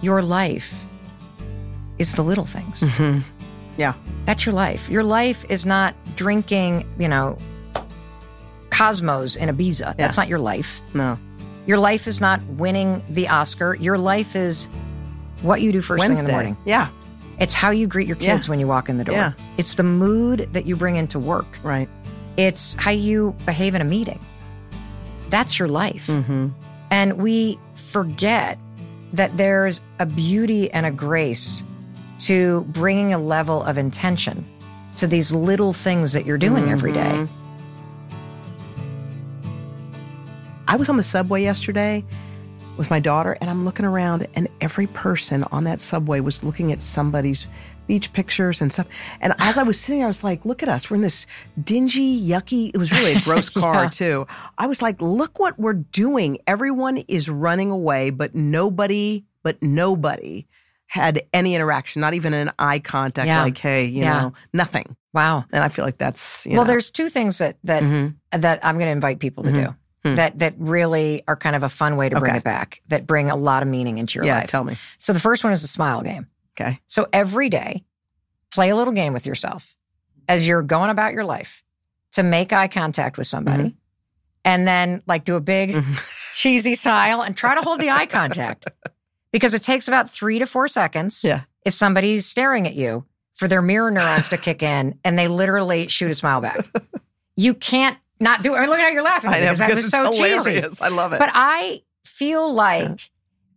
Your 0.00 0.22
life 0.22 0.86
is 1.98 2.12
the 2.12 2.22
little 2.22 2.46
things. 2.46 2.80
Mm-hmm. 2.82 3.18
Yeah. 3.76 3.94
That's 4.24 4.46
your 4.46 4.54
life. 4.54 4.88
Your 4.88 5.02
life 5.02 5.44
is 5.48 5.66
not 5.66 5.94
drinking, 6.16 6.86
you 6.98 7.08
know, 7.08 7.36
Cosmos 8.74 9.36
in 9.36 9.48
Ibiza. 9.48 9.96
That's 9.96 10.16
not 10.16 10.28
your 10.28 10.38
life. 10.38 10.80
No. 10.94 11.18
Your 11.66 11.78
life 11.78 12.06
is 12.06 12.20
not 12.20 12.44
winning 12.46 13.02
the 13.08 13.28
Oscar. 13.28 13.74
Your 13.76 13.96
life 13.98 14.36
is 14.36 14.66
what 15.42 15.62
you 15.62 15.72
do 15.72 15.80
first 15.80 16.00
Wednesday. 16.00 16.14
thing 16.14 16.24
in 16.24 16.26
the 16.26 16.32
morning. 16.32 16.56
Yeah. 16.64 16.88
It's 17.38 17.54
how 17.54 17.70
you 17.70 17.86
greet 17.86 18.06
your 18.06 18.16
Yeah. 18.20 18.34
kids 18.34 18.48
when 18.48 18.60
you 18.60 18.66
walk 18.66 18.88
in 18.88 18.98
the 18.98 19.04
door. 19.04 19.14
Yeah. 19.16 19.32
It's 19.56 19.74
the 19.74 19.82
mood 19.82 20.48
that 20.52 20.66
you 20.66 20.76
bring 20.76 20.96
into 20.96 21.18
work. 21.18 21.58
Right. 21.62 21.88
It's 22.36 22.74
how 22.74 22.90
you 22.90 23.34
behave 23.46 23.74
in 23.74 23.80
a 23.80 23.84
meeting. 23.84 24.18
That's 25.30 25.58
your 25.58 25.68
life. 25.68 26.06
Mm-hmm. 26.06 26.48
And 26.90 27.14
we 27.18 27.58
forget 27.74 28.58
that 29.14 29.36
there's 29.36 29.80
a 29.98 30.06
beauty 30.06 30.70
and 30.70 30.84
a 30.86 30.90
grace 30.90 31.64
to 32.20 32.62
bringing 32.68 33.12
a 33.12 33.18
level 33.18 33.62
of 33.62 33.78
intention 33.78 34.44
to 34.96 35.06
these 35.06 35.32
little 35.32 35.72
things 35.72 36.12
that 36.12 36.24
you're 36.26 36.38
doing 36.38 36.68
every 36.68 36.92
day. 36.92 37.26
I 40.66 40.76
was 40.76 40.88
on 40.88 40.96
the 40.96 41.02
subway 41.02 41.42
yesterday 41.42 42.04
with 42.76 42.90
my 42.90 42.98
daughter, 43.00 43.36
and 43.40 43.48
I'm 43.50 43.64
looking 43.64 43.84
around, 43.86 44.26
and 44.34 44.48
every 44.60 44.86
person 44.88 45.44
on 45.52 45.64
that 45.64 45.80
subway 45.80 46.20
was 46.20 46.42
looking 46.42 46.72
at 46.72 46.82
somebody's 46.82 47.46
beach 47.86 48.12
pictures 48.14 48.60
and 48.62 48.72
stuff. 48.72 48.86
And 49.20 49.34
as 49.38 49.58
I 49.58 49.62
was 49.62 49.78
sitting 49.78 49.98
there, 49.98 50.06
I 50.06 50.08
was 50.08 50.24
like, 50.24 50.44
look 50.44 50.62
at 50.62 50.68
us. 50.70 50.90
We're 50.90 50.96
in 50.96 51.02
this 51.02 51.26
dingy, 51.62 52.18
yucky, 52.20 52.70
it 52.74 52.78
was 52.78 52.90
really 52.92 53.12
a 53.12 53.20
gross 53.20 53.48
car, 53.50 53.84
Yeah. 53.84 53.88
too. 53.90 54.26
I 54.58 54.66
was 54.66 54.80
like, 54.82 55.00
look 55.02 55.38
what 55.38 55.58
we're 55.58 55.74
doing. 55.74 56.38
Everyone 56.46 56.96
is 57.08 57.28
running 57.28 57.70
away, 57.70 58.10
but 58.10 58.34
nobody, 58.34 59.24
but 59.42 59.62
nobody 59.62 60.46
had 60.86 61.22
any 61.32 61.54
interaction, 61.54 62.00
not 62.00 62.14
even 62.14 62.32
an 62.32 62.50
eye 62.58 62.78
contact, 62.78 63.26
Yeah. 63.28 63.42
like, 63.42 63.58
hey, 63.58 63.84
you 63.84 64.00
Yeah. 64.02 64.20
know, 64.20 64.32
nothing. 64.52 64.96
Wow. 65.12 65.44
And 65.52 65.62
I 65.62 65.68
feel 65.68 65.84
like 65.84 65.98
that's, 65.98 66.46
you 66.46 66.52
Well, 66.52 66.62
know, 66.64 66.68
there's 66.68 66.90
two 66.90 67.08
things 67.08 67.38
that 67.38 67.56
that 67.64 67.82
Mhm. 67.82 68.14
that 68.32 68.64
I'm 68.64 68.76
going 68.76 68.86
to 68.86 68.92
invite 68.92 69.18
people 69.20 69.44
to 69.44 69.52
do 69.52 69.74
Hmm. 70.04 70.16
that 70.16 70.38
that 70.40 70.54
really 70.58 71.22
are 71.26 71.36
kind 71.36 71.56
of 71.56 71.62
a 71.62 71.68
fun 71.68 71.96
way 71.96 72.08
to 72.10 72.18
bring 72.20 72.32
Okay. 72.32 72.38
it 72.38 72.44
back. 72.44 72.82
That 72.88 73.06
bring 73.06 73.30
a 73.30 73.36
lot 73.36 73.62
of 73.62 73.68
meaning 73.68 73.96
into 73.98 74.18
your 74.18 74.26
yeah, 74.26 74.40
life. 74.40 74.50
tell 74.50 74.62
me. 74.64 74.76
So 74.98 75.12
the 75.14 75.20
first 75.20 75.42
one 75.44 75.52
is 75.54 75.62
the 75.62 75.68
smile 75.68 76.02
game. 76.02 76.26
Okay. 76.60 76.80
So 76.86 77.06
every 77.12 77.48
day, 77.48 77.84
play 78.52 78.68
a 78.70 78.76
little 78.76 78.92
game 78.92 79.12
with 79.14 79.24
yourself 79.26 79.74
as 80.28 80.46
you're 80.46 80.62
going 80.62 80.90
about 80.90 81.12
your 81.14 81.24
life 81.24 81.62
to 82.12 82.22
make 82.22 82.52
eye 82.52 82.68
contact 82.68 83.16
with 83.18 83.26
somebody, 83.26 83.64
Mm-hmm. 83.64 83.76
and 84.44 84.68
then 84.68 85.02
like 85.06 85.24
do 85.24 85.36
a 85.36 85.40
big 85.40 85.74
cheesy 86.34 86.74
smile 86.74 87.22
and 87.22 87.34
try 87.36 87.54
to 87.54 87.62
hold 87.62 87.80
the 87.80 87.88
eye 87.90 88.06
contact 88.06 88.66
because 89.32 89.54
it 89.54 89.62
takes 89.62 89.88
about 89.88 90.10
three 90.10 90.38
to 90.38 90.46
four 90.46 90.68
seconds. 90.68 91.24
Yeah. 91.24 91.42
If 91.64 91.72
somebody's 91.74 92.26
staring 92.26 92.66
at 92.66 92.74
you 92.74 93.04
for 93.32 93.48
their 93.48 93.62
mirror 93.62 93.90
neurons 93.90 94.28
to 94.28 94.36
kick 94.36 94.62
in 94.74 94.98
and 95.02 95.18
they 95.18 95.28
literally 95.28 95.88
shoot 95.88 96.10
a 96.10 96.14
smile 96.14 96.40
back. 96.42 96.66
You 97.36 97.54
can't 97.54 97.98
not 98.20 98.42
do 98.42 98.54
it. 98.54 98.58
I 98.58 98.60
mean, 98.62 98.70
look 98.70 98.78
at 98.78 98.84
how 98.84 98.88
you're 98.90 99.02
laughing 99.02 99.30
I 99.30 99.40
know 99.40 99.52
because 99.52 99.58
that 99.58 99.66
because 99.68 99.84
was 99.84 99.94
it's 99.94 100.46
so 100.46 100.52
cheesy. 100.52 100.84
I 100.84 100.88
love 100.88 101.12
it. 101.12 101.18
But 101.18 101.30
I 101.34 101.82
feel 102.04 102.52
like 102.52 103.10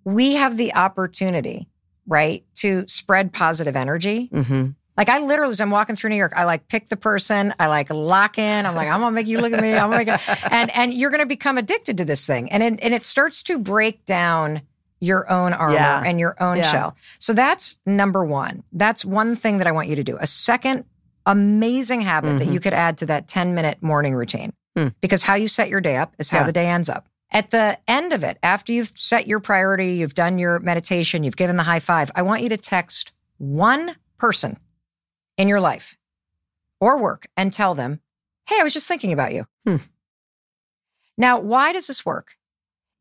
we 0.04 0.34
have 0.34 0.58
the 0.58 0.74
opportunity, 0.74 1.68
right, 2.08 2.44
to 2.56 2.86
spread 2.88 3.34
positive 3.34 3.76
energy. 3.76 4.30
mm-hmm. 4.34 4.70
Like 4.96 5.10
I 5.10 5.20
literally, 5.20 5.52
as 5.52 5.62
I'm 5.62 5.70
walking 5.70 5.96
through 5.96 6.10
New 6.10 6.16
York, 6.16 6.34
I 6.36 6.46
like 6.46 6.68
pick 6.70 6.90
the 6.90 6.98
person, 6.98 7.54
I 7.60 7.68
like 7.68 7.92
lock 7.92 8.40
in. 8.40 8.66
I'm 8.66 8.74
like, 8.74 8.88
I'm 8.88 9.00
gonna 9.00 9.12
make 9.14 9.28
you 9.28 9.40
look 9.40 9.54
at 9.54 9.62
me. 9.62 9.74
I'm 9.74 9.92
gonna 9.92 9.98
make 9.98 10.08
it, 10.08 10.52
and 10.52 10.76
and 10.76 10.92
you're 10.92 11.12
gonna 11.12 11.28
become 11.28 11.60
addicted 11.60 11.98
to 11.98 12.06
this 12.06 12.26
thing, 12.26 12.52
and 12.52 12.64
it, 12.64 12.80
and 12.82 12.96
it 12.96 13.04
starts 13.06 13.44
to 13.44 13.60
break 13.60 14.06
down 14.06 14.64
your 15.00 15.30
own 15.32 15.54
armor 15.54 15.76
Yeah. 15.76 16.02
and 16.04 16.20
your 16.20 16.36
own 16.42 16.58
Yeah. 16.58 16.72
shell. 16.72 16.96
So 17.20 17.34
that's 17.34 17.78
number 17.86 18.26
one. 18.26 18.64
That's 18.72 19.06
one 19.06 19.36
thing 19.36 19.60
that 19.60 19.68
I 19.68 19.72
want 19.72 19.88
you 19.90 19.96
to 19.98 20.04
do. 20.04 20.18
A 20.20 20.26
second 20.26 20.86
amazing 21.28 22.02
habit 22.02 22.40
that 22.40 22.48
you 22.48 22.60
could 22.60 22.74
add 22.74 22.98
to 22.98 23.06
that 23.06 23.28
10 23.28 23.54
minute 23.54 23.84
morning 23.84 24.16
routine, 24.16 24.54
Hmm. 24.76 24.88
because 25.02 25.22
how 25.24 25.36
you 25.36 25.48
set 25.48 25.70
your 25.70 25.82
day 25.82 25.98
up 25.98 26.16
is 26.18 26.32
how 26.32 26.40
Yeah. 26.40 26.44
the 26.46 26.52
day 26.54 26.68
ends 26.68 26.90
up. 26.90 27.08
At 27.30 27.52
the 27.52 27.78
end 27.88 28.14
of 28.14 28.24
it, 28.24 28.40
after 28.42 28.72
you've 28.72 28.88
set 28.96 29.28
your 29.28 29.40
priority, 29.42 29.96
you've 29.96 30.16
done 30.16 30.40
your 30.40 30.58
meditation, 30.60 31.24
you've 31.24 31.36
given 31.36 31.58
the 31.58 31.64
high 31.64 31.80
five, 31.82 32.10
I 32.16 32.22
want 32.24 32.42
you 32.42 32.50
to 32.50 32.58
text 32.58 33.12
one 33.38 33.98
person 34.18 34.58
in 35.36 35.48
your 35.48 35.60
life 35.60 35.98
or 36.80 36.98
work 36.98 37.28
and 37.36 37.54
tell 37.54 37.76
them, 37.76 38.00
Hey, 38.48 38.60
I 38.60 38.64
was 38.64 38.74
just 38.74 38.88
thinking 38.88 39.12
about 39.12 39.34
you. 39.34 39.46
Hmm. 39.66 39.76
Now, 41.18 41.38
why 41.40 41.74
does 41.74 41.88
this 41.88 42.06
work? 42.06 42.37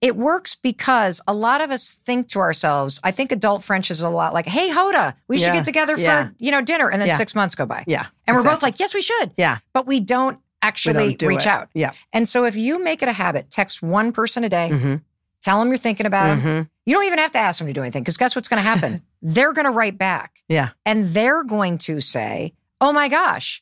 It 0.06 0.16
works 0.16 0.54
because 0.54 1.20
a 1.26 1.34
lot 1.34 1.60
of 1.60 1.72
us 1.72 1.90
think 1.90 2.28
to 2.28 2.38
ourselves, 2.38 3.00
I 3.02 3.10
think 3.10 3.32
adult 3.32 3.64
French 3.64 3.90
is 3.90 4.02
a 4.02 4.08
lot 4.08 4.32
like, 4.32 4.46
Hey, 4.46 4.70
Hoda, 4.70 5.14
we 5.26 5.36
should 5.36 5.52
get 5.52 5.64
together 5.64 5.96
for, 5.96 6.32
you 6.38 6.52
know, 6.52 6.60
dinner. 6.60 6.88
And 6.88 7.00
then 7.02 7.08
Yeah. 7.08 7.16
six 7.16 7.34
months 7.34 7.56
go 7.56 7.66
by. 7.66 7.82
Yeah. 7.88 8.06
And 8.26 8.36
we're 8.36 8.44
both 8.44 8.62
like, 8.62 8.78
yes, 8.78 8.94
we 8.94 9.02
should. 9.02 9.32
yeah. 9.36 9.58
But 9.72 9.86
we 9.88 9.98
don't 9.98 10.36
We 10.36 10.40
actually 10.62 11.08
don't 11.08 11.18
do 11.18 11.26
reach 11.28 11.40
it. 11.40 11.46
out. 11.48 11.68
Yeah. 11.74 11.90
And 12.12 12.28
so 12.28 12.44
if 12.44 12.54
you 12.54 12.82
make 12.82 13.02
it 13.02 13.08
a 13.08 13.12
habit, 13.12 13.50
text 13.50 13.82
one 13.82 14.12
person 14.12 14.44
a 14.44 14.48
day, 14.48 14.70
Mm-hmm. 14.72 14.94
tell 15.42 15.58
them 15.58 15.68
you're 15.68 15.76
thinking 15.76 16.06
about 16.06 16.26
them. 16.28 16.40
Mhm. 16.40 16.68
You 16.86 16.94
don't 16.94 17.04
even 17.06 17.18
have 17.18 17.32
to 17.32 17.38
ask 17.38 17.58
them 17.58 17.66
to 17.66 17.72
do 17.72 17.82
anything 17.82 18.02
because 18.04 18.16
guess 18.16 18.36
what's 18.36 18.48
going 18.48 18.62
to 18.62 18.68
happen? 18.68 19.02
They're 19.22 19.52
going 19.52 19.64
to 19.66 19.70
write 19.72 19.98
back 19.98 20.42
Yeah. 20.48 20.68
and 20.84 21.06
they're 21.06 21.42
going 21.42 21.78
to 21.78 22.00
say, 22.00 22.52
Oh 22.80 22.92
my 22.92 23.08
gosh, 23.08 23.60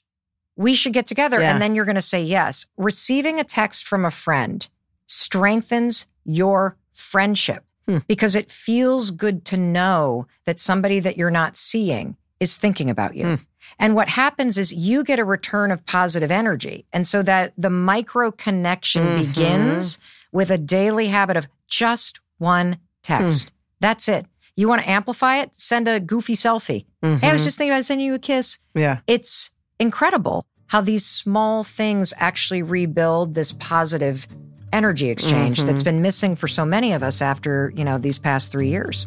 we 0.57 0.74
should 0.74 0.92
get 0.92 1.07
together. 1.07 1.40
Yeah. 1.40 1.53
And 1.53 1.62
then 1.62 1.74
you're 1.74 1.84
going 1.86 1.95
to 1.95 2.03
say 2.03 2.22
yes. 2.22 2.66
Receiving 2.76 3.40
a 3.40 3.45
text 3.45 3.84
from 3.86 4.05
a 4.05 4.11
friend 4.11 4.68
strengthens 5.07 6.07
your 6.25 6.77
friendship 6.93 7.64
Hmm. 7.87 7.99
because 8.09 8.35
it 8.35 8.51
feels 8.51 9.11
good 9.11 9.45
to 9.47 9.59
know 9.59 10.27
that 10.47 10.59
somebody 10.59 11.01
that 11.01 11.18
you're 11.18 11.31
not 11.31 11.55
seeing 11.55 12.16
is 12.41 12.57
thinking 12.57 12.89
about 12.89 13.14
you. 13.14 13.27
Hmm. 13.27 13.35
And 13.79 13.95
what 13.95 14.09
happens 14.09 14.57
is 14.57 14.72
you 14.72 15.05
get 15.05 15.18
a 15.18 15.25
return 15.25 15.70
of 15.70 15.85
positive 15.85 16.31
energy. 16.31 16.87
And 16.95 17.07
so 17.07 17.22
that 17.22 17.53
the 17.59 17.68
micro 17.70 18.31
connection 18.31 19.05
Mhm. 19.07 19.18
begins 19.18 19.99
with 20.33 20.51
a 20.51 20.57
daily 20.59 21.09
habit 21.09 21.37
of 21.37 21.47
just 21.68 22.20
one 22.39 22.79
text. 23.03 23.53
That's 23.81 24.09
it. 24.09 24.27
You 24.57 24.66
want 24.68 24.81
to 24.83 24.89
amplify 24.89 25.39
it? 25.39 25.55
Send 25.55 25.87
a 25.87 26.01
goofy 26.01 26.35
selfie. 26.35 26.87
Hey, 27.03 27.29
I 27.29 27.33
was 27.33 27.43
Mhm. 27.43 27.45
just 27.45 27.59
thinking 27.59 27.72
about 27.72 27.85
sending 27.85 28.07
you 28.07 28.14
a 28.14 28.18
kiss. 28.18 28.61
Yeah. 28.75 28.99
It's 29.07 29.51
incredible 29.79 30.47
how 30.68 30.81
these 30.81 31.05
small 31.05 31.64
things 31.64 32.14
actually 32.16 32.62
rebuild 32.62 33.35
this 33.35 33.53
positive 33.53 34.27
energy 34.75 35.09
exchange 35.09 35.59
Mm-hmm. 35.59 35.66
that's 35.68 35.83
been 35.83 36.03
missing 36.03 36.35
for 36.37 36.49
so 36.49 36.64
many 36.66 36.93
of 36.93 37.03
us 37.03 37.22
after, 37.22 37.72
you 37.77 37.85
know, 37.85 37.97
these 37.97 38.18
past 38.18 38.51
three 38.51 38.68
years. 38.68 39.07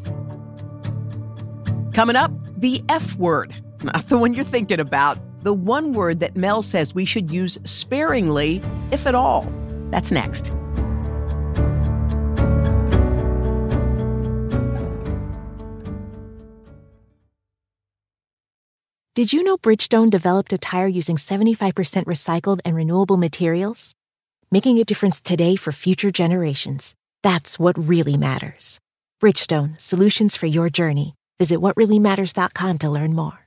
Coming 1.93 2.15
up, 2.15 2.31
the 2.57 2.83
F 2.89 3.15
word. 3.15 3.53
Not 3.83 4.07
the 4.07 4.17
one 4.17 4.33
you're 4.33 4.45
thinking 4.45 4.79
about, 4.79 5.19
the 5.43 5.53
one 5.53 5.93
word 5.93 6.19
that 6.21 6.35
Mel 6.35 6.61
says 6.61 6.95
we 6.95 7.05
should 7.05 7.29
use 7.31 7.59
sparingly, 7.63 8.61
if 8.91 9.05
at 9.05 9.13
all. 9.15 9.51
That's 9.91 10.11
next. 10.11 10.51
Did 19.15 19.33
you 19.33 19.41
know 19.41 19.57
Bridgestone 19.57 20.11
developed 20.11 20.53
a 20.53 20.59
tire 20.59 20.85
using 20.85 21.15
75% 21.17 22.05
recycled 22.05 22.59
and 22.63 22.75
renewable 22.75 23.17
materials? 23.17 23.96
Making 24.49 24.77
a 24.77 24.85
difference 24.85 25.19
today 25.19 25.57
for 25.57 25.73
future 25.73 26.09
generations. 26.09 26.95
That's 27.21 27.59
what 27.59 27.77
really 27.77 28.15
matters. 28.15 28.79
Bridgestone, 29.21 29.77
solutions 29.77 30.37
for 30.37 30.45
your 30.45 30.69
journey. 30.69 31.15
Visit 31.37 31.59
whatreallymatters.com 31.59 32.77
to 32.77 32.89
learn 32.89 33.13
more. 33.13 33.46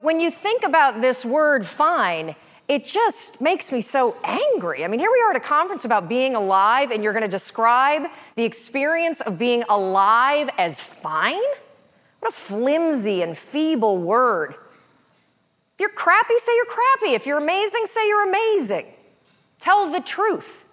When 0.00 0.18
you 0.18 0.30
think 0.30 0.62
about 0.62 1.02
this 1.02 1.26
word 1.26 1.66
fine, 1.66 2.34
it 2.68 2.86
just 2.86 3.40
makes 3.42 3.70
me 3.70 3.82
so 3.82 4.16
angry. 4.24 4.82
I 4.82 4.88
mean, 4.88 4.98
here 4.98 5.10
we 5.12 5.20
are 5.20 5.30
at 5.32 5.36
a 5.36 5.46
conference 5.46 5.84
about 5.84 6.08
being 6.08 6.34
alive, 6.34 6.90
and 6.90 7.04
you're 7.04 7.12
going 7.12 7.24
to 7.24 7.28
describe 7.28 8.04
the 8.34 8.44
experience 8.44 9.20
of 9.20 9.38
being 9.38 9.62
alive 9.68 10.48
as 10.56 10.80
fine? 10.80 11.42
What 12.20 12.30
a 12.30 12.32
flimsy 12.32 13.20
and 13.22 13.36
feeble 13.36 13.98
word. 13.98 14.54
If 15.74 15.80
you're 15.80 15.90
crappy, 15.90 16.34
say 16.38 16.52
you're 16.56 16.64
crappy. 16.64 17.14
If 17.14 17.26
you're 17.26 17.38
amazing, 17.38 17.84
say 17.86 18.08
you're 18.08 18.26
amazing. 18.26 18.86
Tell 19.60 19.90
the 19.92 20.00
truth. 20.00 20.64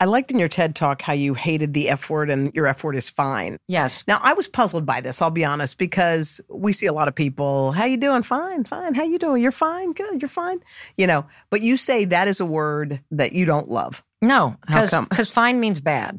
I 0.00 0.06
liked 0.06 0.30
in 0.30 0.38
your 0.38 0.48
TED 0.48 0.74
talk 0.74 1.02
how 1.02 1.12
you 1.12 1.34
hated 1.34 1.74
the 1.74 1.90
F 1.90 2.08
word 2.08 2.30
and 2.30 2.50
your 2.54 2.66
F 2.66 2.82
word 2.82 2.96
is 2.96 3.10
fine. 3.10 3.58
Yes. 3.68 4.02
Now 4.08 4.18
I 4.22 4.32
was 4.32 4.48
puzzled 4.48 4.86
by 4.86 5.02
this, 5.02 5.20
I'll 5.20 5.30
be 5.30 5.44
honest, 5.44 5.76
because 5.76 6.40
we 6.48 6.72
see 6.72 6.86
a 6.86 6.92
lot 6.94 7.06
of 7.06 7.14
people, 7.14 7.72
how 7.72 7.84
you 7.84 7.98
doing? 7.98 8.22
Fine, 8.22 8.64
fine. 8.64 8.94
How 8.94 9.02
you 9.04 9.18
doing? 9.18 9.42
You're 9.42 9.52
fine, 9.52 9.92
good, 9.92 10.22
you're 10.22 10.28
fine. 10.30 10.60
You 10.96 11.06
know, 11.06 11.26
but 11.50 11.60
you 11.60 11.76
say 11.76 12.06
that 12.06 12.28
is 12.28 12.40
a 12.40 12.46
word 12.46 13.00
that 13.10 13.34
you 13.34 13.44
don't 13.44 13.68
love. 13.68 14.02
No, 14.22 14.56
How 14.66 14.86
come? 14.86 15.04
because 15.04 15.30
fine 15.30 15.60
means 15.60 15.80
bad. 15.80 16.18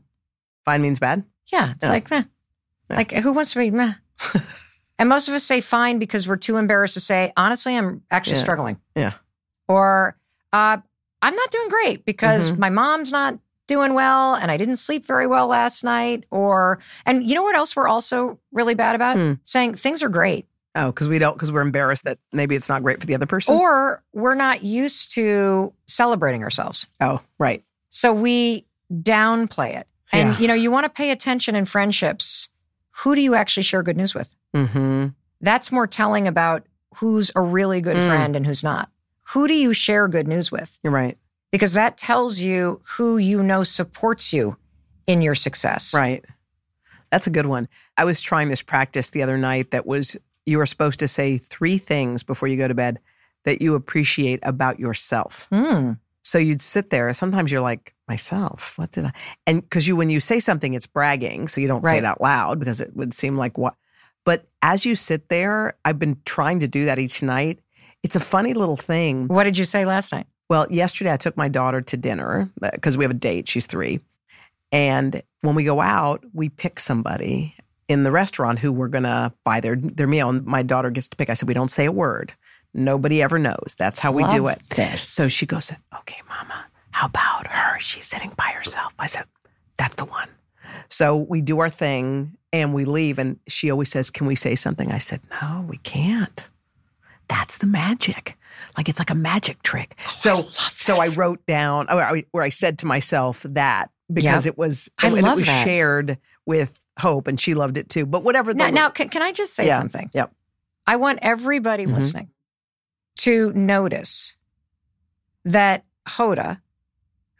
Fine 0.64 0.84
means 0.84 1.00
bad? 1.00 1.24
Yeah, 1.52 1.72
it's 1.72 1.86
Yeah. 1.86 1.90
like, 1.90 2.12
meh. 2.12 2.24
Like, 2.90 3.12
who 3.12 3.32
wants 3.32 3.54
to 3.54 3.60
be 3.60 3.72
meh? 3.72 3.94
and 5.00 5.10
most 5.10 5.28
of 5.28 5.34
us 5.34 5.44
say 5.44 5.60
fine 5.60 5.98
because 5.98 6.28
we're 6.28 6.36
too 6.38 6.58
embarrassed 6.58 6.94
to 6.96 7.00
say, 7.00 7.34
honestly, 7.36 7.76
I'm 7.76 8.04
actually 8.12 8.36
Yeah. 8.36 8.42
struggling. 8.44 8.78
Yeah. 8.96 9.14
Or, 9.68 10.18
uh, 10.54 10.78
I'm 11.24 11.36
not 11.36 11.52
doing 11.52 11.70
great 11.70 12.06
because 12.06 12.52
Mhm. 12.52 12.58
my 12.60 12.70
mom's 12.70 13.12
not 13.12 13.40
doing 13.72 13.94
well 13.96 14.36
and 14.36 14.52
I 14.52 14.58
didn't 14.58 14.76
sleep 14.76 15.06
very 15.06 15.26
well 15.28 15.48
last 15.48 15.84
night. 15.84 16.26
Or, 16.30 16.80
and 17.06 17.28
you 17.28 17.34
know 17.36 17.44
what 17.44 17.56
else 17.56 17.76
we're 17.76 17.88
also 17.88 18.38
really 18.52 18.76
bad 18.76 18.96
about? 18.96 19.16
Hmm. 19.18 19.34
Saying 19.44 19.76
things 19.76 20.04
are 20.04 20.10
great. 20.10 20.46
Oh, 20.76 20.88
because 20.92 21.08
we 21.10 21.20
don't 21.20 21.34
because 21.34 21.52
we're 21.52 21.62
embarrassed 21.62 22.04
that 22.06 22.18
maybe 22.32 22.56
it's 22.56 22.70
not 22.70 22.84
great 22.84 23.00
for 23.02 23.06
the 23.08 23.16
other 23.16 23.26
person. 23.26 23.56
Or 23.56 24.04
we're 24.14 24.36
not 24.36 24.64
used 24.64 25.12
to 25.16 25.74
celebrating 25.88 26.44
ourselves. 26.44 26.88
oh, 27.00 27.22
right. 27.40 27.64
So 27.90 28.14
we 28.14 28.66
downplay 28.94 29.76
it. 29.78 29.88
And 30.14 30.30
Yeah. 30.34 30.40
you 30.40 30.48
know, 30.48 30.54
you 30.54 30.72
want 30.72 30.86
to 30.86 30.90
pay 30.90 31.12
attention 31.12 31.56
in 31.56 31.66
friendships. 31.66 32.50
Who 33.04 33.16
do 33.16 33.22
you 33.22 33.36
actually 33.36 33.64
share 33.64 33.84
good 33.84 33.98
news 33.98 34.14
with? 34.16 34.36
Mm-hmm. 34.56 35.08
That's 35.42 35.72
more 35.72 35.88
telling 35.88 36.28
about 36.28 36.66
who's 36.96 37.32
a 37.36 37.42
really 37.42 37.82
good 37.82 37.98
Mm. 37.98 38.08
friend 38.08 38.36
and 38.36 38.46
who's 38.46 38.64
not. 38.64 38.90
Who 39.34 39.48
do 39.48 39.54
you 39.54 39.74
share 39.74 40.08
good 40.10 40.28
news 40.28 40.52
with? 40.52 40.78
You're 40.84 40.94
right. 40.94 41.18
Because 41.52 41.74
that 41.74 41.98
tells 41.98 42.40
you 42.40 42.82
who 42.96 43.18
you 43.18 43.44
know 43.44 43.64
supports 43.64 44.32
you 44.32 44.58
in 45.08 45.22
your 45.22 45.36
success. 45.36 45.94
Right. 45.94 46.24
That's 47.12 47.28
a 47.28 47.32
good 47.32 47.46
one. 47.46 47.68
I 47.98 48.06
was 48.06 48.22
trying 48.22 48.48
this 48.48 48.62
practice 48.62 49.10
the 49.10 49.22
other 49.24 49.38
night 49.38 49.72
that 49.72 49.86
was 49.86 50.16
you 50.46 50.58
were 50.58 50.66
supposed 50.66 51.00
to 51.00 51.08
say 51.08 51.38
three 51.38 51.78
things 51.78 52.24
before 52.24 52.48
you 52.48 52.58
go 52.58 52.68
to 52.68 52.74
bed 52.74 53.00
that 53.44 53.62
you 53.62 53.76
appreciate 53.76 54.40
about 54.44 54.80
yourself. 54.80 55.48
Mm. 55.52 56.00
So 56.24 56.38
you'd 56.38 56.62
sit 56.62 56.90
there. 56.90 57.12
Sometimes 57.14 57.52
you're 57.52 57.62
like, 57.62 57.96
myself, 58.08 58.78
what 58.78 58.92
did 58.92 59.06
I? 59.06 59.12
And 59.48 59.62
because 59.62 59.88
you, 59.88 59.96
when 59.96 60.10
you 60.10 60.20
say 60.20 60.40
something, 60.40 60.74
it's 60.74 60.88
bragging. 60.88 61.48
So 61.48 61.60
you 61.60 61.68
don't 61.68 61.84
say 61.84 61.92
Right. 61.92 61.98
it 62.00 62.06
out 62.06 62.22
loud 62.22 62.60
because 62.60 62.80
it 62.80 62.96
would 62.96 63.14
seem 63.14 63.38
like 63.38 63.58
what. 63.58 63.76
But 64.24 64.48
as 64.62 64.86
you 64.86 64.96
sit 64.96 65.30
there, 65.30 65.74
I've 65.84 65.98
been 65.98 66.22
trying 66.26 66.60
to 66.60 66.68
do 66.68 66.86
that 66.86 67.00
each 67.00 67.24
night. 67.24 67.60
It's 68.04 68.16
a 68.16 68.20
funny 68.20 68.54
little 68.54 68.78
thing. 68.78 69.28
What 69.28 69.44
did 69.46 69.58
you 69.58 69.66
say 69.66 69.84
last 69.86 70.12
night? 70.12 70.28
Well, 70.52 70.68
yesterday 70.70 71.14
I 71.14 71.16
took 71.16 71.38
my 71.38 71.48
daughter 71.48 71.80
to 71.80 71.96
dinner 71.96 72.52
uh, 72.62 72.72
because 72.74 72.98
we 72.98 73.06
have 73.06 73.12
a 73.12 73.14
date. 73.14 73.48
She's 73.48 73.68
three. 73.68 74.02
And 74.74 75.24
when 75.40 75.56
we 75.56 75.64
go 75.64 75.80
out, 75.80 76.26
we 76.34 76.50
pick 76.50 76.82
somebody 76.82 77.56
in 77.88 78.04
the 78.04 78.12
restaurant 78.12 78.60
who 78.60 78.74
we're 78.74 78.90
going 78.90 79.06
to 79.06 79.32
buy 79.46 79.62
their, 79.62 79.78
their 79.78 80.08
meal. 80.08 80.28
And 80.28 80.46
my 80.46 80.62
daughter 80.62 80.90
gets 80.90 81.08
to 81.08 81.16
pick. 81.16 81.30
I 81.30 81.36
said, 81.36 81.48
we 81.48 81.54
don't 81.54 81.72
say 81.72 81.86
a 81.86 81.92
word. 81.94 82.34
Nobody 82.74 83.22
ever 83.22 83.40
knows. 83.40 83.78
That's 83.78 84.00
how 84.00 84.12
we 84.12 84.26
do 84.26 84.48
it. 84.48 84.62
this. 84.76 85.02
So 85.02 85.30
she 85.30 85.46
goes, 85.46 85.72
okay, 86.00 86.22
mama, 86.28 86.66
how 86.90 87.06
about 87.06 87.48
her? 87.48 87.80
She's 87.80 88.04
sitting 88.06 88.34
by 88.36 88.50
herself. 88.50 88.94
I 89.00 89.06
said, 89.06 89.28
that's 89.78 89.96
the 89.96 90.04
one. 90.04 90.28
So 90.90 91.16
we 91.16 91.40
do 91.40 91.60
our 91.60 91.70
thing 91.70 92.36
and 92.52 92.74
we 92.74 92.84
leave. 92.84 93.20
And 93.20 93.40
she 93.48 93.72
always 93.72 93.88
says, 93.88 94.10
can 94.10 94.28
we 94.28 94.36
say 94.36 94.56
something? 94.56 94.92
I 94.92 94.98
said, 94.98 95.22
no, 95.42 95.66
we 95.66 95.78
can't. 95.78 96.44
That's 97.30 97.58
the 97.58 97.68
magic. 97.68 98.38
Like 98.78 98.90
it's 98.90 99.00
like 99.00 99.10
a 99.10 99.16
magic 99.16 99.62
trick. 99.64 100.00
so, 100.16 100.44
so 100.44 100.96
I 100.98 101.08
wrote 101.10 101.46
down 101.46 101.88
oh, 101.90 101.98
I- 102.00 102.26
where 102.32 102.44
I 102.44 102.50
said 102.50 102.80
to 102.80 102.86
myself 102.86 103.44
that 103.50 103.90
because 104.12 104.46
it 104.46 104.58
was, 104.58 104.90
I 105.00 105.08
and 105.08 105.22
love 105.22 105.34
it 105.34 105.42
was 105.42 105.46
that. 105.48 105.64
shared 105.64 106.18
with 106.46 106.78
Hope, 107.00 107.28
and 107.28 107.40
she 107.40 107.54
loved 107.54 107.78
it 107.78 107.88
too. 107.90 108.06
But 108.06 108.24
whatever. 108.24 108.54
Now, 108.54 108.66
the, 108.68 108.72
now 108.74 108.90
can, 108.90 109.08
can 109.10 109.22
I 109.22 109.32
just 109.32 109.54
say 109.54 109.68
Yeah. 109.68 109.78
something? 109.80 110.10
Yep. 110.14 110.34
I 110.86 110.98
want 110.98 111.20
everybody 111.22 111.86
Mhm. 111.86 111.94
listening 111.94 112.30
to 113.20 113.52
notice 113.54 114.36
that 115.46 115.86
Hoda, 116.08 116.60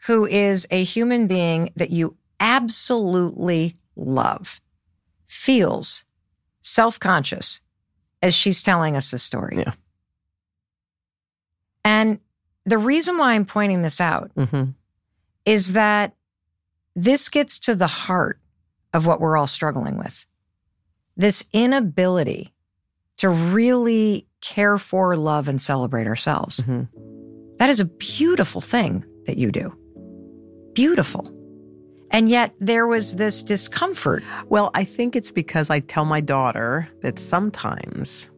who 0.06 0.24
is 0.26 0.66
a 0.70 0.82
human 0.84 1.26
being 1.26 1.70
that 1.76 1.90
you 1.90 2.16
absolutely 2.40 3.76
love, 3.96 4.60
feels 5.26 6.04
self 6.62 6.98
conscious 6.98 7.60
as 8.22 8.34
she's 8.34 8.62
telling 8.62 8.96
us 8.96 9.10
this 9.10 9.22
story. 9.22 9.58
Yeah. 9.58 9.72
And 11.84 12.20
the 12.64 12.78
reason 12.78 13.18
why 13.18 13.34
I'm 13.34 13.44
pointing 13.44 13.82
this 13.82 14.00
out 14.00 14.30
Mhm. 14.36 14.74
is 15.44 15.72
that 15.72 16.14
this 16.94 17.28
gets 17.28 17.58
to 17.60 17.74
the 17.74 17.86
heart 17.86 18.38
of 18.92 19.06
what 19.06 19.20
we're 19.20 19.36
all 19.36 19.46
struggling 19.46 19.96
with. 19.98 20.26
This 21.16 21.44
inability 21.52 22.54
to 23.16 23.28
really 23.28 24.26
care 24.40 24.78
for, 24.78 25.16
love, 25.16 25.48
and 25.48 25.60
celebrate 25.60 26.06
ourselves. 26.06 26.60
Mhm. 26.60 26.88
That 27.58 27.70
is 27.70 27.80
a 27.80 27.84
beautiful 27.84 28.60
thing 28.60 29.04
that 29.26 29.38
you 29.38 29.50
do. 29.52 29.76
Beautiful. 30.74 31.30
And 32.10 32.28
yet 32.28 32.54
there 32.60 32.86
was 32.86 33.14
this 33.16 33.42
discomfort. 33.42 34.22
Well, 34.48 34.70
I 34.74 34.84
think 34.84 35.16
it's 35.16 35.30
because 35.30 35.70
I 35.70 35.80
tell 35.80 36.04
my 36.04 36.20
daughter 36.20 36.88
that 37.00 37.18
sometimes 37.18 38.28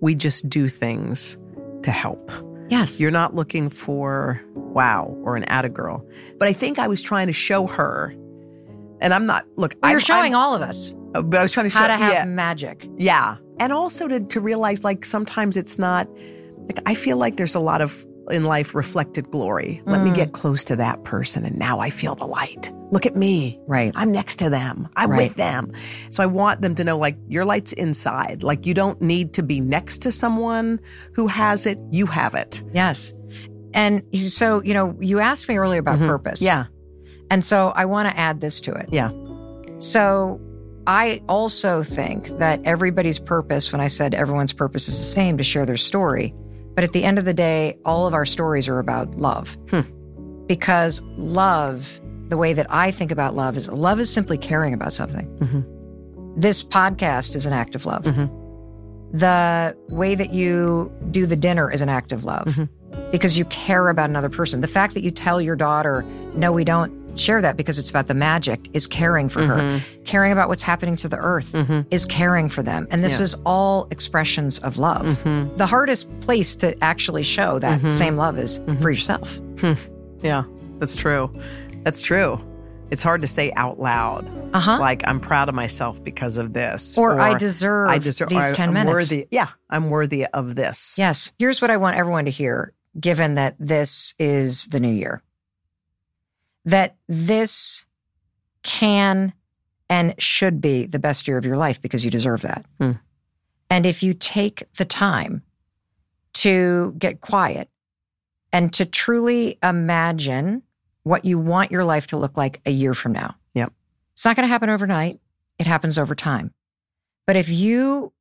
we 0.00 0.14
just 0.14 0.48
do 0.48 0.68
things 0.68 1.38
to 1.82 1.90
help. 1.90 2.30
Yes. 2.72 3.00
You're 3.00 3.10
not 3.10 3.34
looking 3.34 3.68
for 3.70 4.40
wow 4.54 5.14
or 5.24 5.36
an 5.36 5.44
atta 5.44 5.68
girl. 5.68 6.04
But 6.38 6.48
I 6.48 6.52
think 6.52 6.78
I 6.78 6.88
was 6.88 7.00
trying 7.02 7.26
to 7.28 7.32
show 7.32 7.66
her, 7.66 8.14
and 9.00 9.12
I'm 9.14 9.26
not, 9.26 9.44
look, 9.56 9.72
Well, 9.74 9.90
I'm, 9.90 9.90
you're 9.92 10.00
showing 10.00 10.34
I'm- 10.34 10.42
all 10.42 10.54
of 10.54 10.62
us 10.62 10.94
but 11.14 11.34
I 11.34 11.42
was 11.42 11.52
trying 11.52 11.66
to 11.66 11.70
show 11.70 11.78
how 11.80 11.88
to 11.88 11.92
have 11.98 12.12
yeah, 12.14 12.24
magic. 12.24 12.88
yeah. 12.96 13.36
And 13.60 13.70
also 13.70 14.08
to, 14.08 14.20
to 14.20 14.40
realize 14.40 14.82
like 14.82 15.04
sometimes 15.04 15.58
it's 15.58 15.78
not, 15.78 16.08
like, 16.66 16.78
I 16.86 16.94
feel 16.94 17.18
like 17.18 17.36
there's 17.36 17.54
a 17.54 17.60
lot 17.60 17.82
of 17.82 18.06
in 18.30 18.44
life 18.44 18.74
reflected 18.74 19.30
glory. 19.30 19.82
Let 19.84 20.00
me 20.02 20.10
Mm. 20.10 20.14
get 20.14 20.32
close 20.32 20.64
to 20.64 20.76
that 20.76 21.04
person, 21.04 21.44
and 21.44 21.58
now 21.58 21.80
I 21.80 21.90
feel 21.90 22.14
the 22.14 22.24
light. 22.24 22.72
Look 22.92 23.06
at 23.06 23.16
me. 23.16 23.58
Right. 23.66 23.90
I'm 23.96 24.12
next 24.12 24.36
to 24.36 24.50
them. 24.50 24.88
I'm 24.96 25.10
Right. 25.10 25.28
with 25.28 25.36
them. 25.36 25.72
So 26.10 26.22
I 26.22 26.26
want 26.26 26.60
them 26.60 26.74
to 26.76 26.84
know 26.84 26.96
like 26.98 27.16
your 27.28 27.44
light's 27.44 27.72
inside. 27.72 28.42
Like 28.42 28.66
you 28.66 28.74
don't 28.74 29.00
need 29.00 29.32
to 29.32 29.42
be 29.42 29.60
next 29.60 30.02
to 30.02 30.12
someone 30.12 30.78
who 31.14 31.26
has 31.26 31.66
it. 31.66 31.78
You 31.90 32.06
have 32.06 32.34
it. 32.34 32.62
Yes. 32.74 33.14
And 33.74 34.02
so, 34.14 34.62
you 34.62 34.74
know, 34.74 34.94
you 35.00 35.18
asked 35.20 35.48
me 35.48 35.56
earlier 35.56 35.80
about 35.80 35.98
purpose. 35.98 36.40
Mm-hmm. 36.40 36.46
Yeah. 36.46 36.64
And 37.30 37.42
so 37.42 37.72
I 37.74 37.86
want 37.86 38.08
to 38.10 38.16
add 38.18 38.42
this 38.42 38.60
to 38.62 38.72
it. 38.72 38.90
Yeah. 38.92 39.10
So 39.78 40.38
I 40.86 41.22
also 41.28 41.82
think 41.82 42.28
that 42.38 42.60
everybody's 42.64 43.18
purpose, 43.18 43.72
when 43.72 43.80
I 43.80 43.86
said 43.86 44.12
everyone's 44.14 44.52
purpose 44.52 44.88
is 44.88 44.98
the 44.98 45.04
same 45.04 45.38
to 45.38 45.44
share 45.44 45.64
their 45.64 45.78
story, 45.78 46.34
but 46.74 46.84
at 46.84 46.92
the 46.92 47.04
end 47.04 47.18
of 47.18 47.24
the 47.24 47.32
day, 47.32 47.78
all 47.86 48.06
of 48.06 48.12
our 48.12 48.26
stories 48.26 48.68
are 48.68 48.78
about 48.78 49.14
love. 49.14 49.56
Hmm. 49.70 49.80
Because 50.46 51.00
love, 51.16 51.98
the 52.32 52.38
way 52.38 52.54
that 52.54 52.66
I 52.70 52.90
think 52.92 53.10
about 53.10 53.36
love 53.36 53.58
is 53.58 53.68
love 53.68 54.00
is 54.00 54.08
simply 54.08 54.38
caring 54.38 54.72
about 54.72 54.94
something. 54.94 55.28
This 56.34 56.62
podcast 56.64 57.36
is 57.36 57.44
an 57.44 57.52
act 57.52 57.74
of 57.74 57.84
love. 57.84 58.04
The 59.12 59.76
way 59.90 60.14
that 60.14 60.32
you 60.32 60.90
do 61.10 61.26
the 61.26 61.36
dinner 61.36 61.70
is 61.70 61.82
an 61.82 61.90
act 61.90 62.10
of 62.10 62.24
love 62.24 62.58
because 63.10 63.36
you 63.36 63.44
care 63.44 63.90
about 63.90 64.08
another 64.08 64.30
person. 64.30 64.62
The 64.62 64.66
fact 64.66 64.94
that 64.94 65.02
you 65.02 65.10
tell 65.10 65.42
your 65.42 65.56
daughter, 65.56 66.06
no, 66.34 66.52
we 66.52 66.64
don't 66.64 67.18
share 67.18 67.42
that 67.42 67.58
because 67.58 67.78
it's 67.78 67.90
about 67.90 68.06
the 68.06 68.14
magic 68.14 68.70
is 68.72 68.86
caring 68.86 69.28
for 69.28 69.44
her. 69.44 69.82
Caring 70.06 70.32
about 70.32 70.48
what's 70.48 70.62
happening 70.62 70.96
to 70.96 71.08
the 71.08 71.18
earth 71.18 71.54
is 71.90 72.06
caring 72.06 72.48
for 72.48 72.62
them. 72.62 72.88
And 72.90 73.04
this 73.04 73.20
is 73.20 73.36
all 73.44 73.88
expressions 73.90 74.58
of 74.60 74.78
love. 74.78 75.22
The 75.58 75.66
hardest 75.66 76.08
place 76.20 76.56
to 76.56 76.82
actually 76.82 77.24
show 77.24 77.58
that 77.58 77.80
mm-hmm. 77.80 77.90
same 77.90 78.16
love 78.16 78.38
is 78.38 78.58
for 78.80 78.88
yourself. 78.88 79.36
Hmm. 79.58 79.74
Yeah. 80.22 80.44
That's 80.82 80.96
true. 80.96 81.32
That's 81.84 82.00
true. 82.00 82.40
It's 82.90 83.02
hard 83.02 83.22
to 83.22 83.26
say 83.26 83.52
out 83.56 83.80
loud. 83.80 84.30
Uh-huh. 84.54 84.78
Like 84.78 85.06
I'm 85.08 85.18
proud 85.18 85.48
of 85.48 85.54
myself 85.54 86.02
because 86.02 86.36
of 86.36 86.52
this. 86.52 86.98
Or, 86.98 87.18
I 87.18 87.34
deserve 87.38 87.88
I 87.88 87.98
deserve 87.98 88.28
these 88.28 88.50
or 88.50 88.54
10 88.54 88.68
I'm 88.68 88.74
minutes. 88.74 88.92
Worthy. 88.92 89.28
Yeah. 89.30 89.48
I'm 89.70 89.88
worthy 89.88 90.26
of 90.26 90.54
this. 90.54 90.96
Yes. 90.98 91.32
Here's 91.38 91.62
what 91.62 91.70
I 91.70 91.78
want 91.78 91.96
everyone 91.96 92.26
to 92.26 92.30
hear, 92.30 92.74
given 92.98 93.36
that 93.36 93.56
this 93.58 94.14
is 94.18 94.66
the 94.66 94.78
new 94.78 94.92
year 94.92 95.22
that 96.64 96.96
this 97.08 97.86
can 98.62 99.32
and 99.88 100.14
should 100.18 100.60
be 100.60 100.86
the 100.86 100.98
best 100.98 101.26
year 101.26 101.36
of 101.36 101.44
your 101.44 101.56
life 101.56 101.82
because 101.82 102.04
you 102.04 102.10
deserve 102.10 102.42
that. 102.42 102.64
Hmm. 102.78 102.92
And 103.68 103.86
if 103.86 104.02
you 104.02 104.14
take 104.14 104.64
the 104.76 104.84
time 104.84 105.42
to 106.34 106.94
get 106.98 107.20
quiet 107.20 107.68
and 108.52 108.72
to 108.74 108.86
truly 108.86 109.58
imagine 109.62 110.62
what 111.04 111.24
you 111.24 111.38
want 111.38 111.70
your 111.72 111.84
life 111.84 112.06
to 112.08 112.16
look 112.16 112.36
like 112.36 112.60
a 112.66 112.70
year 112.70 112.94
from 112.94 113.12
now. 113.12 113.34
Yep. 113.54 113.72
It's 114.12 114.24
not 114.24 114.36
going 114.36 114.44
to 114.44 114.52
happen 114.52 114.70
overnight. 114.70 115.20
It 115.58 115.66
happens 115.66 115.98
over 115.98 116.14
time. 116.14 116.52
But 117.26 117.36
if 117.36 117.48
you 117.48 118.12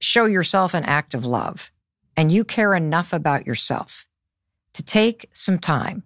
show 0.00 0.24
yourself 0.26 0.74
an 0.74 0.84
act 0.84 1.14
of 1.14 1.24
love 1.24 1.70
and 2.16 2.30
you 2.32 2.44
care 2.44 2.74
enough 2.74 3.12
about 3.12 3.46
yourself 3.46 4.06
to 4.74 4.82
take 4.82 5.28
some 5.32 5.58
time 5.58 6.02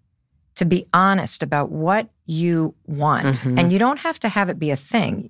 to 0.55 0.65
be 0.65 0.87
honest 0.95 1.43
about 1.43 1.71
what 1.71 2.09
you 2.25 2.75
want, 2.87 3.27
Mhm. 3.27 3.59
and 3.61 3.73
you 3.73 3.79
don't 3.79 3.99
have 3.99 4.19
to 4.21 4.29
have 4.31 4.49
it 4.49 4.59
be 4.59 4.71
a 4.71 4.77
thing. 4.77 5.29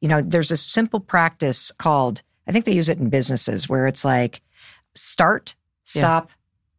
You 0.00 0.08
know, 0.08 0.20
there's 0.20 0.50
a 0.50 0.56
simple 0.56 0.98
practice 0.98 1.70
called, 1.78 2.22
I 2.48 2.52
think 2.52 2.64
they 2.64 2.74
use 2.74 2.88
it 2.88 2.98
in 2.98 3.08
businesses 3.08 3.68
where 3.68 3.86
it's 3.86 4.04
like 4.04 4.42
start, 4.96 5.54
Yeah. 5.94 6.00
stop, 6.00 6.30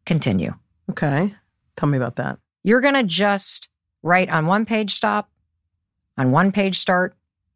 continue. 0.04 0.54
Okay. 0.90 1.34
Tell 1.76 1.88
me 1.88 1.96
about 1.96 2.16
that. 2.16 2.38
You're 2.66 2.80
going 2.80 2.94
to 2.94 3.04
just 3.04 3.68
write 4.02 4.28
on 4.28 4.46
one 4.46 4.66
page 4.66 4.94
stop, 4.94 5.30
on 6.18 6.32
one 6.32 6.50
page 6.50 6.78
start, 6.80 7.14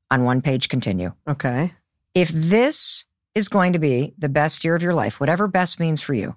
on 0.09 0.23
one 0.23 0.41
page 0.41 0.69
continue. 0.69 1.13
Okay. 1.29 1.75
If 2.15 2.29
this 2.29 3.07
is 3.35 3.49
going 3.49 3.73
to 3.73 3.81
be 3.81 4.15
the 4.19 4.29
best 4.29 4.65
year 4.65 4.77
of 4.77 4.83
your 4.85 4.95
life, 4.95 5.19
whatever 5.19 5.49
best 5.49 5.81
means 5.81 6.01
for 6.01 6.15
you, 6.15 6.37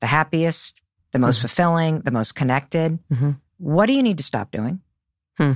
the 0.00 0.06
happiest, 0.06 0.82
the 1.12 1.18
most 1.18 1.40
fulfilling, 1.40 2.00
the 2.00 2.10
most 2.10 2.34
connected, 2.34 2.98
Mhm. 3.12 3.38
what 3.58 3.86
do 3.86 3.92
you 3.92 4.02
need 4.02 4.16
to 4.16 4.24
stop 4.24 4.50
doing? 4.50 4.80
Hmm. 5.36 5.52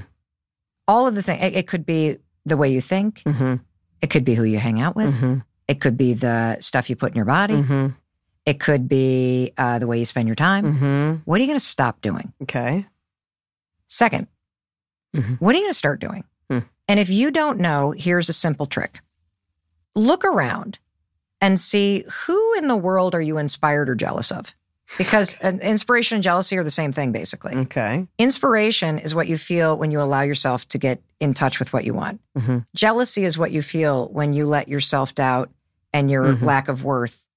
All 0.86 1.06
of 1.06 1.14
the 1.14 1.22
things. 1.22 1.42
It, 1.42 1.54
it 1.56 1.66
could 1.66 1.86
be 1.86 2.18
the 2.44 2.56
way 2.58 2.70
you 2.70 2.82
think. 2.82 3.22
Mm-hmm. 3.24 3.54
It 4.02 4.10
could 4.10 4.24
be 4.26 4.34
who 4.34 4.44
you 4.44 4.58
hang 4.58 4.78
out 4.80 4.94
with. 4.94 5.14
Mm-hmm. 5.14 5.38
It 5.68 5.80
could 5.80 5.96
be 5.96 6.12
the 6.12 6.58
stuff 6.60 6.90
you 6.90 6.96
put 6.96 7.12
in 7.12 7.16
your 7.16 7.24
body. 7.24 7.54
Mm-hmm. 8.44 8.50
It 8.50 8.60
could 8.60 8.88
be 8.88 9.52
uh, 9.56 9.78
the 9.78 9.86
way 9.86 9.98
you 9.98 10.04
spend 10.04 10.28
your 10.28 10.34
time. 10.34 10.64
Mm-hmm. 10.74 11.12
What 11.24 11.38
are 11.38 11.40
you 11.42 11.46
going 11.46 11.58
to 11.58 11.64
stop 11.64 12.00
doing? 12.00 12.32
Okay. 12.42 12.86
2nd 13.90 14.26
Mhm. 15.14 15.38
what 15.40 15.54
are 15.54 15.58
you 15.58 15.64
going 15.64 15.70
to 15.72 15.78
start 15.78 16.00
doing? 16.00 16.24
Hmm. 16.48 16.60
And 16.88 16.98
if 16.98 17.10
you 17.10 17.30
don't 17.30 17.58
know, 17.60 17.90
here's 17.90 18.30
a 18.30 18.32
simple 18.32 18.64
trick 18.66 19.00
look 19.94 20.24
around 20.24 20.78
and 21.42 21.60
see 21.60 22.02
who 22.26 22.54
in 22.54 22.66
the 22.68 22.76
world 22.76 23.14
are 23.14 23.20
you 23.20 23.36
inspired 23.36 23.90
or 23.90 23.94
jealous 23.94 24.32
of? 24.32 24.54
Because 24.96 25.36
uh, 25.44 25.48
inspiration 25.60 26.14
and 26.14 26.24
jealousy 26.24 26.56
are 26.56 26.64
the 26.64 26.70
same 26.70 26.92
thing, 26.92 27.12
basically. 27.12 27.54
Okay. 27.54 28.06
Inspiration 28.18 28.98
is 28.98 29.14
what 29.14 29.28
you 29.28 29.36
feel 29.36 29.76
when 29.76 29.90
you 29.90 30.00
allow 30.00 30.22
yourself 30.22 30.66
to 30.68 30.78
get 30.78 31.02
in 31.20 31.34
touch 31.34 31.58
with 31.58 31.74
what 31.74 31.84
you 31.84 31.92
want. 31.92 32.20
Mm-hmm. 32.38 32.58
Jealousy 32.74 33.24
is 33.24 33.36
what 33.36 33.52
you 33.52 33.60
feel 33.60 34.08
when 34.08 34.32
you 34.32 34.46
let 34.46 34.66
your 34.68 34.80
self 34.80 35.14
doubt 35.14 35.50
and 35.92 36.10
your 36.10 36.24
Mhm. 36.36 36.42
lack 36.42 36.68
of 36.68 36.84
worth 36.84 37.28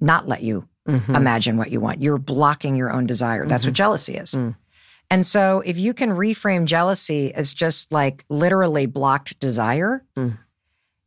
not 0.00 0.26
let 0.28 0.42
you 0.42 0.68
Mm-hmm. 0.88 1.14
imagine 1.16 1.58
what 1.58 1.70
you 1.70 1.80
want. 1.80 2.00
You're 2.00 2.16
blocking 2.16 2.74
your 2.74 2.90
own 2.90 3.06
desire. 3.06 3.46
That's 3.46 3.66
what 3.66 3.74
jealousy 3.74 4.14
is. 4.14 4.30
Mm. 4.32 4.56
And 5.10 5.26
so 5.26 5.60
if 5.66 5.78
you 5.78 5.92
can 5.92 6.08
reframe 6.10 6.64
jealousy 6.64 7.34
as 7.34 7.52
just 7.52 7.92
like 7.92 8.24
literally 8.30 8.86
blocked 8.86 9.38
desire, 9.38 10.02
Mm. 10.16 10.38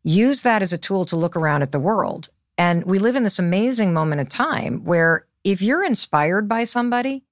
use 0.04 0.44
that 0.44 0.62
as 0.62 0.72
a 0.72 0.78
tool 0.78 1.06
to 1.06 1.16
look 1.16 1.36
around 1.36 1.64
at 1.64 1.72
the 1.72 1.80
world. 1.80 2.30
And 2.60 2.84
we 2.86 3.00
live 3.00 3.16
in 3.16 3.24
this 3.24 3.40
amazing 3.40 3.92
moment 3.92 4.22
of 4.22 4.30
time 4.30 4.84
where 4.84 5.26
if 5.44 5.64
you're 5.64 5.84
inspired 5.84 6.48
by 6.48 6.64
somebody, 6.64 7.24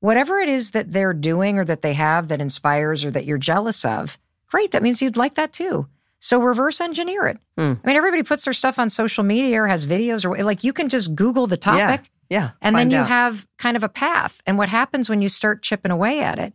whatever 0.00 0.38
it 0.40 0.50
is 0.50 0.72
that 0.72 0.92
they're 0.92 1.14
doing 1.14 1.58
or 1.58 1.64
that 1.64 1.80
they 1.80 1.94
have 1.94 2.28
that 2.28 2.40
inspires 2.42 3.02
or 3.02 3.10
that 3.12 3.24
you're 3.24 3.38
jealous 3.38 3.82
of, 3.82 4.18
great. 4.46 4.72
That 4.72 4.82
means 4.82 5.00
you'd 5.00 5.16
like 5.16 5.36
that 5.36 5.54
too. 5.54 5.88
So 6.20 6.40
reverse 6.40 6.80
engineer 6.80 7.26
it. 7.26 7.38
Mm. 7.58 7.80
I 7.82 7.86
mean, 7.86 7.96
everybody 7.96 8.22
puts 8.22 8.44
their 8.44 8.52
stuff 8.52 8.78
on 8.78 8.90
social 8.90 9.22
media 9.24 9.62
or 9.62 9.66
has 9.68 9.86
videos 9.86 10.24
or 10.24 10.42
like 10.44 10.64
you 10.64 10.72
can 10.72 10.88
just 10.88 11.14
Google 11.14 11.46
the 11.46 11.56
topic 11.56 12.10
Yeah. 12.28 12.50
and 12.60 12.74
Find 12.74 12.90
then 12.90 12.90
you 12.90 13.02
out. 13.04 13.08
have 13.08 13.46
kind 13.58 13.76
of 13.76 13.84
a 13.84 13.88
path. 13.88 14.42
And 14.46 14.58
what 14.58 14.68
happens 14.68 15.08
when 15.08 15.22
you 15.22 15.28
start 15.28 15.62
chipping 15.62 15.92
away 15.92 16.20
at 16.20 16.38
it? 16.38 16.54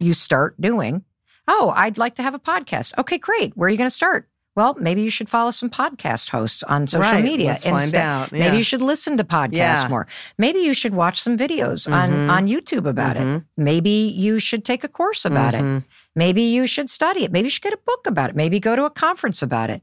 You 0.00 0.14
start 0.14 0.58
doing, 0.60 1.04
oh, 1.46 1.72
I'd 1.76 1.98
like 1.98 2.14
to 2.16 2.22
have 2.22 2.34
a 2.34 2.38
podcast. 2.38 2.96
Okay, 2.98 3.18
great. 3.18 3.56
Where 3.56 3.66
are 3.66 3.70
you 3.70 3.76
going 3.78 3.90
to 3.90 3.94
start? 3.94 4.28
Well, 4.54 4.74
maybe 4.78 5.00
you 5.00 5.08
should 5.08 5.30
follow 5.30 5.50
some 5.50 5.70
podcast 5.70 6.28
hosts 6.28 6.62
on 6.64 6.86
social 6.86 7.10
Right. 7.12 7.24
media. 7.24 7.48
Let's 7.48 7.64
find 7.64 7.94
out. 7.94 8.32
Yeah. 8.32 8.38
Maybe 8.38 8.58
you 8.58 8.62
should 8.62 8.82
listen 8.82 9.16
to 9.16 9.24
podcasts 9.24 9.52
Yeah. 9.82 9.88
more. 9.88 10.06
Maybe 10.36 10.58
you 10.60 10.74
should 10.74 10.92
watch 10.94 11.22
some 11.22 11.38
videos 11.38 11.90
on, 11.90 12.10
Mhm. 12.10 12.30
on 12.30 12.48
YouTube 12.48 12.86
about 12.86 13.16
it. 13.16 13.22
Mhm. 13.22 13.44
Maybe 13.56 13.90
you 14.14 14.38
should 14.38 14.62
take 14.62 14.84
a 14.84 14.88
course 14.88 15.24
about 15.24 15.54
it. 15.54 15.82
Maybe 16.14 16.42
you 16.42 16.66
should 16.66 16.90
study 16.90 17.24
it. 17.24 17.32
Maybe 17.32 17.46
you 17.46 17.50
should 17.50 17.62
get 17.62 17.72
a 17.72 17.78
book 17.86 18.06
about 18.06 18.30
it. 18.30 18.36
Maybe 18.36 18.60
go 18.60 18.76
to 18.76 18.84
a 18.84 18.90
conference 18.90 19.42
about 19.42 19.70
it. 19.70 19.82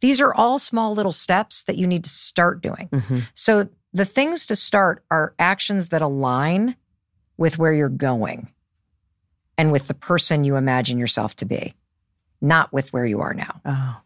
These 0.00 0.20
are 0.20 0.32
all 0.34 0.58
small 0.58 0.94
little 0.94 1.12
steps 1.12 1.62
that 1.64 1.76
you 1.76 1.86
need 1.86 2.04
to 2.04 2.10
start 2.10 2.62
doing. 2.62 2.88
Mhm. 2.92 3.22
So 3.34 3.68
the 3.92 4.04
things 4.04 4.46
to 4.46 4.56
start 4.56 5.04
are 5.10 5.34
actions 5.38 5.88
that 5.88 6.02
align 6.02 6.76
with 7.36 7.58
where 7.58 7.72
you're 7.72 7.88
going 7.88 8.52
and 9.58 9.72
with 9.72 9.88
the 9.88 9.94
person 9.94 10.44
you 10.44 10.56
imagine 10.56 10.98
yourself 10.98 11.36
to 11.36 11.44
be, 11.44 11.74
not 12.40 12.72
with 12.72 12.92
where 12.92 13.04
you 13.06 13.20
are 13.20 13.34
now. 13.34 13.60
Oh. 13.64 14.00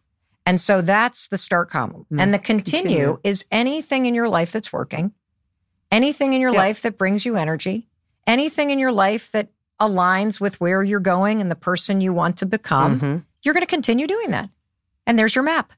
And 0.47 0.61
so 0.61 0.81
that's 0.81 1.29
the 1.29 1.39
start 1.39 1.71
column. 1.71 2.07
Mm, 2.13 2.21
And 2.21 2.35
the 2.35 2.39
continue, 2.39 2.83
continue. 3.15 3.19
is 3.25 3.45
anything 3.51 4.07
in 4.07 4.15
your 4.15 4.29
life 4.29 4.53
that's 4.53 4.73
working, 4.73 5.13
anything 5.91 6.35
in 6.35 6.41
your 6.41 6.53
Yeah. 6.53 6.59
life 6.61 6.83
that 6.83 6.99
brings 6.99 7.25
you 7.25 7.37
energy, 7.37 7.89
anything 8.27 8.71
in 8.71 8.79
your 8.79 8.93
life 8.93 9.31
that 9.33 9.49
aligns 9.81 10.41
with 10.41 10.61
where 10.61 10.83
you're 10.83 11.01
going 11.01 11.41
and 11.41 11.51
the 11.51 11.57
person 11.57 12.01
you 12.01 12.13
want 12.13 12.37
to 12.39 12.47
become. 12.47 13.01
Mhm. 13.01 13.25
You're 13.43 13.55
going 13.55 13.63
to 13.67 13.67
continue 13.67 14.07
doing 14.07 14.31
that. 14.31 14.49
And 15.07 15.19
there's 15.19 15.35
your 15.35 15.45
map. 15.45 15.73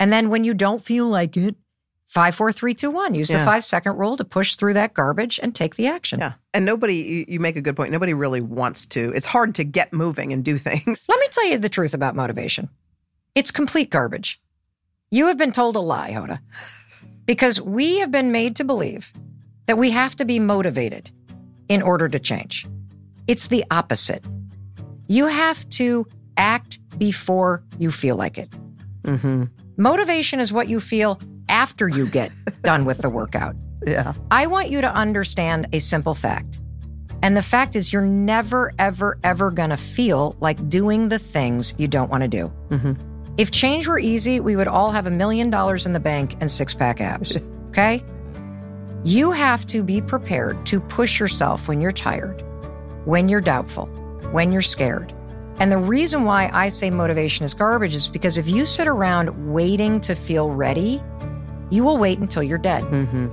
And 0.00 0.12
then 0.12 0.30
when 0.30 0.42
you 0.44 0.54
don't 0.54 0.82
feel 0.82 1.06
like 1.06 1.36
it, 1.36 1.54
five, 2.06 2.34
four, 2.34 2.50
three, 2.52 2.74
two, 2.74 2.90
one, 2.90 3.14
use 3.14 3.28
the 3.28 3.38
five 3.44 3.62
second 3.64 3.96
rule 3.96 4.16
to 4.16 4.24
push 4.24 4.56
through 4.56 4.74
that 4.74 4.92
garbage 4.94 5.38
and 5.42 5.54
take 5.54 5.76
the 5.76 5.86
action. 5.86 6.18
Yeah. 6.20 6.32
And 6.52 6.64
nobody, 6.64 6.96
you, 6.96 7.24
you 7.28 7.40
make 7.40 7.56
a 7.56 7.60
good 7.60 7.76
point. 7.76 7.92
Nobody 7.92 8.12
really 8.14 8.40
wants 8.40 8.84
to. 8.86 9.12
It's 9.14 9.26
hard 9.26 9.54
to 9.56 9.64
get 9.64 9.92
moving 9.92 10.32
and 10.32 10.44
do 10.44 10.58
things. 10.58 11.06
Let 11.08 11.20
me 11.20 11.26
tell 11.30 11.46
you 11.46 11.58
the 11.58 11.68
truth 11.68 11.94
about 11.94 12.16
motivation. 12.16 12.68
It's 13.34 13.50
complete 13.50 13.88
garbage. 13.90 14.40
You 15.10 15.26
have 15.26 15.38
been 15.38 15.52
told 15.52 15.76
a 15.76 15.80
lie, 15.80 16.10
Hoda, 16.12 16.40
because 17.26 17.60
we 17.60 17.98
have 17.98 18.10
been 18.10 18.32
made 18.32 18.56
to 18.56 18.64
believe 18.64 19.12
that 19.66 19.78
we 19.78 19.90
have 19.92 20.16
to 20.16 20.24
be 20.24 20.38
motivated 20.40 21.10
in 21.68 21.80
order 21.82 22.08
to 22.08 22.18
change. 22.18 22.66
It's 23.26 23.46
the 23.46 23.64
opposite. 23.70 24.24
You 25.06 25.26
have 25.26 25.68
to 25.70 26.06
act 26.36 26.78
before 26.98 27.62
you 27.78 27.90
feel 27.90 28.16
like 28.16 28.38
it. 28.38 28.50
Mm-hmm. 29.02 29.44
Motivation 29.76 30.40
is 30.40 30.52
what 30.52 30.68
you 30.68 30.80
feel 30.80 31.20
after 31.48 31.88
you 31.88 32.06
get 32.06 32.30
done 32.62 32.84
with 32.84 32.98
the 32.98 33.08
workout. 33.08 33.56
Yeah. 33.86 34.14
I 34.30 34.46
want 34.46 34.70
you 34.70 34.80
to 34.80 34.92
understand 34.92 35.68
a 35.72 35.80
simple 35.80 36.14
fact. 36.14 36.60
And 37.22 37.36
the 37.36 37.42
fact 37.42 37.76
is, 37.76 37.92
you're 37.92 38.02
never, 38.04 38.72
ever, 38.78 39.18
ever 39.22 39.50
going 39.50 39.70
to 39.70 39.76
feel 39.76 40.36
like 40.40 40.68
doing 40.68 41.08
the 41.08 41.18
things 41.18 41.74
you 41.78 41.86
don't 41.86 42.10
want 42.10 42.22
to 42.22 42.28
do. 42.28 42.52
If 43.38 43.50
change 43.50 43.86
were 43.86 43.98
easy, 43.98 44.40
we 44.40 44.56
would 44.56 44.68
all 44.68 44.90
have 44.90 45.06
a 45.06 45.10
million 45.10 45.48
dollars 45.48 45.86
in 45.86 45.92
the 45.92 46.00
bank 46.00 46.36
and 46.40 46.50
six 46.50 46.74
pack 46.74 47.00
abs. 47.00 47.38
Okay? 47.72 48.04
You 49.02 49.30
have 49.30 49.66
to 49.68 49.82
be 49.82 50.02
prepared 50.02 50.66
to 50.66 50.78
push 50.78 51.18
yourself 51.18 51.68
when 51.68 51.80
you're 51.80 51.90
tired, 51.90 52.44
when 53.04 53.28
you're 53.28 53.40
doubtful, 53.40 53.86
when 54.32 54.52
you're 54.52 54.62
scared. 54.62 55.12
And 55.58 55.70
the 55.70 55.78
reason 55.78 56.24
why 56.24 56.50
I 56.52 56.68
say 56.68 56.90
motivation 56.90 57.44
is 57.44 57.54
garbage 57.54 57.94
is 57.94 58.08
because 58.08 58.38
if 58.38 58.48
you 58.48 58.64
sit 58.64 58.88
around 58.88 59.52
waiting 59.52 60.00
to 60.02 60.14
feel 60.14 60.50
ready, 60.50 61.02
you 61.70 61.84
will 61.84 61.98
wait 61.98 62.18
until 62.18 62.42
you're 62.42 62.58
dead. 62.58 62.84
Mm-hmm. 62.84 63.28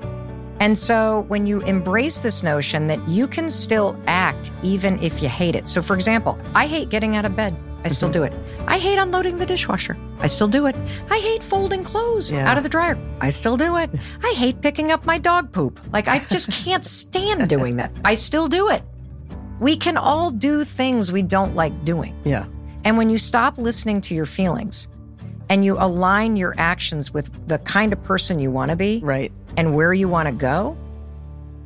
And 0.60 0.78
so 0.78 1.22
when 1.30 1.48
you 1.48 1.62
embrace 1.62 2.20
this 2.20 2.44
notion 2.44 2.88
that 2.88 3.08
you 3.08 3.28
can 3.28 3.50
still 3.50 4.00
act 4.08 4.52
even 4.62 5.00
if 5.00 5.24
you 5.24 5.30
hate 5.30 5.56
it. 5.56 5.68
So, 5.68 5.82
for 5.82 5.96
example, 5.96 6.38
I 6.54 6.68
hate 6.68 6.90
getting 6.90 7.16
out 7.16 7.24
of 7.26 7.36
bed. 7.36 7.56
I 7.86 7.88
still 7.88 8.10
mm-hmm. 8.10 8.14
do 8.14 8.24
it. 8.24 8.34
I 8.68 8.78
hate 8.78 8.98
unloading 8.98 9.38
the 9.38 9.46
dishwasher. 9.46 9.98
I 10.20 10.28
still 10.28 10.50
do 10.50 10.68
it. 10.68 10.76
I 11.10 11.18
hate 11.18 11.42
folding 11.42 11.86
clothes 11.86 12.32
Yeah. 12.32 12.50
out 12.50 12.58
of 12.58 12.64
the 12.64 12.70
dryer. 12.70 12.98
I 13.22 13.30
still 13.30 13.56
do 13.56 13.78
it. 13.78 13.90
I 14.24 14.34
hate 14.36 14.62
picking 14.62 14.92
up 14.92 15.06
my 15.06 15.18
dog 15.18 15.54
poop. 15.54 15.80
Like, 15.94 16.10
I 16.10 16.20
just 16.20 16.52
can't 16.52 16.86
stand 16.86 17.48
doing 17.48 17.78
that. 17.78 17.92
I 18.04 18.16
still 18.16 18.50
do 18.50 18.70
it. 18.70 18.84
We 19.60 19.76
can 19.78 19.98
all 19.98 20.32
do 20.32 20.64
things 20.64 21.12
we 21.12 21.22
don't 21.22 21.56
like 21.56 21.84
doing. 21.84 22.16
Yeah. 22.24 22.46
And 22.86 22.98
when 22.98 23.10
you 23.10 23.18
stop 23.18 23.58
listening 23.58 24.02
to 24.02 24.16
your 24.16 24.26
feelings 24.26 24.88
and 25.50 25.66
you 25.66 25.78
align 25.78 26.38
your 26.38 26.56
actions 26.58 27.14
with 27.14 27.48
the 27.48 27.58
kind 27.60 27.92
of 27.92 28.02
person 28.04 28.40
you 28.40 28.52
want 28.52 28.72
to 28.72 28.78
be 28.78 29.00
Right. 29.04 29.32
and 29.58 29.76
where 29.76 29.94
you 29.94 30.08
want 30.08 30.28
to 30.28 30.32
go, 30.32 30.78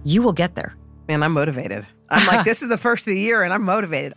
you 0.04 0.22
will 0.24 0.34
get 0.34 0.56
there. 0.56 0.76
Man, 1.08 1.22
I'm 1.22 1.34
motivated. 1.34 1.86
I'm 2.10 2.26
like, 2.26 2.46
this 2.46 2.62
is 2.64 2.70
the 2.70 2.78
first 2.78 3.06
of 3.08 3.12
the 3.14 3.20
year 3.20 3.44
and 3.44 3.54
I'm 3.54 3.64
motivated. 3.64 4.14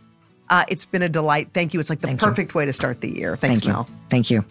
Uh, 0.48 0.64
it's 0.68 0.84
been 0.86 1.02
a 1.02 1.08
delight. 1.08 1.50
Thank 1.52 1.74
you. 1.74 1.80
It's 1.80 1.90
like 1.90 2.00
the 2.00 2.06
Thank 2.06 2.22
you. 2.22 2.28
perfect 2.28 2.54
way 2.54 2.64
to 2.64 2.72
start 2.72 3.00
the 3.00 3.10
year. 3.14 3.36
Thanks, 3.36 3.60
Thank 3.60 3.64
you. 3.66 3.72
Mel. 3.72 3.88
Thank 4.08 4.30
you. 4.30 4.44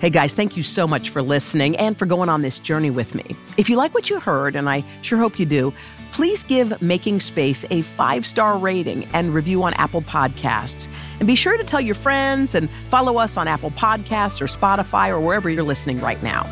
Hey 0.00 0.10
guys, 0.10 0.32
thank 0.32 0.56
you 0.56 0.62
so 0.62 0.86
much 0.86 1.10
for 1.10 1.20
listening 1.22 1.76
and 1.76 1.98
for 1.98 2.06
going 2.06 2.28
on 2.28 2.40
this 2.42 2.60
journey 2.60 2.88
with 2.90 3.16
me. 3.16 3.34
If 3.56 3.68
you 3.68 3.76
like 3.76 3.92
what 3.94 4.08
you 4.08 4.20
heard, 4.20 4.54
and 4.54 4.70
I 4.70 4.84
sure 5.02 5.18
hope 5.18 5.40
you 5.40 5.44
do, 5.46 5.74
please 6.12 6.44
give 6.44 6.80
Making 6.82 7.20
Space 7.20 7.64
a 7.70 7.82
five 7.82 8.26
star 8.26 8.58
rating 8.58 9.04
and 9.12 9.34
review 9.34 9.62
on 9.62 9.74
Apple 9.74 10.02
Podcasts. 10.02 10.88
And 11.18 11.26
be 11.26 11.34
sure 11.34 11.56
to 11.56 11.64
tell 11.64 11.80
your 11.80 11.94
friends 11.94 12.54
and 12.54 12.68
follow 12.88 13.18
us 13.18 13.36
on 13.36 13.48
Apple 13.48 13.70
Podcasts 13.72 14.40
or 14.40 14.46
Spotify 14.46 15.08
or 15.08 15.20
wherever 15.20 15.48
you're 15.48 15.62
listening 15.62 16.00
right 16.00 16.22
now. 16.22 16.44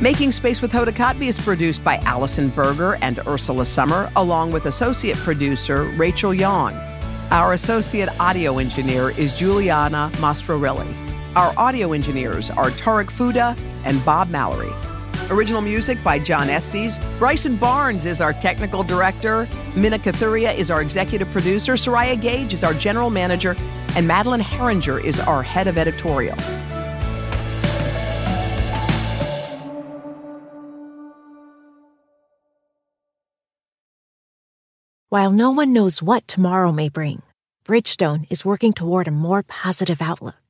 Making 0.00 0.32
Space 0.32 0.62
with 0.62 0.72
Hoda 0.72 0.92
Kotb 0.92 1.20
is 1.22 1.38
produced 1.38 1.84
by 1.84 1.96
Allison 1.98 2.48
Berger 2.48 2.96
and 3.02 3.18
Ursula 3.26 3.66
Summer, 3.66 4.10
along 4.16 4.50
with 4.50 4.64
associate 4.64 5.18
producer 5.18 5.84
Rachel 5.84 6.32
Young. 6.32 6.72
Our 7.30 7.52
associate 7.52 8.08
audio 8.18 8.58
engineer 8.58 9.10
is 9.10 9.32
Juliana 9.32 10.10
Mastrorilli. 10.14 10.96
Our 11.36 11.52
audio 11.56 11.92
engineers 11.92 12.50
are 12.50 12.70
Tarek 12.70 13.10
Fuda 13.10 13.54
and 13.84 14.02
Bob 14.04 14.30
Mallory. 14.30 14.72
Original 15.30 15.60
music 15.60 16.02
by 16.02 16.18
John 16.18 16.50
Estes. 16.50 16.98
Bryson 17.18 17.54
Barnes 17.54 18.04
is 18.04 18.20
our 18.20 18.32
technical 18.32 18.82
director. 18.82 19.48
Minna 19.76 19.96
Kathuria 19.96 20.52
is 20.56 20.72
our 20.72 20.82
executive 20.82 21.30
producer. 21.30 21.74
Soraya 21.74 22.20
Gage 22.20 22.52
is 22.52 22.64
our 22.64 22.74
general 22.74 23.10
manager. 23.10 23.54
And 23.94 24.08
Madeline 24.08 24.40
Herringer 24.40 25.02
is 25.02 25.20
our 25.20 25.44
head 25.44 25.68
of 25.68 25.78
editorial. 25.78 26.36
While 35.10 35.30
no 35.30 35.50
one 35.50 35.72
knows 35.72 36.02
what 36.02 36.26
tomorrow 36.26 36.72
may 36.72 36.88
bring, 36.88 37.22
Bridgestone 37.64 38.26
is 38.30 38.44
working 38.44 38.72
toward 38.72 39.06
a 39.06 39.12
more 39.12 39.44
positive 39.44 40.02
outlook. 40.02 40.49